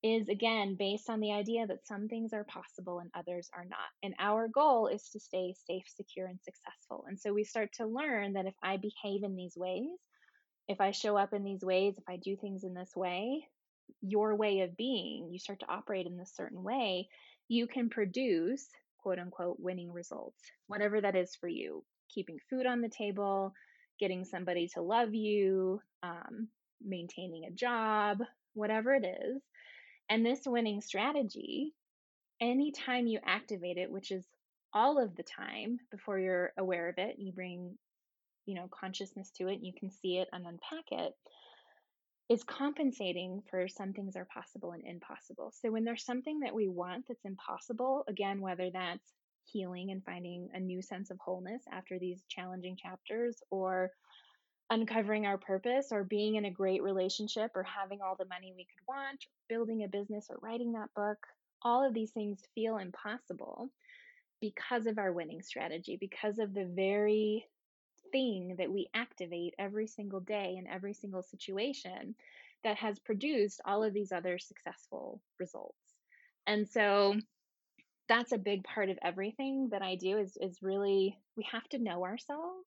is 0.03 0.29
again 0.29 0.77
based 0.79 1.11
on 1.11 1.19
the 1.19 1.33
idea 1.33 1.67
that 1.67 1.87
some 1.87 2.07
things 2.07 2.33
are 2.33 2.45
possible 2.45 3.01
and 3.01 3.11
others 3.15 3.49
are 3.57 3.65
not. 3.65 3.79
And 4.03 4.15
our 4.21 4.47
goal 4.47 4.87
is 4.89 5.09
to 5.11 5.19
stay 5.19 5.55
safe, 5.67 5.85
secure, 5.89 6.27
and 6.27 6.39
successful. 6.43 7.07
And 7.09 7.19
so 7.19 7.33
we 7.33 7.45
start 7.45 7.73
to 7.75 7.87
learn 7.87 8.35
that 8.35 8.47
if 8.47 8.55
I 8.63 8.77
behave 8.77 9.25
in 9.25 9.35
these 9.35 9.57
ways, 9.57 9.89
if 10.69 10.83
I 10.83 10.91
show 10.91 11.17
up 11.17 11.33
in 11.33 11.43
these 11.43 11.65
ways, 11.65 11.95
if 11.97 12.05
I 12.07 12.17
do 12.17 12.37
things 12.37 12.65
in 12.65 12.75
this 12.75 12.95
way, 12.95 13.49
your 14.03 14.37
way 14.37 14.61
of 14.61 14.77
being, 14.77 15.31
you 15.33 15.39
start 15.39 15.61
to 15.61 15.73
operate 15.73 16.07
in 16.07 16.19
this 16.19 16.35
certain 16.37 16.63
way, 16.63 17.09
you 17.49 17.67
can 17.67 17.89
produce 17.89 18.69
quote 18.99 19.19
unquote 19.19 19.57
winning 19.59 19.91
results, 19.91 20.39
whatever 20.67 21.01
that 21.01 21.17
is 21.17 21.35
for 21.35 21.49
you. 21.49 21.83
Keeping 22.15 22.39
food 22.51 22.67
on 22.67 22.83
the 22.83 22.89
table, 22.89 23.55
getting 23.99 24.25
somebody 24.25 24.69
to 24.75 24.83
love 24.83 25.15
you, 25.15 25.81
um, 26.03 26.49
maintaining 26.83 27.45
a 27.45 27.51
job, 27.51 28.19
whatever 28.55 28.95
it 28.95 29.05
is. 29.05 29.43
And 30.09 30.25
this 30.25 30.41
winning 30.47 30.81
strategy, 30.81 31.75
anytime 32.41 33.07
you 33.07 33.21
activate 33.25 33.77
it, 33.77 33.91
which 33.91 34.11
is 34.11 34.25
all 34.73 35.03
of 35.03 35.17
the 35.17 35.23
time 35.23 35.79
before 35.91 36.19
you're 36.19 36.53
aware 36.59 36.89
of 36.89 36.99
it, 36.99 37.17
you 37.19 37.33
bring, 37.33 37.77
you 38.47 38.55
know, 38.55 38.69
consciousness 38.71 39.31
to 39.37 39.49
it, 39.49 39.61
you 39.63 39.73
can 39.79 39.91
see 39.91 40.19
it 40.19 40.29
and 40.33 40.47
unpack 40.47 40.85
it, 40.93 41.13
is 42.29 42.45
compensating 42.45 43.43
for 43.51 43.69
some 43.69 43.93
things 43.93 44.15
are 44.15 44.27
possible 44.27 44.73
and 44.73 44.85
impossible. 44.85 45.53
So 45.63 45.71
when 45.71 45.85
there's 45.85 46.05
something 46.05 46.41
that 46.41 46.55
we 46.55 46.69
want 46.69 47.07
that's 47.09 47.25
impossible, 47.25 48.05
again, 48.09 48.41
whether 48.41 48.71
that's 48.71 49.13
healing 49.53 49.91
and 49.91 50.05
finding 50.05 50.49
a 50.55 50.61
new 50.61 50.83
sense 50.83 51.11
of 51.11 51.19
wholeness 51.19 51.63
after 51.73 51.99
these 51.99 52.23
challenging 52.29 52.77
chapters 52.77 53.43
or 53.51 53.91
uncovering 54.71 55.27
our 55.27 55.39
purpose 55.39 55.89
or 55.91 56.05
being 56.05 56.35
in 56.37 56.45
a 56.45 56.51
great 56.51 56.83
relationship 56.83 57.51
or 57.55 57.63
having 57.63 58.01
all 58.03 58.17
the 58.17 58.27
money 58.27 58.53
we 58.57 58.65
could 58.65 58.87
want, 58.87 59.25
building 59.49 59.85
a 59.85 59.89
business 59.89 60.27
or 60.29 60.39
writing 60.43 60.73
that 60.73 60.93
book, 60.95 61.19
all 61.63 61.87
of 61.87 61.95
these 61.95 62.11
things 62.11 62.41
feel 62.55 62.79
impossible 62.79 63.71
because 64.41 64.87
of 64.87 64.99
our 64.99 65.13
winning 65.13 65.43
strategy, 65.43 65.97
because 65.99 66.39
of 66.39 66.55
the 66.55 66.67
very 66.67 67.45
thing 68.13 68.55
that 68.59 68.71
we 68.71 68.89
activate 68.95 69.55
every 69.59 69.87
single 69.87 70.21
day 70.21 70.57
in 70.59 70.67
every 70.67 70.95
single 70.95 71.23
situation 71.23 72.15
that 72.65 72.77
has 72.77 72.99
produced 72.99 73.61
all 73.65 73.83
of 73.83 73.93
these 73.95 74.13
other 74.13 74.39
successful 74.39 75.21
results. 75.39 75.77
And 76.47 76.69
so 76.69 77.17
that's 78.09 78.33
a 78.33 78.39
big 78.39 78.65
part 78.65 78.89
of 78.89 78.99
everything 79.03 79.69
that 79.71 79.83
I 79.83 79.97
do 79.97 80.19
is 80.19 80.37
is 80.41 80.63
really 80.63 81.19
we 81.37 81.47
have 81.53 81.69
to 81.71 81.79
know 81.79 82.05
ourselves. 82.05 82.67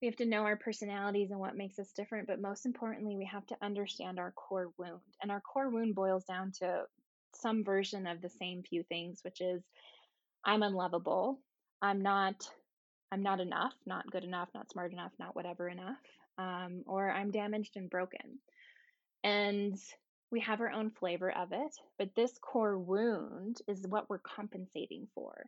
We 0.00 0.06
have 0.06 0.16
to 0.16 0.26
know 0.26 0.44
our 0.44 0.56
personalities 0.56 1.30
and 1.30 1.38
what 1.38 1.56
makes 1.56 1.78
us 1.78 1.92
different, 1.92 2.26
but 2.26 2.40
most 2.40 2.64
importantly, 2.64 3.16
we 3.16 3.26
have 3.26 3.46
to 3.48 3.56
understand 3.60 4.18
our 4.18 4.30
core 4.32 4.70
wound. 4.78 5.00
And 5.22 5.30
our 5.30 5.42
core 5.42 5.68
wound 5.68 5.94
boils 5.94 6.24
down 6.24 6.52
to 6.60 6.84
some 7.34 7.64
version 7.64 8.06
of 8.06 8.22
the 8.22 8.30
same 8.30 8.62
few 8.62 8.82
things, 8.84 9.20
which 9.22 9.40
is 9.40 9.62
I'm 10.44 10.62
unlovable. 10.62 11.40
I'm 11.82 12.00
not 12.00 12.48
I'm 13.12 13.22
not 13.22 13.40
enough, 13.40 13.74
not 13.86 14.10
good 14.10 14.24
enough, 14.24 14.48
not 14.54 14.70
smart 14.70 14.92
enough, 14.92 15.12
not 15.18 15.34
whatever 15.34 15.68
enough. 15.68 15.98
Um, 16.38 16.84
or 16.86 17.10
I'm 17.10 17.32
damaged 17.32 17.76
and 17.76 17.90
broken. 17.90 18.38
And 19.24 19.76
we 20.30 20.40
have 20.40 20.60
our 20.60 20.70
own 20.70 20.90
flavor 20.90 21.30
of 21.30 21.52
it, 21.52 21.74
but 21.98 22.14
this 22.14 22.38
core 22.38 22.78
wound 22.78 23.58
is 23.66 23.86
what 23.88 24.08
we're 24.08 24.20
compensating 24.20 25.08
for. 25.14 25.46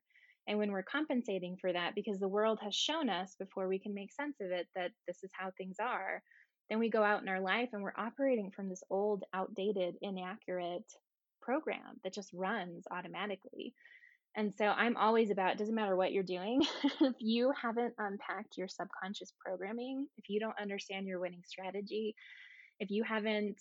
And 0.49 0.59
when 0.59 0.73
we're 0.73 0.83
compensating 0.83 1.57
for 1.57 1.73
that, 1.73 1.95
because 1.95 2.19
the 2.19 2.29
world 2.29 2.59
has 2.63 2.75
shown 2.75 3.09
us 3.09 3.37
before 3.39 3.69
we 3.69 3.79
can 3.79 3.95
make 3.95 4.13
sense 4.13 4.37
of 4.41 4.51
it 4.51 4.67
that 4.75 4.91
this 5.07 5.23
is 5.23 5.31
how 5.33 5.53
things 5.57 5.77
are, 5.81 6.21
then 6.69 6.79
we 6.79 6.91
go 6.91 7.03
out 7.03 7.23
in 7.23 7.29
our 7.29 7.41
life 7.41 7.69
and 7.73 7.83
we're 7.83 7.93
operating 7.97 8.51
from 8.51 8.69
this 8.69 8.83
old, 8.91 9.25
outdated, 9.35 9.97
inaccurate 10.03 10.91
program 11.41 12.01
that 12.03 12.15
just 12.15 12.33
runs 12.33 12.85
automatically. 12.91 13.75
And 14.35 14.53
so 14.55 14.65
I'm 14.65 14.97
always 14.97 15.31
about, 15.31 15.53
it 15.53 15.59
doesn't 15.59 15.75
matter 15.75 15.95
what 15.95 16.13
you're 16.13 16.23
doing, 16.23 16.63
if 17.01 17.15
you 17.21 17.53
haven't 17.61 17.95
unpacked 17.99 18.57
your 18.57 18.69
subconscious 18.69 19.33
programming, 19.45 20.07
if 20.17 20.29
you 20.29 20.41
don't 20.41 20.59
understand 20.61 21.07
your 21.07 21.21
winning 21.21 21.43
strategy, 21.47 22.15
if 22.81 22.91
you 22.91 23.05
haven't 23.05 23.61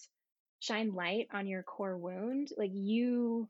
shine 0.62 0.93
light 0.93 1.28
on 1.34 1.47
your 1.47 1.64
core 1.64 1.97
wound 1.97 2.51
like 2.55 2.70
you 2.72 3.49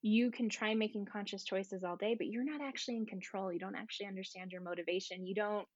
you 0.00 0.30
can 0.30 0.48
try 0.48 0.72
making 0.74 1.04
conscious 1.04 1.42
choices 1.42 1.82
all 1.82 1.96
day 1.96 2.14
but 2.16 2.28
you're 2.28 2.44
not 2.44 2.60
actually 2.60 2.96
in 2.96 3.04
control. 3.04 3.52
You 3.52 3.58
don't 3.58 3.74
actually 3.74 4.06
understand 4.06 4.52
your 4.52 4.60
motivation. 4.60 5.26
You 5.26 5.34
don't 5.34 5.66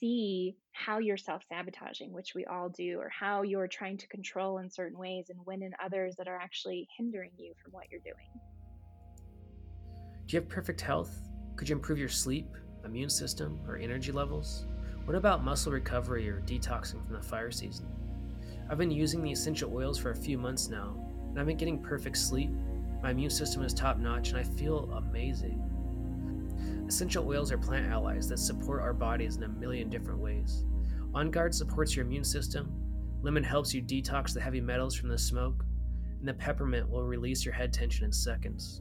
see 0.00 0.56
how 0.72 0.98
you're 0.98 1.18
self-sabotaging 1.18 2.10
which 2.10 2.34
we 2.34 2.46
all 2.46 2.70
do 2.70 2.98
or 2.98 3.10
how 3.10 3.42
you're 3.42 3.68
trying 3.68 3.98
to 3.98 4.08
control 4.08 4.56
in 4.58 4.70
certain 4.70 4.98
ways 4.98 5.26
and 5.28 5.38
win 5.44 5.62
in 5.62 5.72
others 5.84 6.16
that 6.16 6.28
are 6.28 6.38
actually 6.38 6.88
hindering 6.96 7.32
you 7.36 7.52
from 7.62 7.72
what 7.72 7.84
you're 7.90 8.00
doing. 8.00 8.40
Do 10.26 10.36
you 10.36 10.40
have 10.40 10.48
perfect 10.48 10.80
health? 10.80 11.28
Could 11.56 11.68
you 11.68 11.76
improve 11.76 11.98
your 11.98 12.08
sleep 12.08 12.48
immune 12.86 13.10
system 13.10 13.60
or 13.68 13.76
energy 13.76 14.12
levels? 14.12 14.64
What 15.04 15.16
about 15.16 15.44
muscle 15.44 15.72
recovery 15.72 16.26
or 16.30 16.40
detoxing 16.40 17.04
from 17.04 17.16
the 17.16 17.22
fire 17.22 17.50
season 17.50 17.86
I've 18.70 18.78
been 18.78 18.90
using 18.90 19.22
the 19.22 19.32
essential 19.32 19.74
oils 19.74 19.98
for 19.98 20.10
a 20.10 20.16
few 20.16 20.38
months 20.38 20.70
now, 20.70 20.96
and 21.28 21.38
I've 21.38 21.46
been 21.46 21.56
getting 21.56 21.82
perfect 21.82 22.16
sleep. 22.16 22.50
My 23.02 23.10
immune 23.10 23.30
system 23.30 23.62
is 23.62 23.74
top 23.74 23.98
notch, 23.98 24.30
and 24.30 24.38
I 24.38 24.42
feel 24.42 24.90
amazing. 24.96 25.60
Essential 26.88 27.28
oils 27.28 27.52
are 27.52 27.58
plant 27.58 27.86
allies 27.86 28.28
that 28.28 28.38
support 28.38 28.80
our 28.80 28.94
bodies 28.94 29.36
in 29.36 29.42
a 29.42 29.48
million 29.48 29.90
different 29.90 30.20
ways. 30.20 30.64
On 31.12 31.30
Guard 31.30 31.54
supports 31.54 31.94
your 31.94 32.06
immune 32.06 32.24
system, 32.24 32.72
Lemon 33.20 33.44
helps 33.44 33.74
you 33.74 33.82
detox 33.82 34.32
the 34.32 34.40
heavy 34.40 34.62
metals 34.62 34.94
from 34.94 35.10
the 35.10 35.18
smoke, 35.18 35.64
and 36.18 36.26
the 36.26 36.34
peppermint 36.34 36.88
will 36.88 37.04
release 37.04 37.44
your 37.44 37.54
head 37.54 37.72
tension 37.72 38.06
in 38.06 38.12
seconds. 38.12 38.80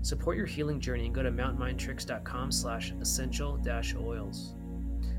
Support 0.00 0.38
your 0.38 0.46
healing 0.46 0.80
journey 0.80 1.04
and 1.04 1.14
go 1.14 1.22
to 1.22 1.30
mountainmindtricks.com 1.30 2.52
slash 2.52 2.92
essential 3.00 3.60
oils. 3.98 4.54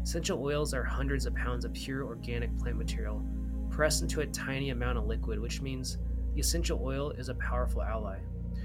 Essential 0.01 0.43
oils 0.43 0.73
are 0.73 0.83
hundreds 0.83 1.27
of 1.27 1.35
pounds 1.35 1.65
of 1.65 1.73
pure 1.73 2.03
organic 2.03 2.57
plant 2.57 2.77
material 2.77 3.23
pressed 3.71 4.01
into 4.01 4.21
a 4.21 4.27
tiny 4.27 4.69
amount 4.69 4.97
of 4.97 5.05
liquid, 5.05 5.39
which 5.39 5.61
means 5.61 5.97
the 6.33 6.39
essential 6.39 6.79
oil 6.83 7.11
is 7.11 7.29
a 7.29 7.35
powerful 7.35 7.81
ally. 7.81 8.19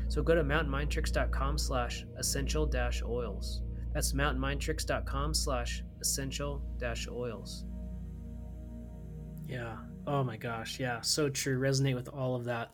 So 0.09 0.23
go 0.23 0.35
to 0.35 0.45
mountainmindtricks.com 0.45 1.59
slash 1.59 2.05
essential 2.19 2.71
oils. 3.05 3.63
That's 3.93 4.13
mountainmindtricks.com 4.13 5.35
slash 5.35 5.83
essential 6.01 6.63
oils. 7.11 7.65
Yeah. 9.49 9.77
Oh 10.07 10.23
my 10.23 10.37
gosh. 10.37 10.79
Yeah. 10.79 11.01
So 11.01 11.29
true. 11.29 11.59
Resonate 11.59 11.95
with 11.95 12.09
all 12.09 12.35
of 12.35 12.45
that. 12.45 12.71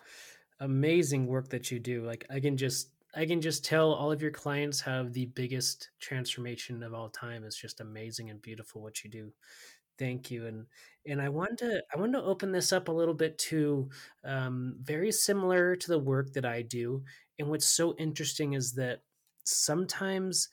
Amazing 0.61 1.27
work 1.27 1.49
that 1.51 1.71
you 1.71 1.79
do. 1.79 2.05
Like 2.05 2.27
I 2.31 2.41
can 2.41 2.57
just 2.57 2.91
I 3.15 3.27
can 3.27 3.41
just 3.43 3.65
tell 3.65 3.93
all 3.93 4.11
of 4.11 4.23
your 4.23 4.31
clients 4.31 4.81
have 4.81 5.13
the 5.13 5.27
biggest 5.27 5.91
transformation 6.01 6.83
of 6.83 6.95
all 6.95 7.11
time. 7.11 7.45
It's 7.45 7.61
just 7.61 7.81
amazing 7.81 8.31
and 8.31 8.41
beautiful 8.41 8.83
what 8.83 9.05
you 9.05 9.11
do. 9.11 9.33
Thank 10.03 10.33
you. 10.33 10.47
And 10.47 10.67
and 11.07 11.23
I 11.23 11.29
want 11.29 11.59
to 11.59 11.81
I 11.95 12.01
want 12.01 12.13
to 12.15 12.23
open 12.23 12.51
this 12.51 12.73
up 12.73 12.89
a 12.89 12.93
little 12.93 13.15
bit 13.15 13.39
to 13.51 13.89
um, 14.25 14.75
very 14.83 15.13
similar 15.13 15.77
to 15.77 15.89
the 15.89 15.99
work 15.99 16.33
that 16.33 16.45
I 16.45 16.63
do. 16.63 17.05
And 17.39 17.47
what's 17.49 17.67
so 17.67 17.95
interesting 17.99 18.55
is 18.55 18.73
that 18.73 19.03
sometimes 19.45 20.49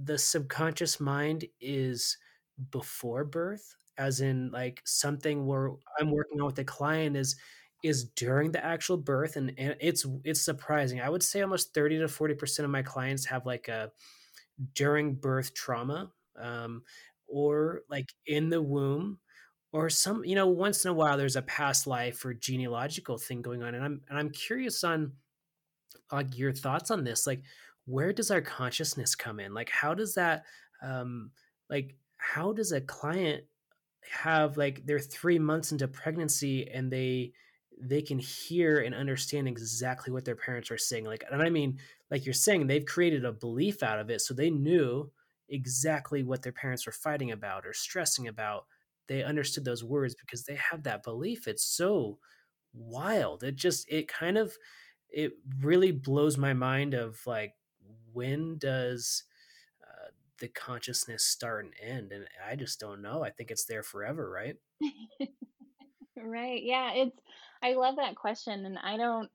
the 0.00 0.18
subconscious 0.18 1.00
mind 1.00 1.46
is 1.60 2.16
before 2.70 3.24
birth, 3.24 3.74
as 3.96 4.20
in 4.20 4.50
like 4.52 4.82
something 4.84 5.46
where 5.46 5.70
I'm 5.98 6.10
working 6.12 6.40
on 6.40 6.46
with 6.46 6.58
a 6.60 6.64
client 6.64 7.16
is 7.16 7.36
is 7.82 8.04
during 8.16 8.52
the 8.52 8.64
actual 8.64 8.96
birth 8.96 9.36
and, 9.36 9.52
and 9.56 9.76
it's 9.80 10.04
it's 10.24 10.40
surprising 10.40 11.00
i 11.00 11.08
would 11.08 11.22
say 11.22 11.42
almost 11.42 11.72
30 11.74 11.98
to 12.00 12.08
40% 12.08 12.64
of 12.64 12.70
my 12.70 12.82
clients 12.82 13.24
have 13.26 13.46
like 13.46 13.68
a 13.68 13.92
during 14.74 15.14
birth 15.14 15.54
trauma 15.54 16.10
um, 16.36 16.82
or 17.28 17.82
like 17.88 18.12
in 18.26 18.50
the 18.50 18.62
womb 18.62 19.18
or 19.72 19.90
some 19.90 20.24
you 20.24 20.34
know 20.34 20.46
once 20.46 20.84
in 20.84 20.90
a 20.90 20.94
while 20.94 21.16
there's 21.16 21.36
a 21.36 21.42
past 21.42 21.86
life 21.86 22.24
or 22.24 22.34
genealogical 22.34 23.18
thing 23.18 23.42
going 23.42 23.62
on 23.62 23.74
and 23.74 23.84
i'm 23.84 24.00
and 24.08 24.18
i'm 24.18 24.30
curious 24.30 24.82
on 24.84 25.12
like 26.12 26.36
your 26.38 26.52
thoughts 26.52 26.90
on 26.90 27.04
this 27.04 27.26
like 27.26 27.42
where 27.84 28.12
does 28.12 28.30
our 28.30 28.40
consciousness 28.40 29.14
come 29.14 29.40
in 29.40 29.54
like 29.54 29.70
how 29.70 29.94
does 29.94 30.14
that 30.14 30.44
um 30.82 31.30
like 31.68 31.96
how 32.16 32.52
does 32.52 32.72
a 32.72 32.80
client 32.80 33.44
have 34.10 34.56
like 34.56 34.84
they're 34.86 34.98
three 34.98 35.38
months 35.38 35.72
into 35.72 35.86
pregnancy 35.86 36.68
and 36.70 36.90
they 36.90 37.32
they 37.80 38.02
can 38.02 38.18
hear 38.18 38.80
and 38.80 38.94
understand 38.94 39.48
exactly 39.48 40.12
what 40.12 40.24
their 40.24 40.36
parents 40.36 40.70
are 40.70 40.78
saying. 40.78 41.04
Like, 41.04 41.24
and 41.30 41.42
I 41.42 41.50
mean, 41.50 41.78
like 42.10 42.24
you're 42.24 42.32
saying, 42.32 42.66
they've 42.66 42.84
created 42.84 43.24
a 43.24 43.32
belief 43.32 43.82
out 43.82 43.98
of 43.98 44.10
it. 44.10 44.20
So 44.20 44.34
they 44.34 44.50
knew 44.50 45.10
exactly 45.48 46.22
what 46.22 46.42
their 46.42 46.52
parents 46.52 46.86
were 46.86 46.92
fighting 46.92 47.30
about 47.30 47.66
or 47.66 47.72
stressing 47.72 48.28
about. 48.28 48.66
They 49.06 49.22
understood 49.22 49.64
those 49.64 49.84
words 49.84 50.14
because 50.14 50.44
they 50.44 50.56
have 50.56 50.82
that 50.82 51.02
belief. 51.02 51.48
It's 51.48 51.64
so 51.64 52.18
wild. 52.74 53.42
It 53.42 53.56
just, 53.56 53.90
it 53.90 54.08
kind 54.08 54.36
of, 54.36 54.56
it 55.10 55.32
really 55.60 55.92
blows 55.92 56.36
my 56.36 56.52
mind 56.52 56.94
of 56.94 57.20
like, 57.26 57.54
when 58.12 58.58
does 58.58 59.24
uh, 59.82 60.10
the 60.38 60.48
consciousness 60.48 61.24
start 61.24 61.64
and 61.64 61.74
end? 61.80 62.12
And 62.12 62.26
I 62.46 62.56
just 62.56 62.80
don't 62.80 63.00
know. 63.00 63.24
I 63.24 63.30
think 63.30 63.50
it's 63.50 63.64
there 63.64 63.82
forever, 63.82 64.28
right? 64.30 64.56
right. 66.16 66.62
Yeah. 66.62 66.92
It's, 66.94 67.16
I 67.62 67.74
love 67.74 67.96
that 67.96 68.14
question, 68.14 68.66
and 68.66 68.78
I 68.78 68.96
don't 68.96 69.30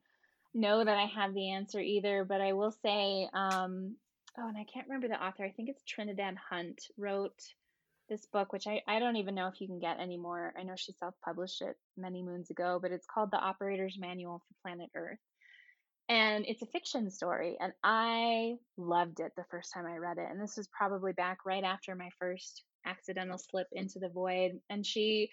know 0.54 0.84
that 0.84 0.96
I 0.96 1.06
have 1.06 1.34
the 1.34 1.50
answer 1.50 1.80
either, 1.80 2.24
but 2.24 2.40
I 2.40 2.52
will 2.54 2.70
say, 2.70 3.28
um, 3.34 3.96
oh, 4.38 4.48
and 4.48 4.56
I 4.56 4.64
can't 4.64 4.86
remember 4.86 5.08
the 5.08 5.22
author. 5.22 5.44
I 5.44 5.50
think 5.50 5.68
it's 5.68 5.82
Trinidad 5.84 6.36
Hunt 6.50 6.82
wrote 6.96 7.40
this 8.08 8.26
book, 8.26 8.52
which 8.52 8.66
I, 8.66 8.82
I 8.86 8.98
don't 8.98 9.16
even 9.16 9.34
know 9.34 9.48
if 9.48 9.60
you 9.60 9.66
can 9.66 9.78
get 9.78 9.98
anymore. 9.98 10.52
I 10.58 10.62
know 10.62 10.74
she 10.76 10.92
self 10.92 11.14
published 11.24 11.62
it 11.62 11.76
many 11.96 12.22
moons 12.22 12.50
ago, 12.50 12.78
but 12.80 12.92
it's 12.92 13.06
called 13.06 13.30
The 13.30 13.38
Operator's 13.38 13.96
Manual 13.98 14.38
for 14.38 14.68
Planet 14.68 14.90
Earth. 14.94 15.18
And 16.08 16.44
it's 16.46 16.60
a 16.60 16.66
fiction 16.66 17.10
story, 17.10 17.56
and 17.58 17.72
I 17.82 18.56
loved 18.76 19.20
it 19.20 19.32
the 19.36 19.44
first 19.50 19.72
time 19.72 19.86
I 19.86 19.96
read 19.96 20.18
it. 20.18 20.28
And 20.30 20.40
this 20.40 20.56
was 20.58 20.68
probably 20.68 21.12
back 21.12 21.46
right 21.46 21.64
after 21.64 21.94
my 21.94 22.10
first 22.18 22.62
accidental 22.84 23.38
slip 23.38 23.68
into 23.72 23.98
the 23.98 24.10
void. 24.10 24.60
And 24.68 24.84
she 24.84 25.30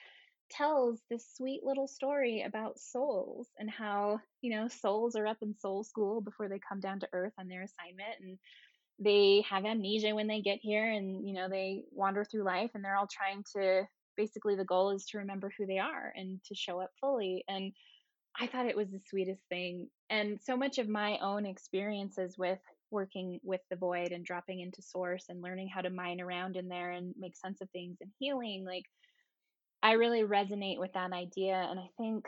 tells 0.49 1.01
this 1.09 1.25
sweet 1.35 1.61
little 1.63 1.87
story 1.87 2.43
about 2.45 2.79
souls 2.79 3.47
and 3.57 3.69
how, 3.69 4.19
you 4.41 4.55
know, 4.55 4.69
souls 4.69 5.15
are 5.17 5.27
up 5.27 5.37
in 5.41 5.55
soul 5.57 5.83
school 5.83 6.21
before 6.21 6.47
they 6.47 6.59
come 6.59 6.79
down 6.79 7.01
to 7.01 7.09
earth 7.11 7.33
on 7.37 7.49
their 7.49 7.63
assignment 7.63 8.19
and 8.21 8.37
they 9.01 9.43
have 9.49 9.65
amnesia 9.65 10.13
when 10.13 10.27
they 10.27 10.41
get 10.41 10.59
here 10.61 10.89
and, 10.89 11.27
you 11.27 11.33
know, 11.33 11.49
they 11.49 11.83
wander 11.91 12.23
through 12.23 12.43
life 12.43 12.69
and 12.75 12.85
they're 12.85 12.95
all 12.95 13.09
trying 13.11 13.43
to 13.55 13.87
basically 14.15 14.55
the 14.55 14.63
goal 14.63 14.91
is 14.91 15.05
to 15.07 15.17
remember 15.17 15.51
who 15.57 15.65
they 15.65 15.79
are 15.79 16.13
and 16.15 16.39
to 16.45 16.53
show 16.53 16.79
up 16.79 16.91
fully. 16.99 17.43
And 17.47 17.73
I 18.39 18.47
thought 18.47 18.67
it 18.67 18.77
was 18.77 18.91
the 18.91 19.01
sweetest 19.09 19.41
thing. 19.49 19.89
And 20.09 20.39
so 20.39 20.55
much 20.55 20.77
of 20.77 20.87
my 20.87 21.17
own 21.17 21.45
experiences 21.47 22.37
with 22.37 22.59
working 22.91 23.39
with 23.43 23.61
the 23.69 23.75
void 23.75 24.11
and 24.11 24.23
dropping 24.23 24.59
into 24.59 24.81
source 24.81 25.25
and 25.29 25.41
learning 25.41 25.69
how 25.69 25.81
to 25.81 25.89
mine 25.89 26.21
around 26.21 26.55
in 26.55 26.67
there 26.67 26.91
and 26.91 27.15
make 27.17 27.35
sense 27.35 27.61
of 27.61 27.69
things 27.71 27.97
and 28.01 28.11
healing, 28.19 28.65
like 28.65 28.85
I 29.81 29.93
really 29.93 30.21
resonate 30.21 30.79
with 30.79 30.93
that 30.93 31.11
idea. 31.11 31.55
And 31.55 31.79
I 31.79 31.89
think 31.97 32.27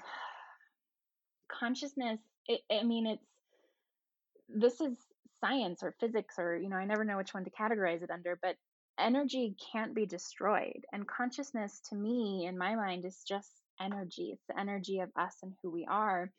consciousness, 1.51 2.19
it, 2.47 2.61
I 2.71 2.83
mean, 2.83 3.05
it's, 3.05 3.27
this 4.49 4.81
is 4.81 4.97
science 5.43 5.83
or 5.83 5.95
physics 5.99 6.35
or, 6.37 6.55
you 6.55 6.69
know, 6.69 6.77
I 6.77 6.85
never 6.85 7.03
know 7.03 7.17
which 7.17 7.33
one 7.33 7.43
to 7.43 7.51
categorize 7.51 8.01
it 8.01 8.11
under, 8.11 8.39
but 8.41 8.55
energy 8.99 9.55
can't 9.71 9.93
be 9.93 10.05
destroyed. 10.05 10.85
And 10.93 11.07
consciousness 11.07 11.81
to 11.89 11.95
me, 11.95 12.45
in 12.47 12.57
my 12.57 12.75
mind, 12.75 13.05
is 13.05 13.23
just 13.27 13.49
energy. 13.81 14.31
It's 14.33 14.45
the 14.47 14.59
energy 14.59 14.99
of 14.99 15.09
us 15.19 15.35
and 15.43 15.53
who 15.61 15.71
we 15.71 15.85
are. 15.89 16.31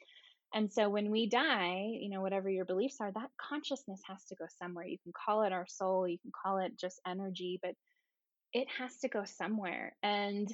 And 0.54 0.72
so 0.72 0.88
when 0.88 1.10
we 1.10 1.28
die, 1.28 1.84
you 2.00 2.08
know, 2.08 2.20
whatever 2.22 2.48
your 2.48 2.64
beliefs 2.64 2.98
are, 3.00 3.10
that 3.12 3.30
consciousness 3.40 4.00
has 4.08 4.24
to 4.26 4.36
go 4.36 4.46
somewhere. 4.58 4.86
You 4.86 4.98
can 5.02 5.12
call 5.12 5.42
it 5.42 5.52
our 5.52 5.66
soul, 5.68 6.06
you 6.06 6.18
can 6.18 6.30
call 6.30 6.58
it 6.58 6.78
just 6.78 7.00
energy, 7.06 7.58
but 7.60 7.74
it 8.52 8.68
has 8.78 8.96
to 8.98 9.08
go 9.08 9.24
somewhere. 9.24 9.96
And 10.02 10.48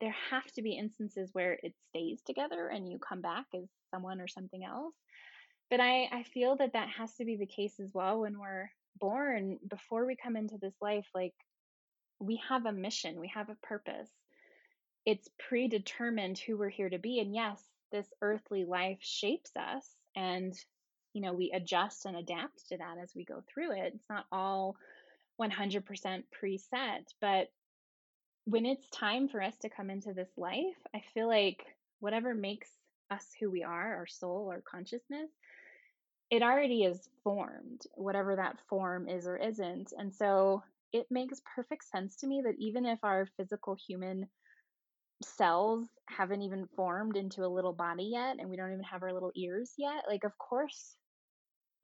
there 0.00 0.14
have 0.30 0.46
to 0.54 0.62
be 0.62 0.72
instances 0.72 1.30
where 1.32 1.58
it 1.62 1.72
stays 1.90 2.20
together 2.26 2.68
and 2.68 2.90
you 2.90 2.98
come 2.98 3.20
back 3.20 3.46
as 3.54 3.68
someone 3.92 4.20
or 4.20 4.26
something 4.26 4.64
else. 4.64 4.94
But 5.70 5.80
I, 5.80 6.08
I 6.12 6.22
feel 6.22 6.56
that 6.56 6.74
that 6.74 6.88
has 6.98 7.14
to 7.16 7.24
be 7.24 7.36
the 7.36 7.46
case 7.46 7.80
as 7.80 7.92
well 7.92 8.20
when 8.20 8.38
we're 8.38 8.70
born. 8.98 9.58
Before 9.68 10.06
we 10.06 10.16
come 10.16 10.36
into 10.36 10.58
this 10.60 10.74
life, 10.80 11.06
like 11.14 11.34
we 12.20 12.40
have 12.48 12.66
a 12.66 12.72
mission, 12.72 13.20
we 13.20 13.28
have 13.34 13.48
a 13.48 13.66
purpose. 13.66 14.10
It's 15.04 15.28
predetermined 15.48 16.38
who 16.38 16.56
we're 16.56 16.68
here 16.68 16.88
to 16.88 16.98
be. 16.98 17.20
And 17.20 17.34
yes, 17.34 17.60
this 17.92 18.06
earthly 18.22 18.64
life 18.64 18.98
shapes 19.00 19.50
us 19.56 19.84
and 20.16 20.54
you 21.12 21.22
know 21.22 21.32
we 21.32 21.52
adjust 21.54 22.06
and 22.06 22.16
adapt 22.16 22.68
to 22.68 22.76
that 22.76 22.96
as 23.00 23.12
we 23.14 23.24
go 23.24 23.40
through 23.52 23.70
it 23.70 23.92
it's 23.94 24.10
not 24.10 24.24
all 24.32 24.74
100% 25.40 25.84
preset 26.42 27.04
but 27.20 27.48
when 28.44 28.66
it's 28.66 28.88
time 28.90 29.28
for 29.28 29.42
us 29.42 29.56
to 29.58 29.70
come 29.70 29.90
into 29.90 30.12
this 30.12 30.30
life, 30.36 30.76
I 30.94 31.02
feel 31.14 31.28
like 31.28 31.64
whatever 32.00 32.34
makes 32.34 32.68
us 33.10 33.26
who 33.40 33.50
we 33.50 33.62
are, 33.62 33.96
our 33.96 34.06
soul, 34.06 34.50
our 34.50 34.60
consciousness, 34.60 35.30
it 36.34 36.42
already 36.42 36.82
is 36.82 37.08
formed, 37.22 37.82
whatever 37.94 38.34
that 38.34 38.58
form 38.68 39.08
is 39.08 39.24
or 39.28 39.36
isn't. 39.36 39.92
And 39.96 40.12
so 40.12 40.64
it 40.92 41.06
makes 41.08 41.40
perfect 41.54 41.84
sense 41.84 42.16
to 42.16 42.26
me 42.26 42.42
that 42.44 42.56
even 42.58 42.86
if 42.86 42.98
our 43.04 43.28
physical 43.36 43.76
human 43.86 44.26
cells 45.22 45.86
haven't 46.08 46.42
even 46.42 46.66
formed 46.74 47.16
into 47.16 47.44
a 47.44 47.54
little 47.54 47.72
body 47.72 48.10
yet, 48.12 48.36
and 48.40 48.50
we 48.50 48.56
don't 48.56 48.72
even 48.72 48.82
have 48.82 49.04
our 49.04 49.12
little 49.12 49.30
ears 49.36 49.74
yet, 49.78 50.06
like, 50.08 50.24
of 50.24 50.36
course, 50.36 50.96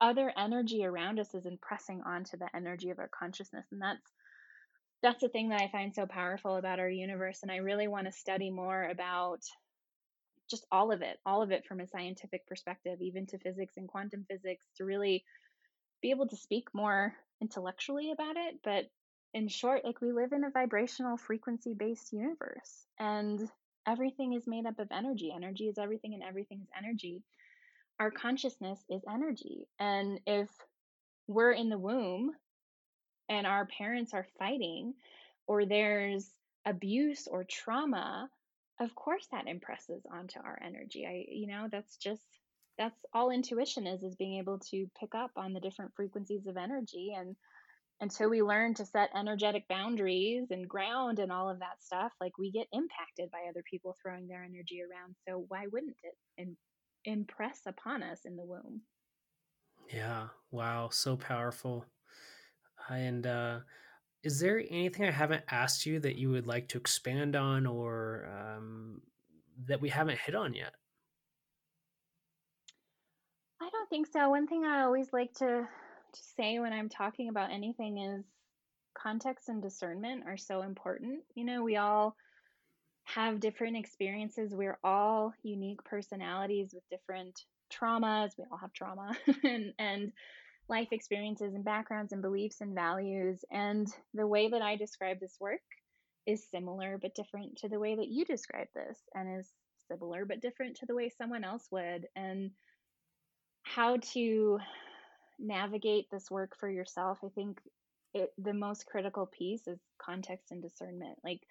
other 0.01 0.33
energy 0.37 0.83
around 0.83 1.17
us 1.17 1.33
is 1.33 1.45
impressing 1.45 2.01
onto 2.01 2.35
the 2.35 2.49
energy 2.53 2.89
of 2.89 2.99
our 2.99 3.09
consciousness. 3.17 3.67
And 3.71 3.81
that's 3.81 4.11
that's 5.01 5.21
the 5.21 5.29
thing 5.29 5.49
that 5.49 5.61
I 5.61 5.69
find 5.71 5.95
so 5.95 6.05
powerful 6.05 6.57
about 6.57 6.79
our 6.79 6.89
universe. 6.89 7.39
And 7.41 7.51
I 7.51 7.57
really 7.57 7.87
want 7.87 8.05
to 8.05 8.11
study 8.11 8.51
more 8.51 8.83
about 8.83 9.39
just 10.51 10.67
all 10.71 10.91
of 10.91 11.01
it, 11.01 11.17
all 11.25 11.41
of 11.41 11.51
it 11.51 11.65
from 11.65 11.79
a 11.79 11.87
scientific 11.87 12.45
perspective, 12.47 13.01
even 13.01 13.25
to 13.27 13.39
physics 13.39 13.77
and 13.77 13.87
quantum 13.87 14.25
physics, 14.29 14.67
to 14.77 14.85
really 14.85 15.23
be 16.01 16.11
able 16.11 16.27
to 16.27 16.35
speak 16.35 16.67
more 16.73 17.15
intellectually 17.41 18.11
about 18.11 18.37
it. 18.37 18.59
But 18.63 18.85
in 19.33 19.47
short, 19.47 19.85
like 19.85 20.01
we 20.01 20.11
live 20.11 20.33
in 20.33 20.43
a 20.43 20.51
vibrational 20.51 21.17
frequency 21.17 21.73
based 21.73 22.11
universe 22.11 22.85
and 22.99 23.49
everything 23.87 24.33
is 24.33 24.45
made 24.45 24.65
up 24.65 24.79
of 24.79 24.89
energy. 24.91 25.31
Energy 25.35 25.67
is 25.67 25.77
everything 25.77 26.13
and 26.13 26.23
everything 26.23 26.59
is 26.61 26.69
energy. 26.77 27.23
Our 27.99 28.11
consciousness 28.11 28.79
is 28.89 29.01
energy. 29.09 29.67
And 29.79 30.19
if 30.27 30.49
we're 31.27 31.53
in 31.53 31.69
the 31.69 31.77
womb 31.77 32.31
and 33.29 33.47
our 33.47 33.65
parents 33.65 34.13
are 34.13 34.27
fighting 34.37 34.93
or 35.47 35.65
there's 35.65 36.29
abuse 36.65 37.27
or 37.27 37.43
trauma 37.43 38.29
of 38.81 38.93
course 38.95 39.27
that 39.31 39.47
impresses 39.47 40.03
onto 40.11 40.39
our 40.39 40.59
energy. 40.65 41.05
I 41.07 41.25
you 41.29 41.47
know, 41.47 41.67
that's 41.71 41.97
just 41.97 42.25
that's 42.77 42.99
all 43.13 43.29
intuition 43.29 43.87
is 43.87 44.03
is 44.03 44.15
being 44.15 44.39
able 44.39 44.59
to 44.71 44.87
pick 44.99 45.15
up 45.15 45.31
on 45.37 45.53
the 45.53 45.59
different 45.59 45.93
frequencies 45.95 46.47
of 46.47 46.57
energy 46.57 47.13
and 47.17 47.35
until 48.01 48.29
we 48.29 48.41
learn 48.41 48.73
to 48.73 48.85
set 48.85 49.11
energetic 49.15 49.67
boundaries 49.67 50.47
and 50.49 50.67
ground 50.67 51.19
and 51.19 51.31
all 51.31 51.49
of 51.49 51.59
that 51.59 51.81
stuff, 51.81 52.11
like 52.19 52.35
we 52.39 52.51
get 52.51 52.65
impacted 52.73 53.29
by 53.31 53.45
other 53.47 53.63
people 53.69 53.95
throwing 54.01 54.27
their 54.27 54.43
energy 54.43 54.81
around. 54.81 55.15
So 55.27 55.45
why 55.49 55.67
wouldn't 55.71 55.95
it 56.35 56.49
impress 57.05 57.59
upon 57.67 58.01
us 58.01 58.21
in 58.25 58.35
the 58.35 58.43
womb? 58.43 58.81
Yeah. 59.93 60.29
Wow. 60.49 60.89
So 60.91 61.15
powerful. 61.15 61.85
And 62.89 63.27
uh, 63.27 63.59
is 64.23 64.39
there 64.39 64.59
anything 64.69 65.05
I 65.05 65.11
haven't 65.11 65.43
asked 65.49 65.85
you 65.85 65.99
that 65.99 66.15
you 66.15 66.29
would 66.29 66.47
like 66.47 66.67
to 66.69 66.77
expand 66.77 67.35
on 67.35 67.65
or 67.65 68.29
um, 68.31 69.01
that 69.65 69.81
we 69.81 69.89
haven't 69.89 70.19
hit 70.19 70.35
on 70.35 70.53
yet? 70.53 70.73
I 73.61 73.69
don't 73.71 73.89
think 73.89 74.07
so. 74.07 74.29
One 74.29 74.47
thing 74.47 74.65
I 74.65 74.83
always 74.83 75.11
like 75.11 75.33
to, 75.35 75.45
to 75.67 76.19
say 76.37 76.59
when 76.59 76.73
I'm 76.73 76.89
talking 76.89 77.29
about 77.29 77.51
anything 77.51 77.97
is 77.97 78.25
context 78.95 79.49
and 79.49 79.61
discernment 79.61 80.23
are 80.27 80.37
so 80.37 80.61
important. 80.61 81.21
You 81.35 81.45
know, 81.45 81.63
we 81.63 81.77
all 81.77 82.15
have 83.05 83.39
different 83.39 83.77
experiences. 83.77 84.53
We're 84.53 84.77
all 84.83 85.33
unique 85.43 85.83
personalities 85.83 86.73
with 86.73 86.83
different 86.89 87.39
traumas. 87.71 88.31
We 88.37 88.45
all 88.51 88.57
have 88.57 88.73
trauma 88.73 89.17
and, 89.43 89.73
and 89.79 90.11
life 90.71 90.87
experiences 90.91 91.53
and 91.53 91.63
backgrounds 91.63 92.13
and 92.13 92.21
beliefs 92.21 92.61
and 92.61 92.73
values. 92.73 93.43
And 93.51 93.87
the 94.13 94.25
way 94.25 94.49
that 94.49 94.61
I 94.61 94.77
describe 94.77 95.19
this 95.19 95.35
work 95.39 95.61
is 96.25 96.49
similar 96.49 96.97
but 96.99 97.13
different 97.13 97.57
to 97.57 97.69
the 97.69 97.79
way 97.79 97.95
that 97.95 98.07
you 98.07 98.25
describe 98.25 98.67
this, 98.73 98.97
and 99.13 99.39
is 99.39 99.49
similar 99.87 100.25
but 100.25 100.41
different 100.41 100.77
to 100.77 100.85
the 100.85 100.95
way 100.95 101.09
someone 101.09 101.43
else 101.43 101.67
would. 101.71 102.07
And 102.15 102.51
how 103.63 103.97
to 104.13 104.59
navigate 105.37 106.05
this 106.09 106.31
work 106.31 106.55
for 106.57 106.69
yourself, 106.69 107.19
I 107.23 107.29
think 107.29 107.59
it, 108.13 108.31
the 108.37 108.53
most 108.53 108.85
critical 108.85 109.25
piece 109.25 109.67
is 109.67 109.79
context 110.01 110.51
and 110.51 110.61
discernment. 110.61 111.17
Like, 111.23 111.41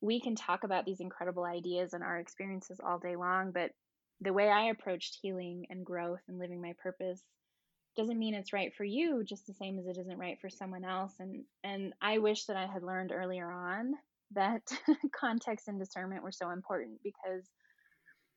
we 0.00 0.20
can 0.20 0.34
talk 0.34 0.64
about 0.64 0.84
these 0.84 1.00
incredible 1.00 1.44
ideas 1.44 1.94
and 1.94 2.02
our 2.02 2.18
experiences 2.18 2.80
all 2.84 2.98
day 2.98 3.16
long, 3.16 3.52
but 3.52 3.70
the 4.20 4.32
way 4.32 4.48
I 4.48 4.64
approached 4.64 5.18
healing 5.20 5.66
and 5.70 5.86
growth 5.86 6.20
and 6.28 6.38
living 6.38 6.60
my 6.60 6.74
purpose 6.82 7.22
doesn't 7.96 8.18
mean 8.18 8.34
it's 8.34 8.52
right 8.52 8.72
for 8.74 8.84
you 8.84 9.22
just 9.24 9.46
the 9.46 9.54
same 9.54 9.78
as 9.78 9.86
it 9.86 9.98
isn't 9.98 10.18
right 10.18 10.38
for 10.40 10.48
someone 10.48 10.84
else 10.84 11.12
and 11.20 11.44
and 11.62 11.92
I 12.00 12.18
wish 12.18 12.46
that 12.46 12.56
I 12.56 12.66
had 12.66 12.82
learned 12.82 13.12
earlier 13.12 13.50
on 13.50 13.92
that 14.34 14.62
context 15.14 15.68
and 15.68 15.78
discernment 15.78 16.22
were 16.22 16.32
so 16.32 16.50
important 16.50 17.00
because 17.02 17.44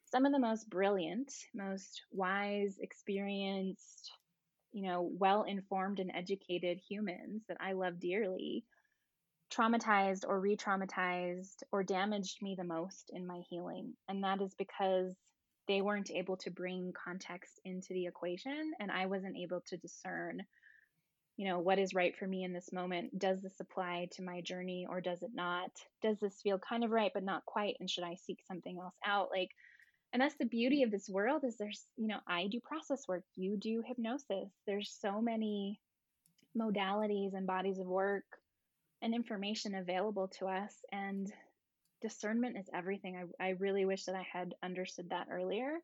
some 0.06 0.26
of 0.26 0.32
the 0.32 0.40
most 0.40 0.70
brilliant, 0.70 1.34
most 1.54 2.04
wise, 2.12 2.78
experienced, 2.80 4.12
you 4.72 4.84
know, 4.84 5.10
well-informed 5.18 6.00
and 6.00 6.12
educated 6.14 6.80
humans 6.88 7.44
that 7.48 7.58
I 7.60 7.74
love 7.74 8.00
dearly 8.00 8.66
traumatized 9.54 10.26
or 10.28 10.40
re-traumatized 10.40 11.64
or 11.72 11.84
damaged 11.84 12.42
me 12.42 12.56
the 12.58 12.64
most 12.64 13.12
in 13.14 13.28
my 13.28 13.42
healing 13.50 13.94
and 14.10 14.24
that 14.24 14.42
is 14.42 14.54
because 14.58 15.16
they 15.68 15.82
weren't 15.82 16.12
able 16.12 16.38
to 16.38 16.52
bring 16.52 16.94
context 16.94 17.60
into 17.66 17.94
the 17.94 18.06
equation 18.06 18.74
and 18.80 18.92
I 18.92 19.06
wasn't 19.06 19.38
able 19.38 19.62
to 19.68 19.78
discern 19.78 20.44
you 21.38 21.48
know 21.48 21.60
what 21.60 21.80
is 21.80 21.94
right 21.94 22.16
for 22.18 22.26
me 22.26 22.44
in 22.44 22.54
this 22.54 22.72
moment. 22.72 23.20
Does 23.20 23.42
this 23.42 23.60
apply 23.60 24.08
to 24.14 24.24
my 24.24 24.40
journey 24.40 24.88
or 24.90 25.02
does 25.02 25.22
it 25.22 25.32
not? 25.34 25.70
Does 26.02 26.18
this 26.20 26.40
feel 26.42 26.58
kind 26.58 26.84
of 26.84 26.92
right 26.92 27.12
but 27.14 27.24
not 27.24 27.46
quite? 27.46 27.76
And 27.80 27.90
should 27.90 28.06
I 28.06 28.16
seek 28.16 28.40
something 28.48 28.78
else 28.80 28.96
out? 29.06 29.30
Like 29.32 29.50
and 30.14 30.22
that's 30.22 30.38
the 30.40 30.46
beauty 30.46 30.84
of 30.84 30.92
this 30.92 31.10
world 31.10 31.44
is 31.44 31.58
there's 31.58 31.86
you 31.98 32.08
know 32.08 32.20
I 32.28 32.48
do 32.48 32.60
process 32.64 33.08
work 33.08 33.24
you 33.36 33.58
do 33.58 33.84
hypnosis. 33.86 34.50
There's 34.66 34.96
so 35.02 35.22
many 35.22 35.82
modalities 36.58 37.34
and 37.34 37.46
bodies 37.46 37.80
of 37.80 37.86
work 37.86 38.24
and 39.02 39.14
information 39.14 39.76
available 39.76 40.30
to 40.40 40.48
us 40.48 40.74
and 40.92 41.32
discernment 42.08 42.58
is 42.58 42.70
everything. 42.74 43.18
I, 43.42 43.46
I 43.46 43.50
really 43.60 43.86
wish 43.86 44.06
that 44.06 44.16
I 44.16 44.26
had 44.32 44.54
understood 44.64 45.10
that 45.10 45.28
earlier. 45.32 45.78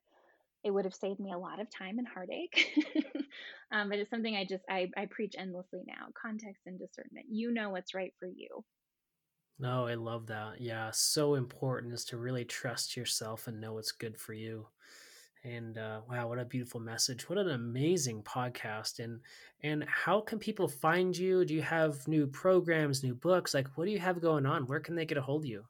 It 0.63 0.69
would 0.69 0.86
have 0.86 0.93
saved 0.93 1.19
me 1.19 1.32
a 1.32 1.39
lot 1.39 1.59
of 1.59 1.67
time 1.76 1.97
and 1.97 2.07
heartache. 2.07 2.67
um, 3.72 3.89
but 3.89 3.97
it's 3.97 4.11
something 4.11 4.36
I 4.36 4.45
just 4.45 4.63
I, 4.69 4.91
I 4.95 5.07
preach 5.07 5.34
endlessly 5.38 5.82
now. 5.88 6.07
Context 6.22 6.61
and 6.67 6.78
discernment. 6.78 7.26
You 7.30 7.51
know 7.51 7.72
what's 7.72 7.95
right 7.95 8.13
for 8.19 8.28
you. 8.28 8.63
No, 9.57 9.88
I 9.88 9.95
love 9.95 10.28
that. 10.28 10.61
Yeah, 10.61 10.91
so 10.91 11.34
important 11.34 11.93
is 11.93 12.05
to 12.05 12.17
really 12.17 12.45
trust 12.45 12.95
yourself 12.95 13.47
and 13.47 13.59
know 13.59 13.74
what's 13.74 13.91
good 13.91 14.17
for 14.19 14.34
you. 14.34 14.67
And 15.43 15.80
uh, 15.80 16.01
wow, 16.07 16.28
what 16.28 16.38
a 16.38 16.45
beautiful 16.45 16.80
message! 16.80 17.28
What 17.28 17.39
an 17.39 17.49
amazing 17.49 18.22
podcast! 18.22 18.99
And 18.99 19.22
and 19.63 19.84
how 19.86 20.22
can 20.22 20.38
people 20.38 20.67
find 20.67 21.17
you? 21.17 21.43
Do 21.45 21.55
you 21.55 21.63
have 21.63 22.07
new 22.07 22.28
programs, 22.28 23.03
new 23.03 23.15
books? 23.15 23.55
Like, 23.55 23.67
what 23.76 23.86
do 23.86 23.91
you 23.91 23.97
have 23.97 24.22
going 24.22 24.45
on? 24.45 24.67
Where 24.67 24.80
can 24.80 24.93
they 24.93 25.05
get 25.05 25.17
a 25.17 25.22
hold 25.24 25.41
of 25.41 25.49
you? 25.49 25.63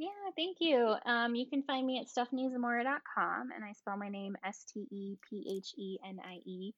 Yeah, 0.00 0.30
thank 0.34 0.56
you. 0.60 0.96
Um, 1.04 1.34
you 1.34 1.44
can 1.46 1.62
find 1.64 1.86
me 1.86 2.00
at 2.00 2.06
stepheniezamora.com, 2.06 3.50
and 3.54 3.62
I 3.62 3.72
spell 3.72 3.98
my 3.98 4.08
name 4.08 4.34
S 4.42 4.64
T 4.72 4.86
E 4.90 5.18
P 5.28 5.58
H 5.58 5.74
E 5.76 5.98
N 6.08 6.18
I 6.26 6.36
E 6.46 6.72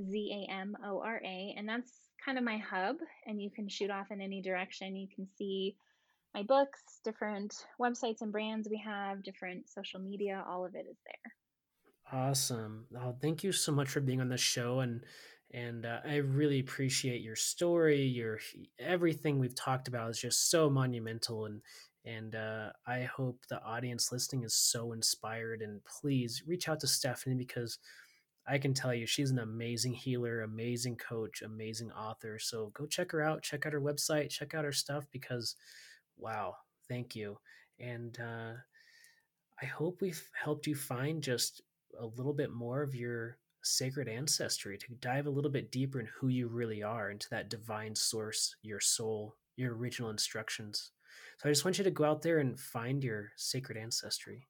Z 0.00 0.46
A 0.46 0.52
M 0.52 0.76
O 0.86 1.02
R 1.04 1.20
A, 1.24 1.54
and 1.58 1.68
that's 1.68 1.90
kind 2.24 2.38
of 2.38 2.44
my 2.44 2.56
hub. 2.58 2.98
And 3.26 3.42
you 3.42 3.50
can 3.50 3.68
shoot 3.68 3.90
off 3.90 4.12
in 4.12 4.20
any 4.20 4.40
direction. 4.40 4.94
You 4.94 5.08
can 5.12 5.26
see 5.36 5.74
my 6.34 6.44
books, 6.44 7.00
different 7.02 7.52
websites 7.82 8.20
and 8.20 8.30
brands 8.30 8.68
we 8.70 8.80
have, 8.86 9.24
different 9.24 9.68
social 9.68 9.98
media. 9.98 10.44
All 10.48 10.64
of 10.64 10.76
it 10.76 10.86
is 10.88 10.98
there. 11.04 12.20
Awesome. 12.20 12.86
Thank 13.20 13.42
you 13.42 13.50
so 13.50 13.72
much 13.72 13.88
for 13.88 13.98
being 13.98 14.20
on 14.20 14.28
the 14.28 14.38
show 14.38 14.78
and 14.80 15.02
and 15.50 15.86
uh, 15.86 16.00
I 16.06 16.16
really 16.16 16.60
appreciate 16.60 17.22
your 17.22 17.36
story. 17.36 18.02
Your 18.02 18.38
everything 18.78 19.38
we've 19.38 19.54
talked 19.54 19.88
about 19.88 20.10
is 20.10 20.20
just 20.20 20.50
so 20.50 20.68
monumental 20.68 21.46
and 21.46 21.62
and 22.08 22.34
uh, 22.34 22.70
I 22.86 23.02
hope 23.02 23.38
the 23.48 23.62
audience 23.62 24.10
listening 24.10 24.44
is 24.44 24.54
so 24.54 24.92
inspired. 24.92 25.60
And 25.60 25.80
please 25.84 26.42
reach 26.46 26.68
out 26.68 26.80
to 26.80 26.86
Stephenie 26.86 27.36
because 27.36 27.78
I 28.46 28.56
can 28.56 28.72
tell 28.72 28.94
you 28.94 29.06
she's 29.06 29.30
an 29.30 29.40
amazing 29.40 29.92
healer, 29.92 30.40
amazing 30.40 30.96
coach, 30.96 31.42
amazing 31.42 31.92
author. 31.92 32.38
So 32.38 32.72
go 32.72 32.86
check 32.86 33.12
her 33.12 33.20
out. 33.20 33.42
Check 33.42 33.66
out 33.66 33.74
her 33.74 33.80
website. 33.80 34.30
Check 34.30 34.54
out 34.54 34.64
her 34.64 34.72
stuff 34.72 35.06
because, 35.12 35.56
wow, 36.16 36.54
thank 36.88 37.14
you. 37.14 37.38
And 37.78 38.18
uh, 38.18 38.54
I 39.60 39.66
hope 39.66 40.00
we've 40.00 40.22
helped 40.32 40.66
you 40.66 40.74
find 40.74 41.22
just 41.22 41.60
a 42.00 42.06
little 42.06 42.32
bit 42.32 42.50
more 42.50 42.82
of 42.82 42.94
your 42.94 43.36
sacred 43.62 44.08
ancestry 44.08 44.78
to 44.78 44.94
dive 45.00 45.26
a 45.26 45.30
little 45.30 45.50
bit 45.50 45.70
deeper 45.70 46.00
in 46.00 46.08
who 46.18 46.28
you 46.28 46.48
really 46.48 46.82
are, 46.82 47.10
into 47.10 47.28
that 47.30 47.50
divine 47.50 47.94
source, 47.94 48.56
your 48.62 48.80
soul, 48.80 49.36
your 49.56 49.74
original 49.74 50.08
instructions. 50.08 50.92
So 51.38 51.48
I 51.48 51.52
just 51.52 51.64
want 51.64 51.78
you 51.78 51.84
to 51.84 51.90
go 51.90 52.04
out 52.04 52.22
there 52.22 52.38
and 52.38 52.58
find 52.58 53.02
your 53.02 53.30
sacred 53.36 53.78
ancestry. 53.78 54.48